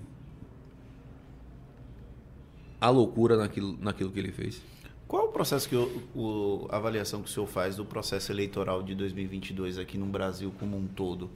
a 2.80 2.88
loucura 2.90 3.36
naquilo, 3.36 3.76
naquilo 3.80 4.12
que 4.12 4.20
ele 4.20 4.30
fez. 4.30 4.62
Qual 5.08 5.24
o 5.24 5.28
processo 5.28 5.66
que 5.66 5.74
o, 5.74 6.68
a 6.68 6.76
avaliação 6.76 7.22
que 7.22 7.30
o 7.30 7.32
senhor 7.32 7.46
faz 7.46 7.76
do 7.76 7.84
processo 7.84 8.30
eleitoral 8.30 8.82
de 8.82 8.94
2022 8.94 9.78
aqui 9.78 9.96
no 9.96 10.04
Brasil 10.04 10.52
como 10.60 10.76
um 10.76 10.86
todo? 10.86 11.30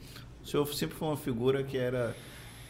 O 0.44 0.46
senhor 0.46 0.66
sempre 0.74 0.94
foi 0.94 1.08
uma 1.08 1.16
figura 1.16 1.64
que 1.64 1.78
era 1.78 2.14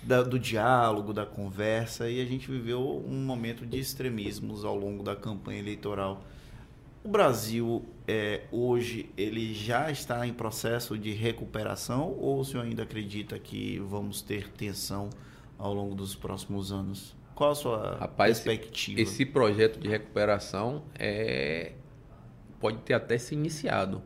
da, 0.01 0.23
do 0.23 0.39
diálogo, 0.39 1.13
da 1.13 1.27
conversa, 1.27 2.09
e 2.09 2.21
a 2.21 2.25
gente 2.25 2.49
viveu 2.49 3.05
um 3.05 3.17
momento 3.17 3.67
de 3.67 3.81
extremismos 3.81 4.65
ao 4.65 4.77
longo 4.77 5.03
da 5.03 5.17
campanha 5.17 5.59
eleitoral. 5.59 6.23
O 7.03 7.09
Brasil, 7.09 7.85
é, 8.07 8.43
hoje, 8.53 9.11
ele 9.17 9.53
já 9.53 9.91
está 9.91 10.25
em 10.25 10.33
processo 10.33 10.97
de 10.97 11.11
recuperação 11.11 12.17
ou 12.17 12.39
o 12.39 12.45
senhor 12.45 12.63
ainda 12.63 12.85
acredita 12.85 13.37
que 13.41 13.81
vamos 13.81 14.23
ter 14.23 14.53
tensão 14.53 15.11
ao 15.59 15.75
longo 15.75 15.97
dos 15.97 16.15
próximos 16.15 16.71
anos? 16.71 17.21
Qual 17.43 17.51
a 17.51 17.55
sua 17.57 17.97
Rapaz, 17.97 18.39
perspectiva? 18.39 19.01
Esse, 19.01 19.15
esse 19.15 19.27
projeto 19.27 19.81
de 19.81 19.89
recuperação 19.89 20.85
é 20.97 21.73
pode 22.61 22.79
ter 22.83 22.95
até 22.95 23.19
se 23.19 23.35
iniciado, 23.35 24.01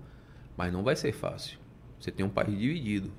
mas 0.56 0.72
não 0.72 0.82
vai 0.82 0.96
ser 0.96 1.12
fácil. 1.12 1.58
Você 2.00 2.10
tem 2.10 2.24
um 2.24 2.30
país 2.30 2.58
dividido. 2.58 3.12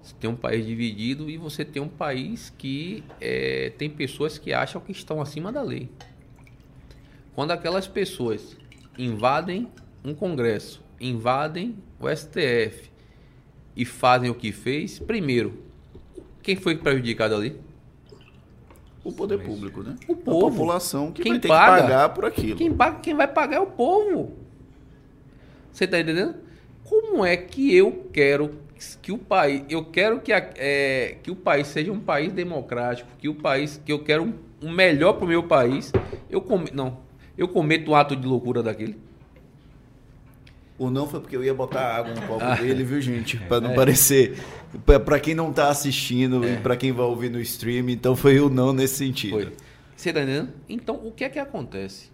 Você 0.00 0.14
tem 0.18 0.30
um 0.30 0.34
país 0.34 0.64
dividido 0.64 1.28
e 1.28 1.36
você 1.36 1.66
tem 1.66 1.82
um 1.82 1.88
país 1.88 2.48
que 2.48 3.04
é, 3.20 3.74
tem 3.76 3.90
pessoas 3.90 4.38
que 4.38 4.54
acham 4.54 4.80
que 4.80 4.90
estão 4.90 5.20
acima 5.20 5.52
da 5.52 5.60
lei. 5.60 5.90
Quando 7.34 7.50
aquelas 7.50 7.86
pessoas 7.86 8.56
invadem 8.96 9.70
um 10.02 10.14
Congresso, 10.14 10.82
invadem 10.98 11.76
o 12.00 12.08
STF 12.08 12.90
e 13.76 13.84
fazem 13.84 14.30
o 14.30 14.34
que 14.34 14.50
fez, 14.50 14.98
primeiro, 14.98 15.62
quem 16.42 16.56
foi 16.56 16.74
prejudicado 16.74 17.34
ali? 17.34 17.65
O 19.08 19.12
poder 19.12 19.38
público, 19.38 19.82
né? 19.82 19.94
O 20.08 20.16
povo. 20.16 20.46
A 20.48 20.50
população 20.50 21.12
que 21.12 21.22
Quem 21.22 21.32
vai 21.32 21.40
ter 21.40 21.48
paga? 21.48 21.76
que 21.76 21.82
pagar 21.82 22.08
por 22.10 22.24
aquilo. 22.24 22.56
Quem, 22.56 22.72
paga, 22.74 22.98
quem 23.00 23.14
vai 23.14 23.28
pagar 23.28 23.56
é 23.58 23.60
o 23.60 23.66
povo. 23.66 24.32
Você 25.72 25.86
tá 25.86 26.00
entendendo? 26.00 26.34
Como 26.82 27.24
é 27.24 27.36
que 27.36 27.74
eu 27.74 28.08
quero 28.12 28.50
que 29.00 29.12
o 29.12 29.18
país, 29.18 29.62
eu 29.70 29.84
quero 29.84 30.20
que, 30.20 30.32
a- 30.32 30.50
é, 30.56 31.16
que 31.22 31.30
o 31.30 31.36
país 31.36 31.66
seja 31.68 31.90
um 31.92 32.00
país 32.00 32.32
democrático, 32.32 33.08
que 33.18 33.28
o 33.28 33.34
país, 33.34 33.80
que 33.84 33.92
eu 33.92 34.00
quero 34.00 34.24
um, 34.24 34.34
um 34.62 34.70
melhor 34.72 35.14
para 35.14 35.24
o 35.24 35.28
meu 35.28 35.44
país, 35.44 35.92
eu 36.28 36.40
come, 36.40 36.70
não, 36.74 36.98
eu 37.38 37.46
cometo 37.48 37.90
um 37.90 37.94
ato 37.94 38.14
de 38.16 38.26
loucura 38.26 38.62
daquele. 38.62 38.98
O 40.78 40.90
não 40.90 41.06
foi 41.08 41.20
porque 41.20 41.34
eu 41.36 41.42
ia 41.42 41.54
botar 41.54 41.94
água 41.96 42.12
no 42.14 42.20
copo 42.26 42.44
Ah. 42.44 42.54
dele, 42.56 42.84
viu, 42.84 43.00
gente? 43.00 43.38
Pra 43.48 43.60
não 43.60 43.74
parecer. 43.74 44.36
Pra- 44.84 45.00
Pra 45.00 45.20
quem 45.20 45.34
não 45.34 45.52
tá 45.52 45.68
assistindo 45.68 46.44
e 46.46 46.56
pra 46.58 46.76
quem 46.76 46.92
vai 46.92 47.06
ouvir 47.06 47.30
no 47.30 47.40
stream, 47.40 47.88
então 47.88 48.14
foi 48.16 48.38
o 48.40 48.48
não 48.50 48.72
nesse 48.72 48.96
sentido. 48.96 49.32
Foi. 49.32 49.52
Você 49.96 50.12
tá 50.12 50.20
entendendo? 50.22 50.52
Então, 50.68 50.96
o 51.06 51.10
que 51.12 51.24
é 51.24 51.28
que 51.28 51.38
acontece? 51.38 52.10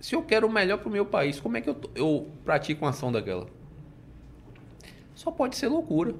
Se 0.00 0.14
eu 0.14 0.22
quero 0.22 0.46
o 0.46 0.52
melhor 0.52 0.78
para 0.78 0.88
o 0.88 0.92
meu 0.92 1.04
país, 1.06 1.40
como 1.40 1.56
é 1.56 1.60
que 1.60 1.68
eu, 1.70 1.76
eu 1.94 2.28
pratico 2.44 2.84
uma 2.84 2.90
ação 2.90 3.10
daquela? 3.10 3.46
Só 5.14 5.30
pode 5.30 5.56
ser 5.56 5.68
loucura. 5.68 6.14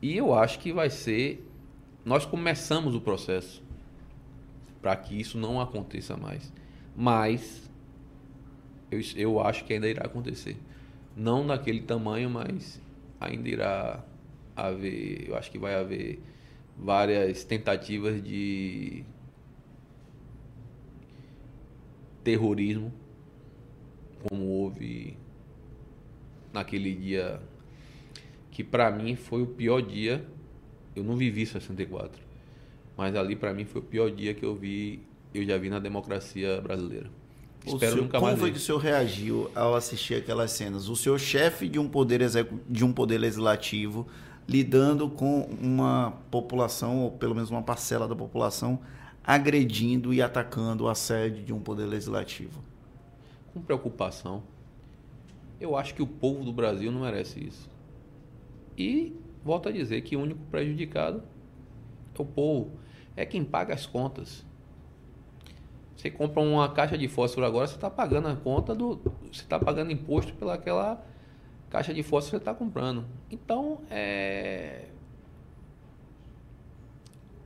E 0.00 0.16
eu 0.16 0.34
acho 0.34 0.58
que 0.58 0.72
vai 0.72 0.90
ser. 0.90 1.46
Nós 2.04 2.26
começamos 2.26 2.94
o 2.94 3.00
processo 3.00 3.62
para 4.80 4.94
que 4.96 5.18
isso 5.18 5.38
não 5.38 5.60
aconteça 5.60 6.16
mais. 6.16 6.52
Mas 6.96 7.70
eu, 8.90 9.00
eu 9.14 9.40
acho 9.40 9.64
que 9.64 9.72
ainda 9.72 9.88
irá 9.88 10.04
acontecer. 10.04 10.56
Não 11.16 11.44
naquele 11.44 11.82
tamanho, 11.82 12.30
mas 12.30 12.80
ainda 13.20 13.48
irá 13.48 14.04
haver. 14.56 15.28
Eu 15.28 15.36
acho 15.36 15.50
que 15.50 15.58
vai 15.58 15.74
haver 15.74 16.22
várias 16.76 17.44
tentativas 17.44 18.22
de 18.22 19.04
terrorismo, 22.24 22.92
como 24.28 24.44
houve 24.44 25.16
naquele 26.52 26.94
dia 26.94 27.40
que 28.50 28.62
para 28.62 28.90
mim 28.90 29.16
foi 29.16 29.42
o 29.42 29.46
pior 29.46 29.80
dia. 29.80 30.24
Eu 30.94 31.02
não 31.02 31.16
vivi 31.16 31.46
64, 31.46 32.22
mas 32.96 33.16
ali 33.16 33.34
para 33.34 33.54
mim 33.54 33.64
foi 33.64 33.80
o 33.80 33.84
pior 33.84 34.10
dia 34.10 34.34
que 34.34 34.44
eu 34.44 34.54
vi, 34.54 35.02
eu 35.34 35.42
já 35.44 35.56
vi 35.56 35.70
na 35.70 35.78
democracia 35.78 36.60
brasileira. 36.60 37.10
O 37.64 37.74
Espero 37.74 37.92
senhor- 37.92 38.02
nunca 38.04 38.18
como 38.18 38.26
mais 38.26 38.38
foi 38.38 38.48
ver. 38.50 38.54
que 38.56 38.58
o 38.58 38.62
senhor 38.62 38.78
reagiu 38.78 39.50
ao 39.54 39.74
assistir 39.74 40.14
aquelas 40.14 40.50
cenas? 40.50 40.88
O 40.88 40.96
senhor 40.96 41.18
chefe 41.18 41.68
de 41.68 41.78
um 41.78 41.88
poder 41.88 42.20
execu... 42.20 42.58
de 42.68 42.84
um 42.84 42.92
poder 42.92 43.18
legislativo 43.18 44.06
lidando 44.48 45.08
com 45.08 45.42
uma 45.60 46.14
população, 46.30 47.02
ou 47.04 47.12
pelo 47.12 47.34
menos 47.34 47.48
uma 47.50 47.62
parcela 47.62 48.08
da 48.08 48.16
população, 48.16 48.80
agredindo 49.24 50.12
e 50.12 50.20
atacando 50.20 50.88
a 50.88 50.94
sede 50.96 51.44
de 51.44 51.52
um 51.52 51.60
poder 51.60 51.86
legislativo. 51.86 52.60
com 53.54 53.60
preocupação. 53.60 54.42
Eu 55.60 55.76
acho 55.76 55.94
que 55.94 56.02
o 56.02 56.06
povo 56.06 56.42
do 56.44 56.52
Brasil 56.52 56.90
não 56.90 57.02
merece 57.02 57.38
isso. 57.38 57.70
E 58.76 59.14
volto 59.44 59.68
a 59.68 59.72
dizer 59.72 60.00
que 60.02 60.16
o 60.16 60.20
único 60.20 60.40
prejudicado 60.50 61.22
é 62.18 62.20
o 62.20 62.24
povo, 62.24 62.72
é 63.14 63.24
quem 63.24 63.44
paga 63.44 63.74
as 63.74 63.86
contas. 63.86 64.44
Você 65.96 66.10
compra 66.10 66.42
uma 66.42 66.68
caixa 66.72 66.96
de 66.96 67.06
fósforo 67.08 67.46
agora, 67.46 67.66
você 67.66 67.74
está 67.74 67.90
pagando 67.90 68.28
a 68.28 68.36
conta 68.36 68.74
do. 68.74 68.96
Você 69.30 69.42
está 69.42 69.58
pagando 69.58 69.92
imposto 69.92 70.34
pelaquela 70.34 71.04
caixa 71.70 71.92
de 71.94 72.02
fósforo 72.02 72.24
que 72.24 72.30
você 72.30 72.36
está 72.36 72.54
comprando. 72.54 73.04
Então, 73.30 73.82
é. 73.90 74.86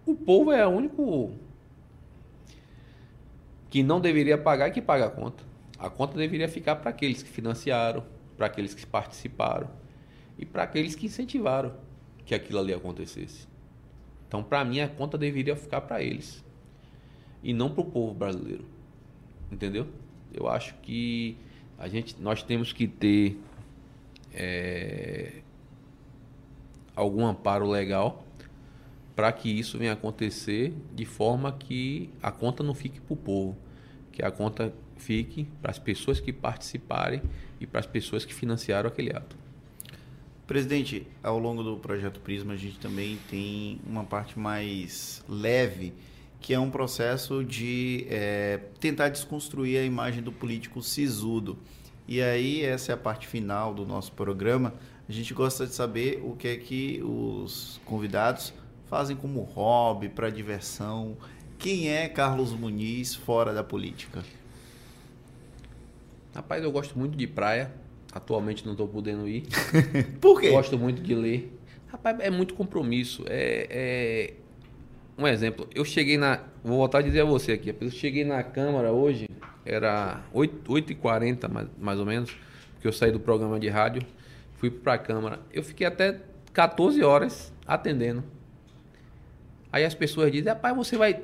O 0.06 0.14
povo 0.14 0.52
é 0.52 0.66
o 0.66 0.70
único 0.70 1.34
que 3.68 3.82
não 3.82 4.00
deveria 4.00 4.38
pagar 4.38 4.68
e 4.68 4.70
que 4.70 4.80
paga 4.80 5.06
a 5.06 5.10
conta. 5.10 5.44
A 5.78 5.90
conta 5.90 6.16
deveria 6.16 6.48
ficar 6.48 6.76
para 6.76 6.90
aqueles 6.90 7.22
que 7.22 7.28
financiaram, 7.28 8.04
para 8.36 8.46
aqueles 8.46 8.72
que 8.72 8.86
participaram 8.86 9.68
e 10.38 10.46
para 10.46 10.62
aqueles 10.62 10.94
que 10.94 11.06
incentivaram 11.06 11.74
que 12.24 12.34
aquilo 12.34 12.60
ali 12.60 12.72
acontecesse. 12.72 13.48
Então, 14.26 14.42
para 14.42 14.64
mim, 14.64 14.80
a 14.80 14.88
conta 14.88 15.18
deveria 15.18 15.56
ficar 15.56 15.82
para 15.82 16.02
eles 16.02 16.45
e 17.46 17.52
não 17.52 17.70
para 17.70 17.82
o 17.82 17.84
povo 17.84 18.12
brasileiro. 18.12 18.64
Entendeu? 19.52 19.86
Eu 20.34 20.48
acho 20.48 20.74
que 20.82 21.36
a 21.78 21.86
gente, 21.86 22.20
nós 22.20 22.42
temos 22.42 22.72
que 22.72 22.88
ter 22.88 23.40
é, 24.34 25.42
algum 26.96 27.24
amparo 27.24 27.70
legal 27.70 28.24
para 29.14 29.30
que 29.30 29.48
isso 29.48 29.78
venha 29.78 29.92
acontecer 29.92 30.74
de 30.92 31.04
forma 31.04 31.52
que 31.52 32.10
a 32.20 32.32
conta 32.32 32.64
não 32.64 32.74
fique 32.74 33.00
para 33.00 33.14
o 33.14 33.16
povo, 33.16 33.56
que 34.10 34.24
a 34.24 34.30
conta 34.32 34.74
fique 34.96 35.46
para 35.62 35.70
as 35.70 35.78
pessoas 35.78 36.18
que 36.18 36.32
participarem 36.32 37.22
e 37.60 37.66
para 37.66 37.78
as 37.78 37.86
pessoas 37.86 38.24
que 38.24 38.34
financiaram 38.34 38.88
aquele 38.88 39.14
ato. 39.16 39.36
Presidente, 40.48 41.06
ao 41.22 41.38
longo 41.38 41.62
do 41.62 41.76
projeto 41.76 42.18
Prisma, 42.18 42.54
a 42.54 42.56
gente 42.56 42.80
também 42.80 43.18
tem 43.30 43.80
uma 43.86 44.02
parte 44.02 44.36
mais 44.36 45.24
leve, 45.28 45.92
que 46.46 46.54
é 46.54 46.60
um 46.60 46.70
processo 46.70 47.42
de 47.42 48.06
é, 48.08 48.60
tentar 48.78 49.08
desconstruir 49.08 49.78
a 49.78 49.82
imagem 49.82 50.22
do 50.22 50.30
político 50.30 50.80
sisudo. 50.80 51.58
E 52.06 52.22
aí, 52.22 52.62
essa 52.62 52.92
é 52.92 52.94
a 52.94 52.96
parte 52.96 53.26
final 53.26 53.74
do 53.74 53.84
nosso 53.84 54.12
programa. 54.12 54.72
A 55.08 55.12
gente 55.12 55.34
gosta 55.34 55.66
de 55.66 55.74
saber 55.74 56.22
o 56.24 56.36
que 56.36 56.46
é 56.46 56.56
que 56.56 57.02
os 57.02 57.80
convidados 57.84 58.54
fazem 58.88 59.16
como 59.16 59.40
hobby, 59.40 60.08
para 60.08 60.30
diversão. 60.30 61.16
Quem 61.58 61.88
é 61.88 62.08
Carlos 62.08 62.52
Muniz 62.52 63.12
fora 63.12 63.52
da 63.52 63.64
política? 63.64 64.22
Rapaz, 66.32 66.62
eu 66.62 66.70
gosto 66.70 66.96
muito 66.96 67.18
de 67.18 67.26
praia. 67.26 67.72
Atualmente 68.12 68.64
não 68.64 68.70
estou 68.70 68.86
podendo 68.86 69.26
ir. 69.26 69.48
Por 70.22 70.40
quê? 70.40 70.52
Gosto 70.52 70.78
muito 70.78 71.02
de 71.02 71.12
ler. 71.12 71.58
Rapaz, 71.88 72.20
é 72.20 72.30
muito 72.30 72.54
compromisso. 72.54 73.24
É, 73.26 73.66
é- 73.68 74.45
Um 75.18 75.26
exemplo, 75.26 75.66
eu 75.74 75.84
cheguei 75.84 76.18
na. 76.18 76.40
Vou 76.62 76.76
voltar 76.78 76.98
a 76.98 77.02
dizer 77.02 77.20
a 77.20 77.24
você 77.24 77.52
aqui. 77.52 77.74
Eu 77.80 77.90
cheguei 77.90 78.24
na 78.24 78.42
Câmara 78.42 78.92
hoje, 78.92 79.28
era 79.64 80.22
8, 80.32 80.70
8h40 80.70 81.48
mais, 81.48 81.68
mais 81.78 81.98
ou 81.98 82.04
menos, 82.04 82.36
porque 82.74 82.86
eu 82.86 82.92
saí 82.92 83.10
do 83.10 83.18
programa 83.18 83.58
de 83.58 83.68
rádio, 83.68 84.02
fui 84.54 84.70
para 84.70 84.94
a 84.94 84.98
Câmara. 84.98 85.40
Eu 85.52 85.62
fiquei 85.62 85.86
até 85.86 86.20
14 86.52 87.02
horas 87.02 87.52
atendendo. 87.66 88.22
Aí 89.72 89.84
as 89.84 89.94
pessoas 89.94 90.30
dizem, 90.30 90.52
rapaz, 90.52 90.76
você 90.76 90.96
vai 90.96 91.22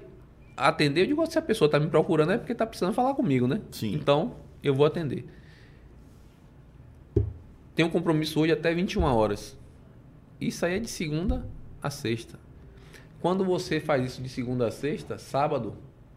atender? 0.56 1.02
Eu 1.02 1.06
digo, 1.06 1.26
se 1.26 1.38
a 1.38 1.42
pessoa 1.42 1.66
está 1.66 1.78
me 1.78 1.88
procurando 1.88 2.32
é 2.32 2.38
porque 2.38 2.52
está 2.52 2.66
precisando 2.66 2.94
falar 2.94 3.14
comigo, 3.14 3.46
né? 3.46 3.60
Sim. 3.70 3.94
Então, 3.94 4.36
eu 4.62 4.74
vou 4.74 4.86
atender. 4.86 5.24
Tenho 7.74 7.88
um 7.88 7.90
compromisso 7.90 8.40
hoje 8.40 8.52
até 8.52 8.74
21 8.74 9.02
horas. 9.02 9.56
Isso 10.40 10.66
aí 10.66 10.76
é 10.76 10.78
de 10.78 10.88
segunda 10.88 11.46
a 11.82 11.88
sexta. 11.90 12.38
Quando 13.22 13.44
você 13.44 13.80
faz 13.80 14.04
isso 14.04 14.22
de 14.22 14.28
segunda 14.28 14.66
a 14.66 14.70
sexta, 14.72 15.16
sábado, 15.16 15.74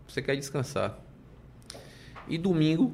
você 0.07 0.21
quer 0.21 0.35
descansar. 0.35 0.97
E 2.27 2.37
domingo, 2.37 2.93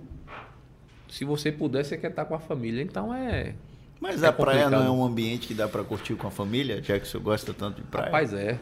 se 1.09 1.23
você 1.25 1.51
puder, 1.51 1.83
você 1.85 1.97
quer 1.97 2.09
estar 2.11 2.25
com 2.25 2.35
a 2.35 2.39
família. 2.39 2.81
Então 2.83 3.13
é. 3.13 3.55
Mas 3.99 4.21
É 4.21 4.27
a 4.27 4.33
praia 4.33 4.69
não 4.69 4.79
é 4.79 4.87
complicado. 4.87 4.99
um 4.99 5.03
ambiente 5.05 5.47
que 5.47 5.53
dá 5.53 5.67
para 5.67 5.83
curtir 5.83 6.15
com 6.15 6.27
a 6.27 6.31
família, 6.31 6.81
já 6.83 6.99
que 6.99 7.05
o 7.05 7.09
senhor 7.09 7.23
gosta 7.23 7.53
tanto 7.53 7.77
de 7.81 7.87
praia? 7.87 8.07
Rapaz, 8.07 8.33
é. 8.33 8.59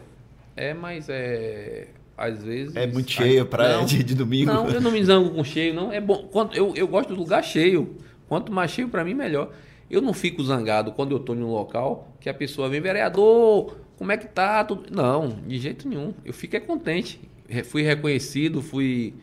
É, 0.56 0.74
mas 0.74 1.08
é. 1.10 1.88
Às 2.18 2.44
vezes. 2.44 2.76
É 2.76 2.86
muito 2.86 3.10
cheia 3.12 3.42
a 3.44 3.46
praia 3.46 3.78
Não, 3.78 3.86
de, 3.86 4.04
de 4.04 4.14
domingo? 4.14 4.52
Não, 4.52 4.70
eu 4.70 4.82
não 4.82 4.92
me 4.92 5.04
zango 5.04 5.32
com 5.34 5.44
cheio, 5.44 5.74
não. 5.74 5.92
É 5.92 6.02
bom. 6.02 6.28
Quando, 6.32 6.54
eu, 6.56 6.76
eu 6.76 6.88
gosto 6.88 7.10
do 7.10 7.16
lugar 7.20 7.44
cheio. 7.44 7.98
Quanto 8.28 8.52
mais 8.52 8.72
cheio, 8.72 8.90
para 8.90 9.04
mim, 9.04 9.14
melhor. 9.14 9.52
Eu 9.90 10.02
não 10.02 10.14
fico 10.14 10.44
zangado 10.44 10.92
quando 10.92 11.12
eu 11.14 11.20
tô 11.20 11.34
em 11.34 11.42
um 11.42 11.52
local 11.52 12.10
que 12.20 12.30
a 12.30 12.34
pessoa 12.34 12.70
vem, 12.70 12.80
vereador, 12.82 13.76
como 14.00 14.14
é 14.14 14.18
que 14.18 14.28
tá? 14.28 14.64
Tudo... 14.64 14.90
Não, 14.96 15.28
de 15.46 15.60
jeito 15.60 15.88
nenhum. 15.88 16.14
Eu 16.24 16.34
é 16.54 16.60
contente. 16.62 17.20
Fui 17.66 17.82
reconhecido, 17.82 18.62
fui. 18.62 19.14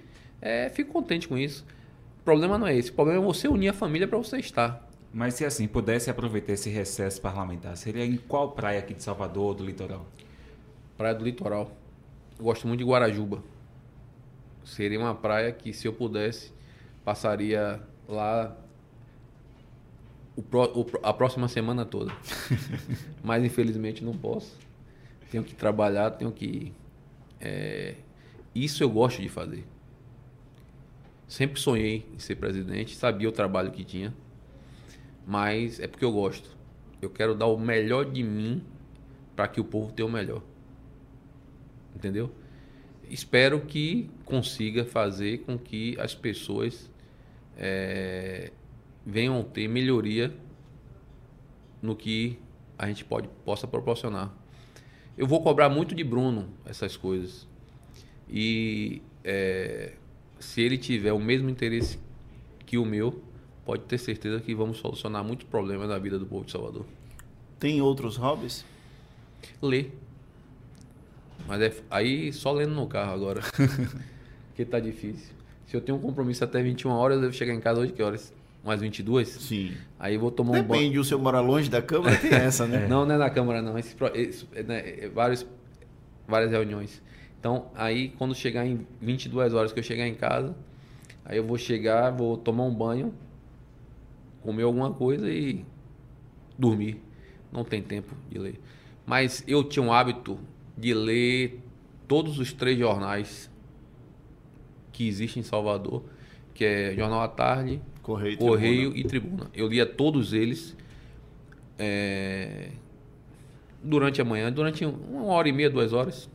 É, 0.40 0.68
fico 0.68 0.92
contente 0.92 1.26
com 1.26 1.38
isso. 1.38 1.64
O 2.20 2.22
problema 2.22 2.58
não 2.58 2.66
é 2.66 2.76
esse. 2.76 2.90
O 2.90 2.92
problema 2.92 3.22
é 3.22 3.24
você 3.24 3.48
unir 3.48 3.70
a 3.70 3.72
família 3.72 4.06
para 4.06 4.18
você 4.18 4.36
estar. 4.36 4.86
Mas 5.14 5.32
se 5.32 5.46
assim, 5.46 5.66
pudesse 5.66 6.10
aproveitar 6.10 6.52
esse 6.52 6.68
recesso 6.68 7.22
parlamentar, 7.22 7.74
seria 7.78 8.04
em 8.04 8.18
qual 8.18 8.50
praia 8.50 8.80
aqui 8.80 8.92
de 8.92 9.02
Salvador, 9.02 9.54
do 9.54 9.64
litoral? 9.64 10.04
Praia 10.98 11.14
do 11.14 11.24
Litoral. 11.24 11.74
Eu 12.38 12.44
gosto 12.44 12.68
muito 12.68 12.80
de 12.80 12.84
Guarajuba. 12.84 13.42
Seria 14.62 14.98
uma 14.98 15.14
praia 15.14 15.52
que, 15.52 15.72
se 15.72 15.88
eu 15.88 15.92
pudesse, 15.94 16.52
passaria 17.02 17.80
lá 18.06 18.54
o 20.36 20.42
pró- 20.42 20.70
o 20.74 20.84
a 21.02 21.14
próxima 21.14 21.48
semana 21.48 21.86
toda. 21.86 22.12
Mas, 23.24 23.42
infelizmente, 23.42 24.04
não 24.04 24.12
posso. 24.14 24.65
Tenho 25.30 25.44
que 25.44 25.54
trabalhar, 25.54 26.10
tenho 26.12 26.32
que. 26.32 26.72
é, 27.40 27.96
Isso 28.54 28.82
eu 28.82 28.90
gosto 28.90 29.20
de 29.20 29.28
fazer. 29.28 29.64
Sempre 31.26 31.60
sonhei 31.60 32.06
em 32.14 32.18
ser 32.18 32.36
presidente, 32.36 32.94
sabia 32.94 33.28
o 33.28 33.32
trabalho 33.32 33.72
que 33.72 33.84
tinha. 33.84 34.14
Mas 35.26 35.80
é 35.80 35.88
porque 35.88 36.04
eu 36.04 36.12
gosto. 36.12 36.56
Eu 37.02 37.10
quero 37.10 37.34
dar 37.34 37.46
o 37.46 37.58
melhor 37.58 38.04
de 38.04 38.22
mim 38.22 38.62
para 39.34 39.48
que 39.48 39.60
o 39.60 39.64
povo 39.64 39.92
tenha 39.92 40.06
o 40.06 40.10
melhor. 40.10 40.42
Entendeu? 41.94 42.30
Espero 43.08 43.60
que 43.60 44.08
consiga 44.24 44.84
fazer 44.84 45.38
com 45.38 45.58
que 45.58 45.98
as 46.00 46.14
pessoas 46.14 46.90
é, 47.56 48.52
venham 49.04 49.42
ter 49.42 49.68
melhoria 49.68 50.34
no 51.80 51.94
que 51.96 52.38
a 52.78 52.86
gente 52.86 53.04
pode, 53.04 53.28
possa 53.44 53.66
proporcionar. 53.66 54.32
Eu 55.16 55.26
vou 55.26 55.42
cobrar 55.42 55.68
muito 55.68 55.94
de 55.94 56.04
Bruno 56.04 56.48
essas 56.64 56.96
coisas. 56.96 57.46
E 58.28 59.00
é, 59.24 59.94
se 60.38 60.60
ele 60.60 60.76
tiver 60.76 61.12
o 61.12 61.18
mesmo 61.18 61.48
interesse 61.48 61.98
que 62.66 62.76
o 62.76 62.84
meu, 62.84 63.22
pode 63.64 63.82
ter 63.84 63.98
certeza 63.98 64.40
que 64.40 64.54
vamos 64.54 64.78
solucionar 64.78 65.24
muitos 65.24 65.46
problemas 65.46 65.88
na 65.88 65.98
vida 65.98 66.18
do 66.18 66.26
povo 66.26 66.44
de 66.44 66.52
Salvador. 66.52 66.84
Tem 67.58 67.80
outros 67.80 68.16
hobbies? 68.16 68.64
Ler. 69.62 69.92
Mas 71.46 71.60
é, 71.62 71.74
aí 71.90 72.32
só 72.32 72.52
lendo 72.52 72.74
no 72.74 72.86
carro 72.86 73.12
agora. 73.12 73.40
Porque 74.48 74.64
tá 74.64 74.78
difícil. 74.80 75.34
Se 75.66 75.76
eu 75.76 75.80
tenho 75.80 75.98
um 75.98 76.00
compromisso 76.00 76.44
até 76.44 76.62
21 76.62 76.90
horas, 76.90 77.16
eu 77.16 77.22
devo 77.22 77.32
chegar 77.32 77.54
em 77.54 77.60
casa 77.60 77.80
hoje 77.80 77.92
que 77.92 78.02
horas? 78.02 78.32
Umas 78.66 78.80
22? 78.80 79.28
Sim. 79.28 79.74
Aí 79.96 80.14
eu 80.14 80.20
vou 80.20 80.30
tomar 80.32 80.50
um 80.50 80.62
banho. 80.62 80.80
Depende, 80.80 80.98
o 80.98 81.04
seu 81.04 81.20
mora 81.20 81.38
longe 81.40 81.70
da 81.70 81.80
câmara, 81.80 82.16
tem 82.16 82.32
essa, 82.32 82.66
né? 82.66 82.86
Não, 82.90 83.06
não 83.06 83.14
é 83.14 83.18
na 83.18 83.30
Câmara, 83.30 83.62
não. 83.62 83.78
Esse, 83.78 83.94
esse- 84.14 84.44
é, 84.52 84.62
né, 84.64 84.82
é 85.04 85.08
vários, 85.08 85.46
várias 86.26 86.50
reuniões. 86.50 87.00
Então, 87.38 87.66
aí, 87.76 88.08
quando 88.18 88.34
chegar 88.34 88.66
em 88.66 88.84
22 89.00 89.54
horas 89.54 89.72
que 89.72 89.78
eu 89.78 89.84
chegar 89.84 90.04
em 90.08 90.16
casa, 90.16 90.52
aí 91.24 91.36
eu 91.36 91.44
vou 91.46 91.56
chegar, 91.56 92.10
vou 92.10 92.36
tomar 92.36 92.64
um 92.64 92.74
banho, 92.74 93.14
comer 94.42 94.64
alguma 94.64 94.92
coisa 94.92 95.30
e 95.30 95.64
dormir. 96.58 97.00
Não 97.52 97.62
tem 97.62 97.80
tempo 97.80 98.12
de 98.28 98.36
ler. 98.38 98.60
Mas 99.06 99.44
eu 99.46 99.62
tinha 99.62 99.80
um 99.84 99.92
hábito 99.92 100.40
de 100.76 100.92
ler 100.92 101.60
todos 102.08 102.40
os 102.40 102.52
três 102.52 102.76
jornais 102.76 103.48
que 104.90 105.06
existem 105.06 105.40
em 105.40 105.44
Salvador, 105.44 106.02
que 106.52 106.64
é 106.64 106.94
Jornal 106.96 107.20
à 107.20 107.28
Tarde, 107.28 107.80
Correio, 108.06 108.34
e 108.34 108.36
Correio 108.36 108.90
Tribuna. 108.92 109.00
e 109.00 109.04
Tribuna. 109.04 109.50
Eu 109.52 109.66
lia 109.66 109.84
todos 109.84 110.32
eles 110.32 110.76
é, 111.76 112.68
durante 113.82 114.20
a 114.20 114.24
manhã, 114.24 114.52
durante 114.52 114.84
uma 114.84 115.24
hora 115.24 115.48
e 115.48 115.52
meia, 115.52 115.68
duas 115.68 115.92
horas. 115.92 116.30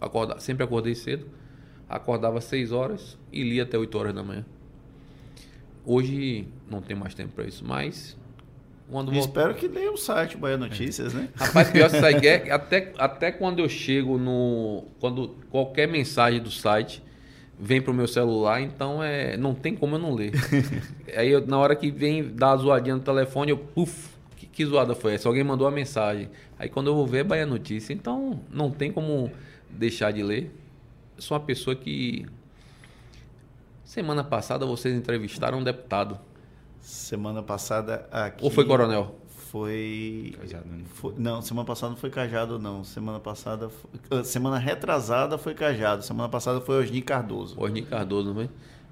Acorda, 0.00 0.38
sempre 0.38 0.62
acordei 0.62 0.94
cedo. 0.94 1.26
Acordava 1.88 2.38
às 2.38 2.44
seis 2.44 2.70
horas 2.70 3.18
e 3.32 3.42
lia 3.42 3.64
até 3.64 3.76
8 3.76 3.98
horas 3.98 4.14
da 4.14 4.22
manhã. 4.22 4.44
Hoje 5.84 6.46
não 6.70 6.80
tem 6.80 6.96
mais 6.96 7.12
tempo 7.12 7.32
para 7.32 7.44
isso, 7.44 7.64
mas 7.64 8.16
quando 8.88 9.10
voltar. 9.10 9.26
Espero 9.26 9.54
que 9.54 9.66
leia 9.66 9.90
o 9.92 9.96
site 9.96 10.36
Bahia 10.36 10.56
Notícias, 10.56 11.12
né? 11.12 11.28
Rapaz, 11.34 11.70
pior 11.70 11.90
que 11.90 11.98
sai 11.98 12.14
é 12.24 12.52
até, 12.52 12.92
até 12.98 13.32
quando 13.32 13.58
eu 13.58 13.68
chego 13.68 14.16
no. 14.16 14.84
Quando 15.00 15.36
qualquer 15.50 15.88
mensagem 15.88 16.40
do 16.40 16.50
site 16.50 17.02
vem 17.58 17.80
pro 17.80 17.94
meu 17.94 18.06
celular, 18.06 18.60
então 18.60 19.02
é, 19.02 19.36
não 19.36 19.54
tem 19.54 19.74
como 19.74 19.96
eu 19.96 19.98
não 19.98 20.14
ler. 20.14 20.32
Aí 21.16 21.30
eu, 21.30 21.46
na 21.46 21.58
hora 21.58 21.74
que 21.74 21.90
vem 21.90 22.22
dar 22.22 22.52
a 22.52 22.56
zoadinha 22.56 22.96
no 22.96 23.02
telefone, 23.02 23.50
eu, 23.50 23.58
puf, 23.58 24.10
que, 24.36 24.46
que 24.46 24.66
zoada 24.66 24.94
foi 24.94 25.14
essa? 25.14 25.28
Alguém 25.28 25.42
mandou 25.42 25.66
a 25.66 25.70
mensagem. 25.70 26.28
Aí 26.58 26.68
quando 26.68 26.88
eu 26.88 26.94
vou 26.94 27.06
ver, 27.06 27.18
é 27.18 27.24
Bahia 27.24 27.46
Notícia. 27.46 27.92
Então 27.92 28.40
não 28.50 28.70
tem 28.70 28.92
como 28.92 29.30
deixar 29.70 30.12
de 30.12 30.22
ler. 30.22 30.50
Eu 31.16 31.22
sou 31.22 31.36
uma 31.36 31.44
pessoa 31.44 31.74
que. 31.74 32.26
Semana 33.84 34.22
passada 34.22 34.66
vocês 34.66 34.94
entrevistaram 34.94 35.58
um 35.58 35.64
deputado. 35.64 36.18
Semana 36.80 37.42
passada 37.42 38.06
aqui. 38.10 38.44
Ou 38.44 38.50
foi 38.50 38.64
coronel? 38.64 39.16
Foi. 39.50 40.34
Cajado, 40.40 40.68
né? 40.68 40.82
foi- 40.86 41.14
Não, 41.18 41.40
semana 41.40 41.66
passada 41.66 41.90
não 41.90 41.96
foi 41.96 42.10
Cajado, 42.10 42.58
não. 42.58 42.82
Semana 42.84 43.20
passada. 43.20 43.68
foi- 43.68 43.90
ah, 44.10 44.24
Semana 44.24 44.58
retrasada 44.58 45.38
foi 45.38 45.54
Cajado. 45.54 46.02
Semana 46.04 46.28
passada 46.28 46.60
foi 46.60 46.78
Osni 46.82 47.00
Cardoso. 47.02 47.54
Osni 47.60 47.82
Cardoso, 47.82 48.34
não 48.34 48.42
é? 48.42 48.48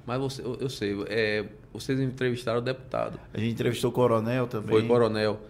Mas 0.06 0.20
você, 0.20 0.42
eu, 0.42 0.54
eu 0.60 0.68
sei, 0.70 0.94
é, 1.08 1.46
vocês 1.72 1.98
entrevistaram 1.98 2.58
o 2.58 2.62
deputado. 2.62 3.18
A 3.32 3.38
gente 3.38 3.52
entrevistou 3.52 3.90
o 3.90 3.92
Coronel 3.92 4.46
também. 4.46 4.68
Foi 4.70 4.86
coronel. 4.86 5.40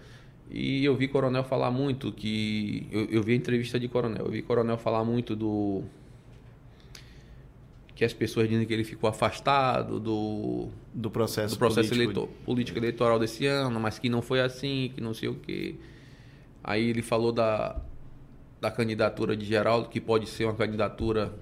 E 0.51 0.85
eu 0.85 0.95
vi 0.95 1.09
coronel 1.09 1.43
falar 1.43 1.71
muito 1.71 2.13
que. 2.13 2.87
Eu, 2.93 3.05
eu 3.07 3.23
vi 3.23 3.33
a 3.33 3.37
entrevista 3.37 3.81
de 3.81 3.89
coronel. 3.89 4.27
Eu 4.27 4.31
vi 4.31 4.43
coronel 4.43 4.79
falar 4.79 5.05
muito 5.05 5.35
do. 5.35 5.83
Que 7.95 8.05
as 8.05 8.13
pessoas 8.13 8.49
dizem 8.49 8.67
que 8.67 8.73
ele 8.73 8.85
ficou 8.85 9.09
afastado 9.09 10.01
do, 10.01 10.69
Do 10.93 11.11
processo, 11.11 11.55
do 11.55 11.59
processo 11.59 11.91
político. 11.91 12.13
eleitor, 12.19 12.29
político 12.45 12.79
eleitoral 12.79 13.19
desse 13.19 13.47
ano, 13.47 13.79
mas 13.79 13.99
que 13.99 14.09
não 14.09 14.21
foi 14.21 14.41
assim, 14.41 14.91
que 14.95 15.01
não 15.01 15.15
sei 15.15 15.29
o 15.29 15.35
quê. 15.37 15.77
Aí 16.63 16.89
ele 16.89 17.03
falou 17.03 17.31
da, 17.31 17.81
da 18.61 18.71
candidatura 18.71 19.37
de 19.37 19.45
Geraldo, 19.45 19.89
que 19.89 20.01
pode 20.01 20.27
ser 20.29 20.45
uma 20.45 20.55
candidatura 20.55 21.33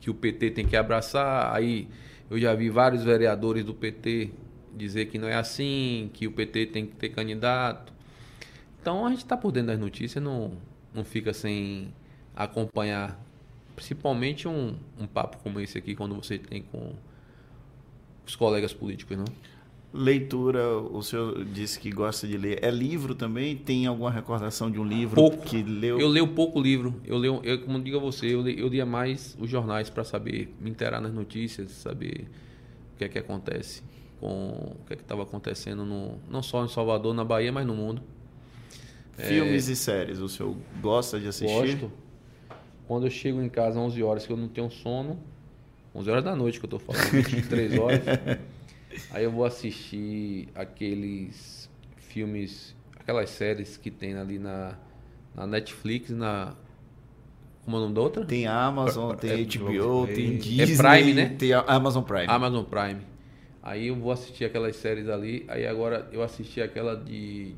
que 0.00 0.10
o 0.10 0.14
PT 0.14 0.50
tem 0.52 0.66
que 0.66 0.76
abraçar. 0.76 1.54
Aí 1.54 1.88
eu 2.30 2.38
já 2.38 2.54
vi 2.54 2.70
vários 2.70 3.02
vereadores 3.02 3.64
do 3.64 3.74
PT 3.74 4.30
dizer 4.76 5.06
que 5.06 5.18
não 5.18 5.28
é 5.28 5.34
assim, 5.34 6.10
que 6.12 6.26
o 6.26 6.32
PT 6.32 6.66
tem 6.66 6.86
que 6.86 6.94
ter 6.94 7.08
candidato. 7.08 7.92
Então 8.80 9.04
a 9.04 9.10
gente 9.10 9.18
está 9.24 9.36
por 9.36 9.50
dentro 9.52 9.68
das 9.68 9.78
notícias, 9.78 10.22
não, 10.22 10.52
não 10.94 11.04
fica 11.04 11.32
sem 11.32 11.92
acompanhar, 12.34 13.20
principalmente 13.80 14.46
um, 14.46 14.74
um 14.98 15.06
papo 15.06 15.38
como 15.42 15.58
esse 15.58 15.78
aqui, 15.78 15.94
quando 15.96 16.14
você 16.14 16.38
tem 16.38 16.60
com 16.62 16.92
os 18.26 18.36
colegas 18.36 18.74
políticos, 18.74 19.16
não? 19.16 19.24
Leitura, 19.92 20.76
o 20.78 21.02
senhor 21.02 21.44
disse 21.46 21.80
que 21.80 21.90
gosta 21.90 22.28
de 22.28 22.36
ler. 22.36 22.62
É 22.62 22.70
livro 22.70 23.14
também? 23.14 23.56
Tem 23.56 23.86
alguma 23.86 24.10
recordação 24.10 24.70
de 24.70 24.78
um 24.78 24.84
livro 24.84 25.16
Pouco. 25.16 25.44
que 25.44 25.62
leu? 25.62 25.98
Eu 25.98 26.06
leio 26.08 26.28
pouco 26.28 26.60
livro. 26.60 26.94
Eu 27.04 27.16
leio, 27.18 27.40
eu, 27.42 27.62
como 27.62 27.80
digo 27.80 27.96
a 27.96 28.00
você, 28.00 28.26
eu, 28.32 28.42
le- 28.42 28.60
eu 28.60 28.68
lia 28.68 28.86
mais 28.86 29.36
os 29.40 29.50
jornais 29.50 29.90
para 29.90 30.04
saber, 30.04 30.54
me 30.60 30.70
inteirar 30.70 31.00
nas 31.00 31.12
notícias, 31.12 31.72
saber 31.72 32.28
o 32.94 32.98
que 32.98 33.04
é 33.04 33.08
que 33.08 33.18
acontece 33.18 33.82
com 34.20 34.76
o 34.78 34.84
que 34.86 34.92
é 34.92 34.96
que 34.96 35.02
estava 35.02 35.22
acontecendo 35.22 35.84
no, 35.84 36.18
não 36.30 36.42
só 36.42 36.64
em 36.64 36.68
Salvador, 36.68 37.12
na 37.14 37.24
Bahia, 37.24 37.50
mas 37.50 37.66
no 37.66 37.74
mundo. 37.74 38.02
Filmes 39.14 39.66
e 39.68 39.74
séries, 39.74 40.18
o 40.20 40.28
senhor 40.28 40.54
gosta 40.80 41.18
de 41.18 41.26
assistir? 41.26 41.76
Gosto. 41.78 41.90
Quando 42.90 43.06
eu 43.06 43.10
chego 43.10 43.40
em 43.40 43.48
casa 43.48 43.78
às 43.78 43.86
11 43.86 44.02
horas 44.02 44.26
que 44.26 44.32
eu 44.32 44.36
não 44.36 44.48
tenho 44.48 44.68
sono, 44.68 45.16
11 45.94 46.10
horas 46.10 46.24
da 46.24 46.34
noite 46.34 46.58
que 46.58 46.66
eu 46.66 46.70
tô 46.70 46.80
falando, 46.80 47.08
23 47.22 47.78
horas, 47.78 48.00
aí 49.12 49.22
eu 49.22 49.30
vou 49.30 49.44
assistir 49.44 50.48
aqueles 50.56 51.70
filmes, 51.98 52.74
aquelas 52.98 53.30
séries 53.30 53.76
que 53.76 53.92
tem 53.92 54.14
ali 54.14 54.40
na, 54.40 54.76
na 55.36 55.46
Netflix, 55.46 56.10
na 56.10 56.56
como 57.64 57.76
é 57.76 57.78
o 57.78 57.82
nome 57.84 57.94
da 57.94 58.00
outra? 58.00 58.24
Tem 58.24 58.48
Amazon, 58.48 59.14
tem 59.14 59.30
É, 59.30 59.44
HBO, 59.44 60.02
é 60.08 60.12
tem 60.12 60.36
Prime, 60.36 60.36
Disney. 60.40 61.14
né? 61.14 61.36
Tem 61.38 61.52
a 61.52 61.60
Amazon 61.60 62.02
Prime. 62.02 62.26
Amazon 62.26 62.64
Prime. 62.64 63.02
Aí 63.62 63.86
eu 63.86 63.94
vou 63.94 64.10
assistir 64.10 64.46
aquelas 64.46 64.74
séries 64.74 65.08
ali. 65.08 65.44
Aí 65.46 65.64
agora 65.64 66.08
eu 66.10 66.24
assisti 66.24 66.60
aquela 66.60 66.96
de. 66.96 67.54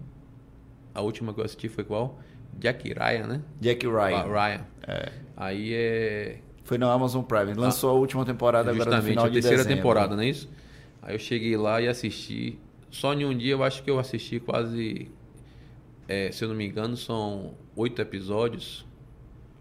A 0.94 1.00
última 1.00 1.32
que 1.32 1.40
eu 1.40 1.44
assisti 1.46 1.70
foi 1.70 1.84
qual? 1.84 2.20
Jack 2.58 2.92
Ryan, 2.92 3.26
né? 3.26 3.42
Jack 3.58 3.86
Ah, 3.86 3.90
Ryan. 3.90 4.24
Ryan. 4.24 5.21
Aí 5.36 5.72
é. 5.74 6.38
Foi 6.64 6.78
na 6.78 6.92
Amazon 6.92 7.22
Prime. 7.22 7.54
Lançou 7.54 7.90
a 7.90 7.92
última 7.94 8.24
temporada 8.24 8.70
agora 8.70 8.96
no 8.96 9.02
final 9.02 9.24
a 9.24 9.28
de 9.28 9.34
terceira 9.34 9.56
dezembro. 9.58 9.76
temporada, 9.76 10.14
não 10.16 10.22
é 10.22 10.28
isso? 10.28 10.48
Aí 11.02 11.14
eu 11.14 11.18
cheguei 11.18 11.56
lá 11.56 11.80
e 11.80 11.88
assisti. 11.88 12.58
Só 12.90 13.12
em 13.14 13.24
um 13.24 13.36
dia 13.36 13.52
eu 13.52 13.62
acho 13.64 13.82
que 13.82 13.90
eu 13.90 13.98
assisti 13.98 14.38
quase. 14.38 15.08
é, 16.08 16.30
se 16.30 16.44
eu 16.44 16.48
não 16.48 16.54
me 16.54 16.66
engano, 16.66 16.96
são 16.96 17.54
oito 17.74 18.00
episódios. 18.00 18.86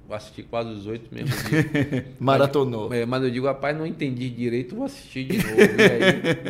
Eu 0.09 0.15
assisti 0.15 0.43
quase 0.43 0.69
os 0.69 0.86
oito 0.86 1.13
mesmo. 1.13 1.34
Maratonou. 2.19 2.93
É, 2.93 3.05
mas 3.05 3.24
eu 3.24 3.32
digo, 3.32 3.45
rapaz, 3.45 3.76
não 3.78 3.86
entendi 3.86 4.30
direito, 4.30 4.76
vou 4.76 4.86
assistir 4.86 5.24
de 5.26 5.38
novo. 5.38 5.55
e 5.59 5.82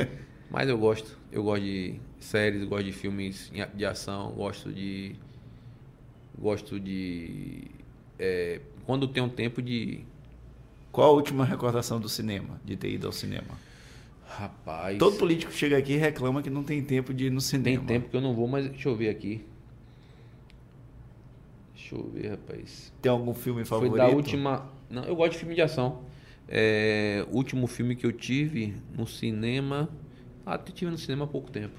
aí- 0.02 0.08
mas 0.50 0.68
eu 0.68 0.78
gosto. 0.78 1.18
Eu 1.32 1.44
gosto 1.44 1.64
de 1.64 1.96
séries, 2.20 2.64
gosto 2.66 2.84
de 2.86 2.92
filmes 2.92 3.52
a- 3.58 3.66
de 3.74 3.86
ação, 3.86 4.32
gosto 4.32 4.72
de. 4.74 5.16
Gosto 6.38 6.80
de. 6.80 7.66
é, 8.18 8.60
quando 8.86 9.08
tem 9.08 9.22
um 9.22 9.30
tempo 9.30 9.62
de. 9.62 10.02
Qual 10.92 11.10
a 11.10 11.14
última 11.14 11.46
recordação 11.46 12.00
do 12.00 12.10
cinema? 12.10 12.60
De 12.66 12.76
ter 12.76 12.90
ido 12.92 13.08
ao 13.08 13.14
cinema? 13.14 13.58
Rapaz. 14.28 14.98
Todo 14.98 15.18
político 15.18 15.52
chega 15.52 15.78
aqui 15.78 15.94
e 15.94 15.98
reclama 15.98 16.42
que 16.42 16.50
não 16.50 16.64
tem 16.64 16.82
tempo 16.84 17.14
de 17.14 17.26
ir 17.26 17.30
no 17.30 17.40
Tem 17.40 17.48
cinema. 17.50 17.86
tempo 17.86 18.10
que 18.10 18.16
eu 18.16 18.22
não 18.22 18.34
vou, 18.34 18.48
mas 18.48 18.68
deixa 18.68 18.90
eu 18.90 18.96
ver 18.96 19.10
aqui. 19.10 19.44
Deixa 21.76 21.96
eu 21.96 22.10
ver, 22.14 22.30
rapaz. 22.30 22.94
Tem 23.02 23.12
algum 23.12 23.34
filme 23.34 23.66
favorito? 23.66 23.92
Foi 23.92 24.00
da 24.00 24.08
última. 24.08 24.70
Não, 24.90 25.04
eu 25.04 25.16
gosto 25.16 25.34
de 25.34 25.40
filme 25.40 25.56
de 25.56 25.62
ação. 25.62 26.04
É, 26.48 27.26
último 27.32 27.68
filme 27.68 27.96
que 27.96 28.06
eu 28.06 28.12
tive 28.12 28.74
no 28.98 29.06
cinema. 29.06 29.90
Ah, 30.46 30.58
tive 30.58 30.92
no 30.92 30.98
cinema 30.98 31.26
há 31.26 31.28
pouco 31.28 31.52
tempo. 31.52 31.76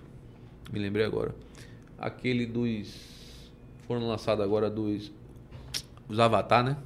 Me 0.72 0.78
lembrei 0.78 1.04
agora. 1.04 1.34
Aquele 1.98 2.46
dos. 2.46 3.50
Foram 3.86 4.06
lançados 4.06 4.44
agora 4.44 4.70
dos. 4.70 5.10
Os 6.08 6.18
Avatar, 6.18 6.64
né? 6.64 6.76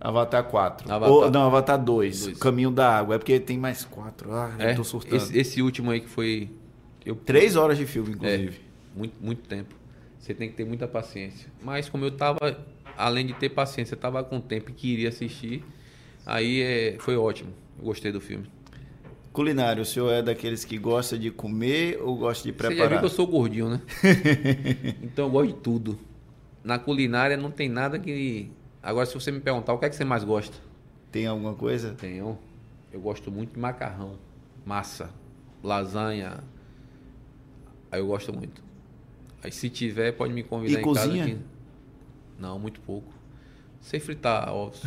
Avatar 0.00 0.44
4. 0.44 0.92
Avatar. 0.92 1.12
Ou, 1.12 1.30
não, 1.30 1.46
Avatar 1.46 1.82
2. 1.82 2.24
Dois. 2.24 2.38
Caminho 2.38 2.70
da 2.70 2.98
Água. 2.98 3.14
É 3.14 3.18
porque 3.18 3.40
tem 3.40 3.58
mais 3.58 3.84
quatro. 3.84 4.32
Ah, 4.32 4.54
eu 4.58 4.76
tô 4.76 4.84
surtando. 4.84 5.16
esse, 5.16 5.38
esse 5.38 5.62
último 5.62 5.90
aí 5.90 6.00
que 6.00 6.08
foi. 6.08 6.50
Eu, 7.04 7.14
Três 7.16 7.56
horas 7.56 7.78
de 7.78 7.86
filme, 7.86 8.12
inclusive. 8.12 8.60
muito, 8.94 9.14
muito 9.20 9.48
tempo. 9.48 9.74
Você 10.18 10.32
tem 10.32 10.48
que 10.48 10.54
ter 10.56 10.64
muita 10.64 10.88
paciência. 10.88 11.50
Mas 11.62 11.88
como 11.88 12.04
eu 12.04 12.08
estava, 12.08 12.38
além 12.96 13.26
de 13.26 13.34
ter 13.34 13.50
paciência, 13.50 13.94
estava 13.94 14.24
com 14.24 14.40
tempo 14.40 14.70
e 14.70 14.72
queria 14.72 15.10
assistir, 15.10 15.62
aí 16.24 16.62
é, 16.62 16.96
foi 16.98 17.16
ótimo. 17.16 17.52
Eu 17.78 17.84
gostei 17.84 18.10
do 18.10 18.20
filme. 18.20 18.46
Culinário, 19.34 19.82
o 19.82 19.84
senhor 19.84 20.12
é 20.12 20.22
daqueles 20.22 20.64
que 20.64 20.78
gosta 20.78 21.18
de 21.18 21.30
comer 21.30 21.98
ou 22.00 22.16
gosta 22.16 22.44
de 22.44 22.52
preparar? 22.52 22.76
Você 22.76 22.82
já 22.84 22.88
viu 22.88 22.98
que 23.00 23.04
eu 23.04 23.10
sou 23.10 23.26
gordinho, 23.26 23.68
né? 23.68 23.80
então 25.02 25.26
eu 25.26 25.30
gosto 25.30 25.48
de 25.48 25.60
tudo. 25.60 25.98
Na 26.62 26.78
culinária 26.78 27.36
não 27.36 27.50
tem 27.50 27.68
nada 27.68 27.98
que. 27.98 28.48
Agora, 28.84 29.06
se 29.06 29.14
você 29.14 29.32
me 29.32 29.40
perguntar 29.40 29.72
o 29.72 29.78
que 29.78 29.86
é 29.86 29.88
que 29.88 29.96
você 29.96 30.04
mais 30.04 30.22
gosta? 30.22 30.54
Tem 31.10 31.26
alguma 31.26 31.54
coisa? 31.54 31.94
Tenho. 31.94 32.38
Eu 32.92 33.00
gosto 33.00 33.30
muito 33.30 33.54
de 33.54 33.58
macarrão, 33.58 34.18
massa, 34.64 35.08
lasanha. 35.62 36.44
Aí 37.90 37.98
eu 37.98 38.06
gosto 38.06 38.30
muito. 38.30 38.62
Aí 39.42 39.50
se 39.50 39.70
tiver, 39.70 40.12
pode 40.12 40.34
me 40.34 40.42
convidar 40.42 40.78
e 40.78 40.82
em 40.82 40.84
cozinha? 40.84 41.24
casa 41.24 41.36
aqui. 41.36 41.44
Não, 42.38 42.58
muito 42.58 42.78
pouco. 42.82 43.10
Sem 43.80 44.00
fritar 44.00 44.52
ovos. 44.52 44.82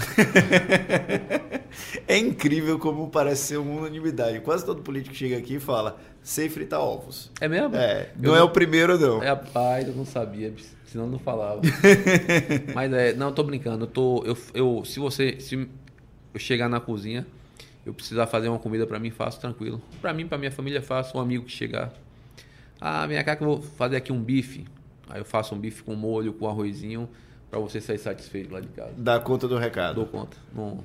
é 2.07 2.17
incrível 2.17 2.77
como 2.77 3.09
parece 3.09 3.47
ser 3.47 3.57
uma 3.57 3.81
unanimidade. 3.81 4.39
Quase 4.41 4.63
todo 4.63 4.83
político 4.83 5.15
chega 5.15 5.37
aqui 5.37 5.55
e 5.55 5.59
fala, 5.59 5.99
sem 6.21 6.49
fritar 6.49 6.81
ovos. 6.81 7.31
É 7.41 7.47
mesmo? 7.47 7.75
É. 7.75 8.11
Não, 8.15 8.31
não 8.31 8.35
é 8.35 8.43
o 8.43 8.49
primeiro, 8.49 8.97
não. 8.97 9.23
É, 9.23 9.29
rapaz, 9.29 9.87
eu 9.87 9.95
não 9.95 10.05
sabia, 10.05 10.51
senão 10.97 11.07
não 11.07 11.19
falava. 11.19 11.61
Mas 12.73 12.91
é, 12.91 13.13
não, 13.13 13.27
eu 13.27 13.33
tô 13.33 13.43
brincando. 13.43 13.83
Eu 13.83 13.87
tô, 13.87 14.23
eu, 14.25 14.37
eu, 14.53 14.83
se 14.83 14.99
você, 14.99 15.39
se 15.39 15.55
eu 16.33 16.39
chegar 16.39 16.67
na 16.67 16.79
cozinha, 16.79 17.25
eu 17.85 17.93
precisar 17.93 18.25
fazer 18.25 18.49
uma 18.49 18.57
comida 18.57 18.87
para 18.87 18.97
mim, 18.97 19.11
faço 19.11 19.39
tranquilo. 19.39 19.79
Para 20.01 20.11
mim, 20.11 20.27
para 20.27 20.37
minha 20.37 20.51
família, 20.51 20.81
faço. 20.81 21.17
Um 21.17 21.21
amigo 21.21 21.45
que 21.45 21.51
chegar, 21.51 21.93
ah, 22.81 23.05
minha 23.05 23.23
cá 23.23 23.35
que 23.35 23.43
eu 23.43 23.47
vou 23.47 23.61
fazer 23.61 23.97
aqui 23.97 24.11
um 24.11 24.21
bife. 24.21 24.65
Aí 25.07 25.21
eu 25.21 25.25
faço 25.25 25.53
um 25.53 25.59
bife 25.59 25.83
com 25.83 25.95
molho, 25.95 26.33
com 26.33 26.47
arrozinho, 26.47 27.07
para 27.49 27.59
você 27.59 27.79
sair 27.79 27.99
satisfeito 27.99 28.51
lá 28.51 28.59
de 28.59 28.67
casa. 28.69 28.93
Dá 28.97 29.19
conta 29.19 29.47
do 29.47 29.57
recado. 29.57 29.95
Dou 29.95 30.05
conta. 30.05 30.35
Não, 30.53 30.83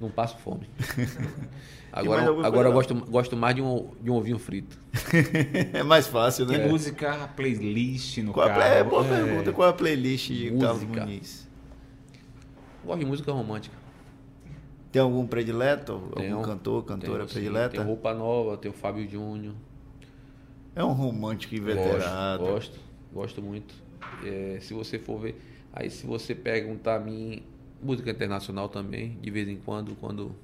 não 0.00 0.10
passo 0.10 0.38
fome. 0.38 0.68
Agora, 1.92 2.22
agora 2.46 2.68
eu 2.68 2.72
gosto, 2.72 2.94
gosto 2.94 3.36
mais 3.36 3.54
de 3.54 3.60
um, 3.60 3.90
de 4.00 4.10
um 4.10 4.14
ovinho 4.14 4.38
frito. 4.38 4.80
é 5.74 5.82
mais 5.82 6.06
fácil, 6.06 6.46
né? 6.46 6.58
Que 6.58 6.66
música, 6.66 7.28
playlist 7.36 8.16
no 8.18 8.32
qual 8.32 8.48
carro? 8.48 8.62
É, 8.62 8.82
boa 8.82 9.04
é... 9.04 9.08
pergunta. 9.08 9.52
Qual 9.52 9.68
é 9.68 9.70
a 9.70 9.74
playlist 9.74 10.28
de 10.28 10.50
música. 10.50 10.66
Carlos 10.66 10.84
Muniz? 10.84 11.48
Gosto 12.82 12.98
de 12.98 13.04
música 13.04 13.30
romântica. 13.30 13.76
Tem 14.90 15.02
algum 15.02 15.26
predileto? 15.26 16.02
Tenho, 16.16 16.36
algum 16.36 16.48
cantor, 16.48 16.84
cantora 16.84 17.26
tenho, 17.26 17.28
predileta? 17.28 17.76
Tem 17.76 17.84
Roupa 17.84 18.14
Nova, 18.14 18.56
tem 18.56 18.70
o 18.70 18.74
Fábio 18.74 19.06
Júnior. 19.08 19.54
É 20.74 20.82
um 20.82 20.92
romântico 20.92 21.54
inveterado. 21.54 22.42
Gosto, 22.42 22.70
gosto, 22.72 22.80
gosto 23.12 23.42
muito. 23.42 23.74
É, 24.24 24.58
se 24.60 24.72
você 24.72 24.98
for 24.98 25.18
ver, 25.18 25.38
aí 25.72 25.90
se 25.90 26.06
você 26.06 26.34
perguntar 26.34 26.96
a 26.96 27.00
mim, 27.00 27.42
música 27.82 28.10
internacional 28.10 28.70
também, 28.70 29.18
de 29.20 29.30
vez 29.30 29.46
em 29.46 29.56
quando, 29.56 29.94
quando 29.96 30.34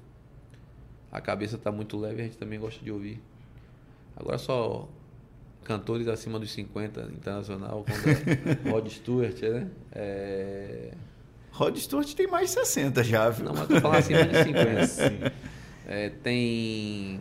a 1.11 1.21
cabeça 1.21 1.55
está 1.55 1.71
muito 1.71 1.97
leve, 1.97 2.21
a 2.21 2.25
gente 2.25 2.37
também 2.37 2.59
gosta 2.59 2.83
de 2.83 2.91
ouvir. 2.91 3.21
Agora 4.15 4.37
só 4.37 4.87
cantores 5.63 6.07
acima 6.07 6.39
dos 6.39 6.51
50 6.51 7.01
internacional, 7.13 7.85
como 7.85 8.71
Rod 8.71 8.87
Stewart, 8.87 9.41
né? 9.41 9.69
É... 9.91 10.93
Rod 11.51 11.77
Stewart 11.77 12.13
tem 12.13 12.27
mais 12.27 12.49
de 12.49 12.55
60 12.55 13.03
já, 13.03 13.29
viu? 13.29 13.45
Não, 13.45 13.53
mas 13.53 13.67
tô 13.67 13.79
falando 13.81 13.97
acima 13.97 14.25
de 14.25 14.43
50. 14.43 15.49
É, 15.91 16.07
tem 16.07 17.19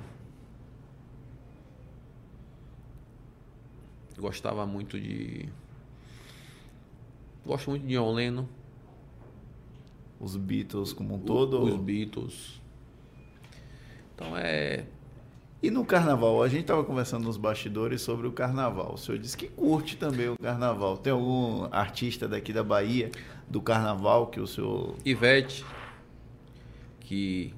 Gostava 4.19 4.67
muito 4.67 5.01
de. 5.01 5.49
Gosto 7.47 7.71
muito 7.71 7.87
de 7.87 7.95
John 7.95 8.13
Lennon. 8.13 8.45
Os 10.21 10.37
Beatles 10.37 10.93
como 10.93 11.15
um 11.15 11.21
todo? 11.21 11.63
Os 11.63 11.77
Beatles. 11.77 12.61
Então 14.19 14.37
é. 14.37 14.85
E 15.63 15.71
no 15.71 15.85
carnaval? 15.85 16.43
A 16.43 16.49
gente 16.49 16.63
estava 16.63 16.83
conversando 16.83 17.25
nos 17.25 17.37
bastidores 17.37 18.03
sobre 18.03 18.27
o 18.27 18.33
carnaval. 18.33 18.95
O 18.95 18.99
senhor 18.99 19.19
disse 19.19 19.37
que 19.37 19.47
curte 19.47 19.97
também 19.97 20.29
o 20.29 20.37
carnaval. 20.37 20.97
Tem 20.97 21.13
algum 21.13 21.69
artista 21.71 22.27
daqui 22.27 22.53
da 22.53 22.65
Bahia, 22.65 23.13
do 23.49 23.63
carnaval, 23.63 24.27
que 24.27 24.41
o 24.41 24.47
senhor. 24.47 24.97
Ivete, 25.05 25.65
que 27.01 27.55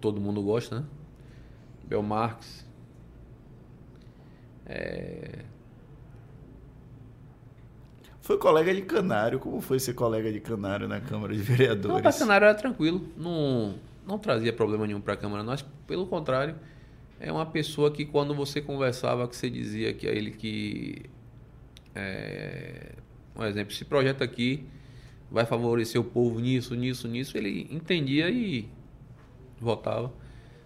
todo 0.00 0.20
mundo 0.20 0.42
gosta, 0.42 0.80
né? 0.80 0.86
Belmarx. 1.84 2.66
É... 4.66 5.44
Foi 8.20 8.38
colega 8.38 8.74
de 8.74 8.82
Canário. 8.82 9.38
Como 9.38 9.60
foi 9.60 9.78
ser 9.78 9.94
colega 9.94 10.32
de 10.32 10.40
Canário 10.40 10.88
na 10.88 11.00
Câmara 11.00 11.32
de 11.32 11.40
Vereadores? 11.40 11.94
Não, 11.94 12.02
para 12.02 12.12
Canário 12.12 12.44
era 12.44 12.54
tranquilo. 12.54 13.06
Não, 13.16 13.76
não 14.04 14.18
trazia 14.18 14.52
problema 14.52 14.86
nenhum 14.86 15.00
para 15.00 15.14
a 15.14 15.16
Câmara. 15.16 15.42
Nós, 15.42 15.64
pelo 15.86 16.06
contrário, 16.06 16.56
é 17.18 17.32
uma 17.32 17.46
pessoa 17.46 17.90
que 17.90 18.04
quando 18.04 18.34
você 18.34 18.60
conversava, 18.60 19.26
que 19.28 19.36
você 19.36 19.48
dizia 19.48 19.92
que 19.92 20.06
a 20.06 20.12
ele 20.12 20.30
que... 20.30 21.02
É, 21.94 22.92
um 23.34 23.44
exemplo, 23.44 23.72
esse 23.72 23.84
projeto 23.84 24.22
aqui 24.22 24.66
vai 25.30 25.44
favorecer 25.46 26.00
o 26.00 26.04
povo 26.04 26.40
nisso, 26.40 26.74
nisso, 26.74 27.08
nisso. 27.08 27.36
Ele 27.36 27.66
entendia 27.70 28.28
e 28.30 28.68
votava. 29.60 30.12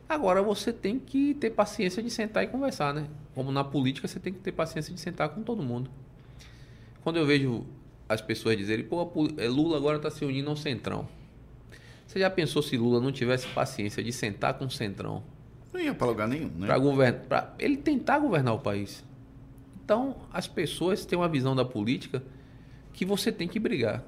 Agora 0.09 0.43
você 0.43 0.73
tem 0.73 0.99
que 0.99 1.35
ter 1.35 1.51
paciência 1.51 2.03
de 2.03 2.11
sentar 2.11 2.43
e 2.43 2.49
conversar, 2.49 2.93
né? 2.93 3.07
Como 3.35 3.53
na 3.53 3.63
política, 3.63 4.09
você 4.09 4.19
tem 4.19 4.33
que 4.33 4.41
ter 4.41 4.53
paciência 4.53 4.93
de 4.93 5.01
sentar 5.01 5.29
com 5.29 5.43
todo 5.43 5.63
mundo. 5.63 5.89
Quando 7.03 7.17
eu 7.17 7.27
vejo 7.27 7.65
as 8.09 8.21
pessoas 8.21 8.57
dizerem, 8.57 8.85
pô, 8.85 9.09
é, 9.37 9.49
Lula 9.49 9.77
agora 9.77 9.99
está 9.99 10.11
se 10.11 10.25
unindo 10.25 10.51
ao 10.51 10.57
Centrão. 10.57 11.09
Você 12.11 12.19
já 12.19 12.29
pensou 12.29 12.61
se 12.61 12.77
Lula 12.77 13.01
não 13.01 13.13
tivesse 13.13 13.47
paciência 13.47 14.03
de 14.03 14.13
sentar 14.13 14.55
com 14.55 14.65
o 14.65 14.71
Centrão? 14.71 15.23
Não 15.73 15.81
ia 15.81 15.95
para 15.95 16.09
lugar 16.09 16.27
nenhum, 16.27 16.49
né? 16.49 16.67
Para 17.13 17.55
ele 17.57 17.77
tentar 17.77 18.19
governar 18.19 18.53
o 18.53 18.59
país. 18.59 19.05
Então, 19.85 20.17
as 20.33 20.49
pessoas 20.49 21.07
têm 21.07 21.17
uma 21.17 21.29
visão 21.29 21.55
da 21.55 21.65
política 21.65 22.21
que 22.93 23.05
você 23.05 23.31
tem 23.31 23.47
que 23.47 23.61
brigar. 23.61 24.03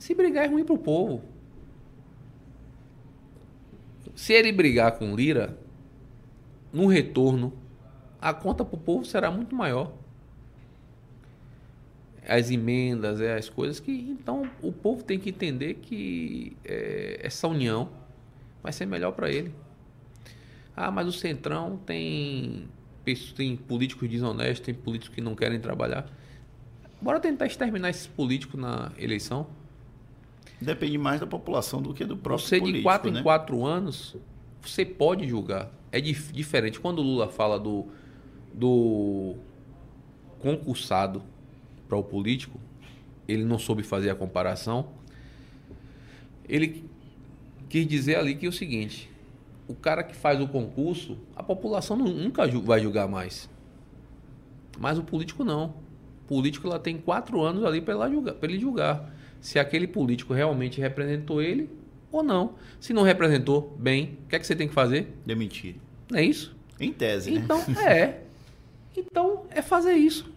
Se 0.00 0.16
brigar 0.16 0.46
é 0.46 0.48
ruim 0.48 0.64
para 0.64 0.74
o 0.74 0.78
povo. 0.78 1.22
Se 4.16 4.32
ele 4.32 4.50
brigar 4.50 4.98
com 4.98 5.14
Lira, 5.14 5.56
no 6.72 6.88
retorno, 6.88 7.52
a 8.20 8.34
conta 8.34 8.64
para 8.64 8.74
o 8.74 8.80
povo 8.80 9.04
será 9.04 9.30
muito 9.30 9.54
maior 9.54 9.92
as 12.28 12.50
emendas, 12.50 13.20
é, 13.20 13.36
as 13.36 13.48
coisas 13.48 13.80
que. 13.80 13.90
Então 13.90 14.48
o 14.62 14.70
povo 14.70 15.02
tem 15.02 15.18
que 15.18 15.30
entender 15.30 15.74
que 15.74 16.54
é, 16.64 17.20
essa 17.22 17.48
união 17.48 17.88
vai 18.62 18.72
ser 18.72 18.86
melhor 18.86 19.12
para 19.12 19.30
ele. 19.30 19.52
Ah, 20.76 20.90
mas 20.90 21.08
o 21.08 21.12
Centrão 21.12 21.78
tem, 21.84 22.68
tem 23.34 23.56
políticos 23.56 24.08
desonestos, 24.08 24.60
tem 24.60 24.74
políticos 24.74 25.14
que 25.14 25.20
não 25.20 25.34
querem 25.34 25.58
trabalhar. 25.58 26.06
Bora 27.00 27.18
tentar 27.18 27.46
exterminar 27.46 27.88
esses 27.88 28.06
políticos 28.06 28.60
na 28.60 28.92
eleição. 28.98 29.46
Depende 30.60 30.98
mais 30.98 31.20
da 31.20 31.26
população 31.26 31.80
do 31.80 31.94
que 31.94 32.04
do 32.04 32.16
próprio 32.16 32.46
você 32.46 32.58
político. 32.58 32.76
Você 32.76 32.78
de 32.78 32.82
quatro 32.82 33.10
né? 33.10 33.20
em 33.20 33.22
quatro 33.22 33.64
anos, 33.64 34.16
você 34.60 34.84
pode 34.84 35.26
julgar. 35.26 35.70
É 35.90 36.00
dif 36.00 36.32
diferente. 36.32 36.78
Quando 36.78 36.98
o 36.98 37.02
Lula 37.02 37.28
fala 37.28 37.58
do, 37.58 37.86
do 38.52 39.36
concursado 40.40 41.22
para 41.88 41.96
o 41.96 42.04
político, 42.04 42.60
ele 43.26 43.44
não 43.44 43.58
soube 43.58 43.82
fazer 43.82 44.10
a 44.10 44.14
comparação. 44.14 44.88
Ele 46.48 46.84
quis 47.68 47.86
dizer 47.86 48.16
ali 48.16 48.34
que 48.34 48.46
é 48.46 48.48
o 48.48 48.52
seguinte: 48.52 49.10
o 49.66 49.74
cara 49.74 50.02
que 50.02 50.14
faz 50.14 50.40
o 50.40 50.46
concurso, 50.46 51.18
a 51.34 51.42
população 51.42 51.96
nunca 51.96 52.46
vai 52.46 52.80
julgar 52.80 53.08
mais. 53.08 53.48
Mas 54.78 54.98
o 54.98 55.02
político 55.02 55.44
não. 55.44 55.74
O 56.24 56.28
político 56.28 56.68
lá 56.68 56.78
tem 56.78 56.98
quatro 56.98 57.40
anos 57.42 57.64
ali 57.64 57.80
para 57.80 58.08
julgar, 58.08 58.36
ele 58.42 58.58
julgar 58.58 59.14
se 59.40 59.58
aquele 59.58 59.86
político 59.86 60.34
realmente 60.34 60.80
representou 60.80 61.40
ele 61.40 61.70
ou 62.10 62.22
não. 62.22 62.54
Se 62.80 62.92
não 62.92 63.02
representou, 63.02 63.74
bem, 63.78 64.18
o 64.24 64.28
que 64.28 64.36
é 64.36 64.38
que 64.38 64.46
você 64.46 64.54
tem 64.54 64.68
que 64.68 64.74
fazer? 64.74 65.14
Demitir. 65.24 65.76
Não 66.10 66.18
é 66.18 66.24
isso? 66.24 66.56
Em 66.80 66.92
tese, 66.92 67.30
né? 67.30 67.40
Então, 67.42 67.60
é. 67.80 68.20
Então, 68.96 69.44
é 69.50 69.62
fazer 69.62 69.92
isso 69.92 70.28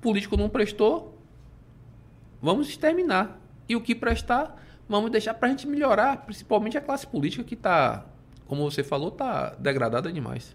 político 0.00 0.36
não 0.36 0.48
prestou, 0.48 1.18
vamos 2.40 2.68
exterminar. 2.68 3.38
E 3.68 3.74
o 3.74 3.80
que 3.80 3.94
prestar, 3.94 4.62
vamos 4.88 5.10
deixar 5.10 5.34
para 5.34 5.48
a 5.48 5.50
gente 5.50 5.66
melhorar, 5.66 6.24
principalmente 6.24 6.78
a 6.78 6.80
classe 6.80 7.06
política 7.06 7.42
que 7.42 7.54
está, 7.54 8.06
como 8.46 8.68
você 8.68 8.84
falou, 8.84 9.08
está 9.08 9.50
degradada 9.58 10.12
demais. 10.12 10.54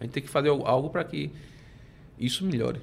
A 0.00 0.04
gente 0.04 0.12
tem 0.12 0.22
que 0.22 0.28
fazer 0.28 0.48
algo 0.48 0.90
para 0.90 1.04
que 1.04 1.30
isso 2.18 2.44
melhore. 2.44 2.80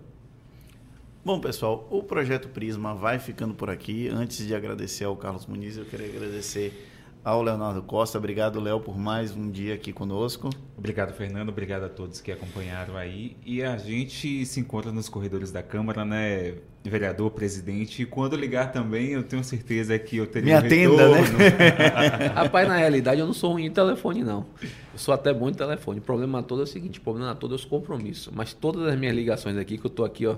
Bom, 1.23 1.39
pessoal, 1.39 1.87
o 1.89 2.03
projeto 2.03 2.49
Prisma 2.49 2.93
vai 2.93 3.17
ficando 3.19 3.53
por 3.53 3.69
aqui. 3.69 4.07
Antes 4.09 4.45
de 4.45 4.53
agradecer 4.53 5.05
ao 5.05 5.15
Carlos 5.17 5.45
Muniz, 5.45 5.75
eu 5.75 5.85
queria 5.85 6.07
agradecer 6.07 6.87
ao 7.25 7.41
Leonardo 7.41 7.81
Costa. 7.81 8.19
Obrigado, 8.19 8.59
Léo, 8.59 8.79
por 8.79 8.95
mais 8.99 9.35
um 9.35 9.49
dia 9.49 9.73
aqui 9.73 9.91
conosco. 9.91 10.51
Obrigado, 10.77 11.11
Fernando. 11.11 11.49
Obrigado 11.49 11.85
a 11.85 11.89
todos 11.89 12.21
que 12.21 12.31
acompanharam 12.31 12.95
aí. 12.95 13.35
E 13.43 13.63
a 13.63 13.77
gente 13.77 14.45
se 14.45 14.59
encontra 14.59 14.91
nos 14.91 15.09
corredores 15.09 15.51
da 15.51 15.63
Câmara, 15.63 16.05
né? 16.05 16.53
Vereador, 16.83 17.31
presidente. 17.31 18.03
E 18.03 18.05
quando 18.05 18.35
ligar 18.35 18.71
também, 18.71 19.07
eu 19.07 19.23
tenho 19.23 19.43
certeza 19.43 19.97
que 19.97 20.17
eu 20.17 20.27
teria 20.27 20.61
Me 20.61 20.63
um 20.63 20.65
atenda, 20.67 21.07
né? 21.09 22.27
Rapaz, 22.35 22.67
na 22.67 22.77
realidade, 22.77 23.19
eu 23.19 23.25
não 23.25 23.33
sou 23.33 23.53
ruim 23.53 23.65
em 23.65 23.71
telefone, 23.71 24.23
não. 24.23 24.45
Eu 24.61 24.99
sou 24.99 25.11
até 25.11 25.33
bom 25.33 25.49
em 25.49 25.53
telefone. 25.53 25.97
O 25.97 26.03
problema 26.03 26.43
todo 26.43 26.61
é 26.61 26.63
o 26.65 26.67
seguinte: 26.67 26.99
o 26.99 27.01
problema 27.01 27.33
todo 27.33 27.53
é 27.53 27.55
os 27.55 27.65
compromissos. 27.65 28.31
Mas 28.35 28.53
todas 28.53 28.85
as 28.85 28.99
minhas 28.99 29.15
ligações 29.15 29.57
aqui, 29.57 29.79
que 29.79 29.85
eu 29.85 29.89
tô 29.89 30.05
aqui, 30.05 30.27
ó, 30.27 30.35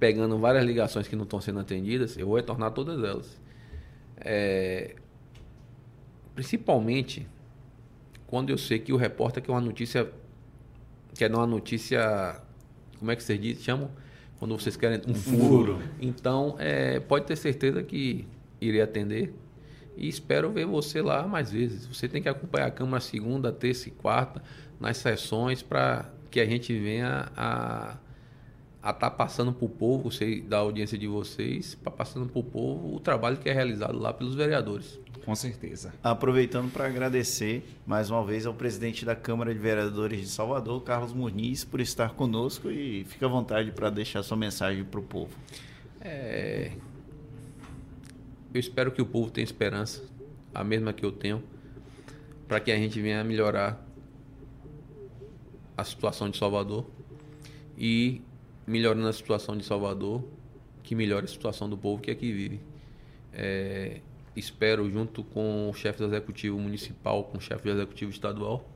pegando 0.00 0.36
várias 0.38 0.64
ligações 0.64 1.06
que 1.06 1.14
não 1.14 1.22
estão 1.22 1.40
sendo 1.40 1.60
atendidas, 1.60 2.18
eu 2.18 2.26
vou 2.26 2.34
retornar 2.34 2.72
todas 2.72 2.98
elas. 3.04 3.40
É, 4.18 4.96
Principalmente 6.36 7.26
quando 8.26 8.50
eu 8.50 8.58
sei 8.58 8.78
que 8.78 8.92
o 8.92 8.96
repórter 8.96 9.42
quer 9.42 9.50
uma 9.50 9.60
notícia. 9.60 10.08
Quer 11.16 11.30
dar 11.30 11.38
uma 11.38 11.46
notícia. 11.46 12.40
Como 12.98 13.10
é 13.10 13.16
que 13.16 13.22
vocês 13.22 13.40
dizem? 13.40 13.62
Chamam? 13.62 13.90
Quando 14.38 14.56
vocês 14.56 14.76
querem 14.76 15.00
um 15.08 15.14
furo. 15.14 15.80
Então, 15.98 16.54
é, 16.58 17.00
pode 17.00 17.24
ter 17.24 17.36
certeza 17.36 17.82
que 17.82 18.28
irei 18.60 18.82
atender. 18.82 19.34
E 19.96 20.06
espero 20.06 20.52
ver 20.52 20.66
você 20.66 21.00
lá 21.00 21.26
mais 21.26 21.50
vezes. 21.50 21.86
Você 21.86 22.06
tem 22.06 22.20
que 22.20 22.28
acompanhar 22.28 22.66
a 22.66 22.70
Câmara 22.70 23.00
segunda, 23.00 23.50
terça 23.50 23.88
e 23.88 23.92
quarta, 23.92 24.42
nas 24.78 24.98
sessões, 24.98 25.62
para 25.62 26.12
que 26.30 26.38
a 26.38 26.44
gente 26.44 26.78
venha 26.78 27.32
a 27.34 27.96
a 28.86 28.90
estar 28.90 29.10
passando 29.10 29.52
para 29.52 29.66
o 29.66 29.68
povo, 29.68 30.12
sei 30.12 30.40
da 30.40 30.58
audiência 30.58 30.96
de 30.96 31.08
vocês, 31.08 31.74
para 31.74 31.90
passando 31.90 32.28
para 32.28 32.38
o 32.38 32.44
povo 32.44 32.94
o 32.94 33.00
trabalho 33.00 33.36
que 33.36 33.48
é 33.48 33.52
realizado 33.52 33.98
lá 33.98 34.12
pelos 34.12 34.36
vereadores. 34.36 35.00
Com 35.26 35.34
certeza. 35.34 35.92
Aproveitando 36.04 36.72
para 36.72 36.86
agradecer 36.86 37.64
mais 37.84 38.10
uma 38.10 38.24
vez 38.24 38.46
ao 38.46 38.54
presidente 38.54 39.04
da 39.04 39.16
Câmara 39.16 39.52
de 39.52 39.58
Vereadores 39.58 40.20
de 40.20 40.28
Salvador, 40.28 40.80
Carlos 40.84 41.12
Muniz, 41.12 41.64
por 41.64 41.80
estar 41.80 42.10
conosco 42.10 42.70
e 42.70 43.04
fica 43.06 43.26
à 43.26 43.28
vontade 43.28 43.72
para 43.72 43.90
deixar 43.90 44.22
sua 44.22 44.36
mensagem 44.36 44.84
para 44.84 45.00
o 45.00 45.02
povo. 45.02 45.36
É, 46.00 46.70
Eu 48.54 48.60
espero 48.60 48.92
que 48.92 49.02
o 49.02 49.06
povo 49.06 49.28
tenha 49.28 49.44
esperança, 49.44 50.00
a 50.54 50.62
mesma 50.62 50.92
que 50.92 51.04
eu 51.04 51.10
tenho, 51.10 51.42
para 52.46 52.60
que 52.60 52.70
a 52.70 52.76
gente 52.76 53.00
venha 53.00 53.24
melhorar 53.24 53.84
a 55.76 55.82
situação 55.82 56.30
de 56.30 56.38
Salvador 56.38 56.86
e 57.76 58.22
melhorando 58.64 59.08
a 59.08 59.12
situação 59.12 59.56
de 59.56 59.64
Salvador, 59.64 60.22
que 60.84 60.94
melhore 60.94 61.24
a 61.24 61.28
situação 61.28 61.68
do 61.68 61.76
povo 61.76 62.00
que 62.00 62.12
aqui 62.12 62.32
vive. 62.32 62.60
É, 63.32 64.00
espero, 64.36 64.88
junto 64.90 65.24
com 65.24 65.68
o 65.70 65.74
chefe 65.74 65.98
do 65.98 66.04
executivo 66.04 66.58
municipal, 66.58 67.24
com 67.24 67.38
o 67.38 67.40
chefe 67.40 67.64
do 67.64 67.70
executivo 67.70 68.10
estadual, 68.10 68.68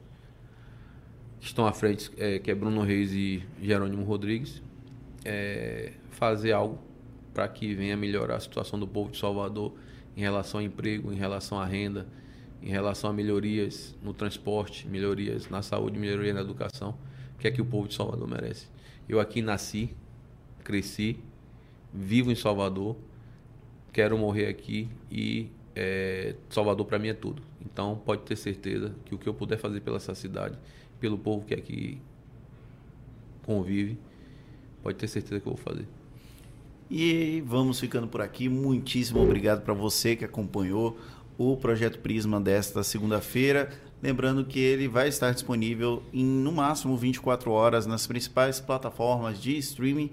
que 1.38 1.46
estão 1.46 1.66
à 1.66 1.72
frente, 1.72 2.10
é, 2.16 2.38
que 2.38 2.50
é 2.50 2.54
Bruno 2.54 2.82
Reis 2.82 3.12
e 3.12 3.42
Jerônimo 3.62 4.04
Rodrigues, 4.04 4.62
é, 5.24 5.92
fazer 6.10 6.52
algo 6.52 6.78
para 7.32 7.46
que 7.48 7.74
venha 7.74 7.96
melhorar 7.96 8.36
a 8.36 8.40
situação 8.40 8.78
do 8.78 8.86
povo 8.86 9.10
de 9.10 9.18
Salvador 9.18 9.74
em 10.16 10.20
relação 10.20 10.60
ao 10.60 10.66
emprego, 10.66 11.12
em 11.12 11.16
relação 11.16 11.58
à 11.58 11.64
renda, 11.64 12.06
em 12.62 12.68
relação 12.68 13.10
a 13.10 13.12
melhorias 13.12 13.96
no 14.02 14.12
transporte, 14.12 14.86
melhorias 14.88 15.48
na 15.48 15.62
saúde, 15.62 15.98
melhorias 15.98 16.34
na 16.34 16.40
educação, 16.40 16.98
que 17.38 17.48
é 17.48 17.50
que 17.50 17.62
o 17.62 17.64
povo 17.64 17.88
de 17.88 17.94
Salvador 17.94 18.28
merece. 18.28 18.66
Eu 19.08 19.18
aqui 19.18 19.40
nasci, 19.40 19.94
cresci, 20.62 21.18
vivo 21.92 22.30
em 22.30 22.34
Salvador, 22.34 22.96
quero 23.92 24.16
morrer 24.16 24.46
aqui 24.46 24.88
e 25.10 25.50
é, 25.74 26.34
Salvador 26.48 26.86
para 26.86 26.98
mim 26.98 27.08
é 27.08 27.14
tudo. 27.14 27.42
Então 27.64 28.00
pode 28.04 28.22
ter 28.22 28.36
certeza 28.36 28.94
que 29.04 29.14
o 29.14 29.18
que 29.18 29.28
eu 29.28 29.34
puder 29.34 29.58
fazer 29.58 29.80
pela 29.80 29.96
essa 29.96 30.14
cidade, 30.14 30.58
pelo 30.98 31.18
povo 31.18 31.44
que 31.44 31.54
aqui 31.54 32.00
convive, 33.44 33.98
pode 34.82 34.96
ter 34.98 35.08
certeza 35.08 35.40
que 35.40 35.46
eu 35.46 35.54
vou 35.54 35.62
fazer. 35.62 35.86
E 36.90 37.42
vamos 37.46 37.78
ficando 37.78 38.08
por 38.08 38.20
aqui. 38.20 38.48
Muitíssimo 38.48 39.22
obrigado 39.22 39.62
para 39.62 39.72
você 39.72 40.16
que 40.16 40.24
acompanhou 40.24 40.98
o 41.38 41.56
Projeto 41.56 42.00
Prisma 42.00 42.40
desta 42.40 42.82
segunda-feira. 42.82 43.70
Lembrando 44.02 44.44
que 44.44 44.58
ele 44.58 44.88
vai 44.88 45.08
estar 45.08 45.32
disponível 45.32 46.02
em 46.12 46.24
no 46.24 46.50
máximo 46.50 46.96
24 46.96 47.50
horas 47.50 47.86
nas 47.86 48.06
principais 48.06 48.58
plataformas 48.58 49.40
de 49.40 49.56
streaming. 49.58 50.10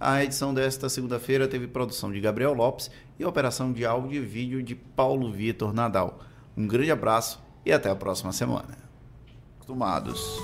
A 0.00 0.24
edição 0.24 0.54
desta 0.54 0.88
segunda-feira 0.88 1.46
teve 1.46 1.66
produção 1.66 2.10
de 2.10 2.18
Gabriel 2.22 2.54
Lopes 2.54 2.90
e 3.18 3.24
operação 3.24 3.70
de 3.70 3.84
áudio 3.84 4.22
e 4.22 4.24
vídeo 4.24 4.62
de 4.62 4.74
Paulo 4.74 5.30
Vitor 5.30 5.74
Nadal. 5.74 6.20
Um 6.56 6.66
grande 6.66 6.90
abraço 6.90 7.38
e 7.66 7.70
até 7.70 7.90
a 7.90 7.94
próxima 7.94 8.32
semana. 8.32 8.78
Acostumados. 9.56 10.40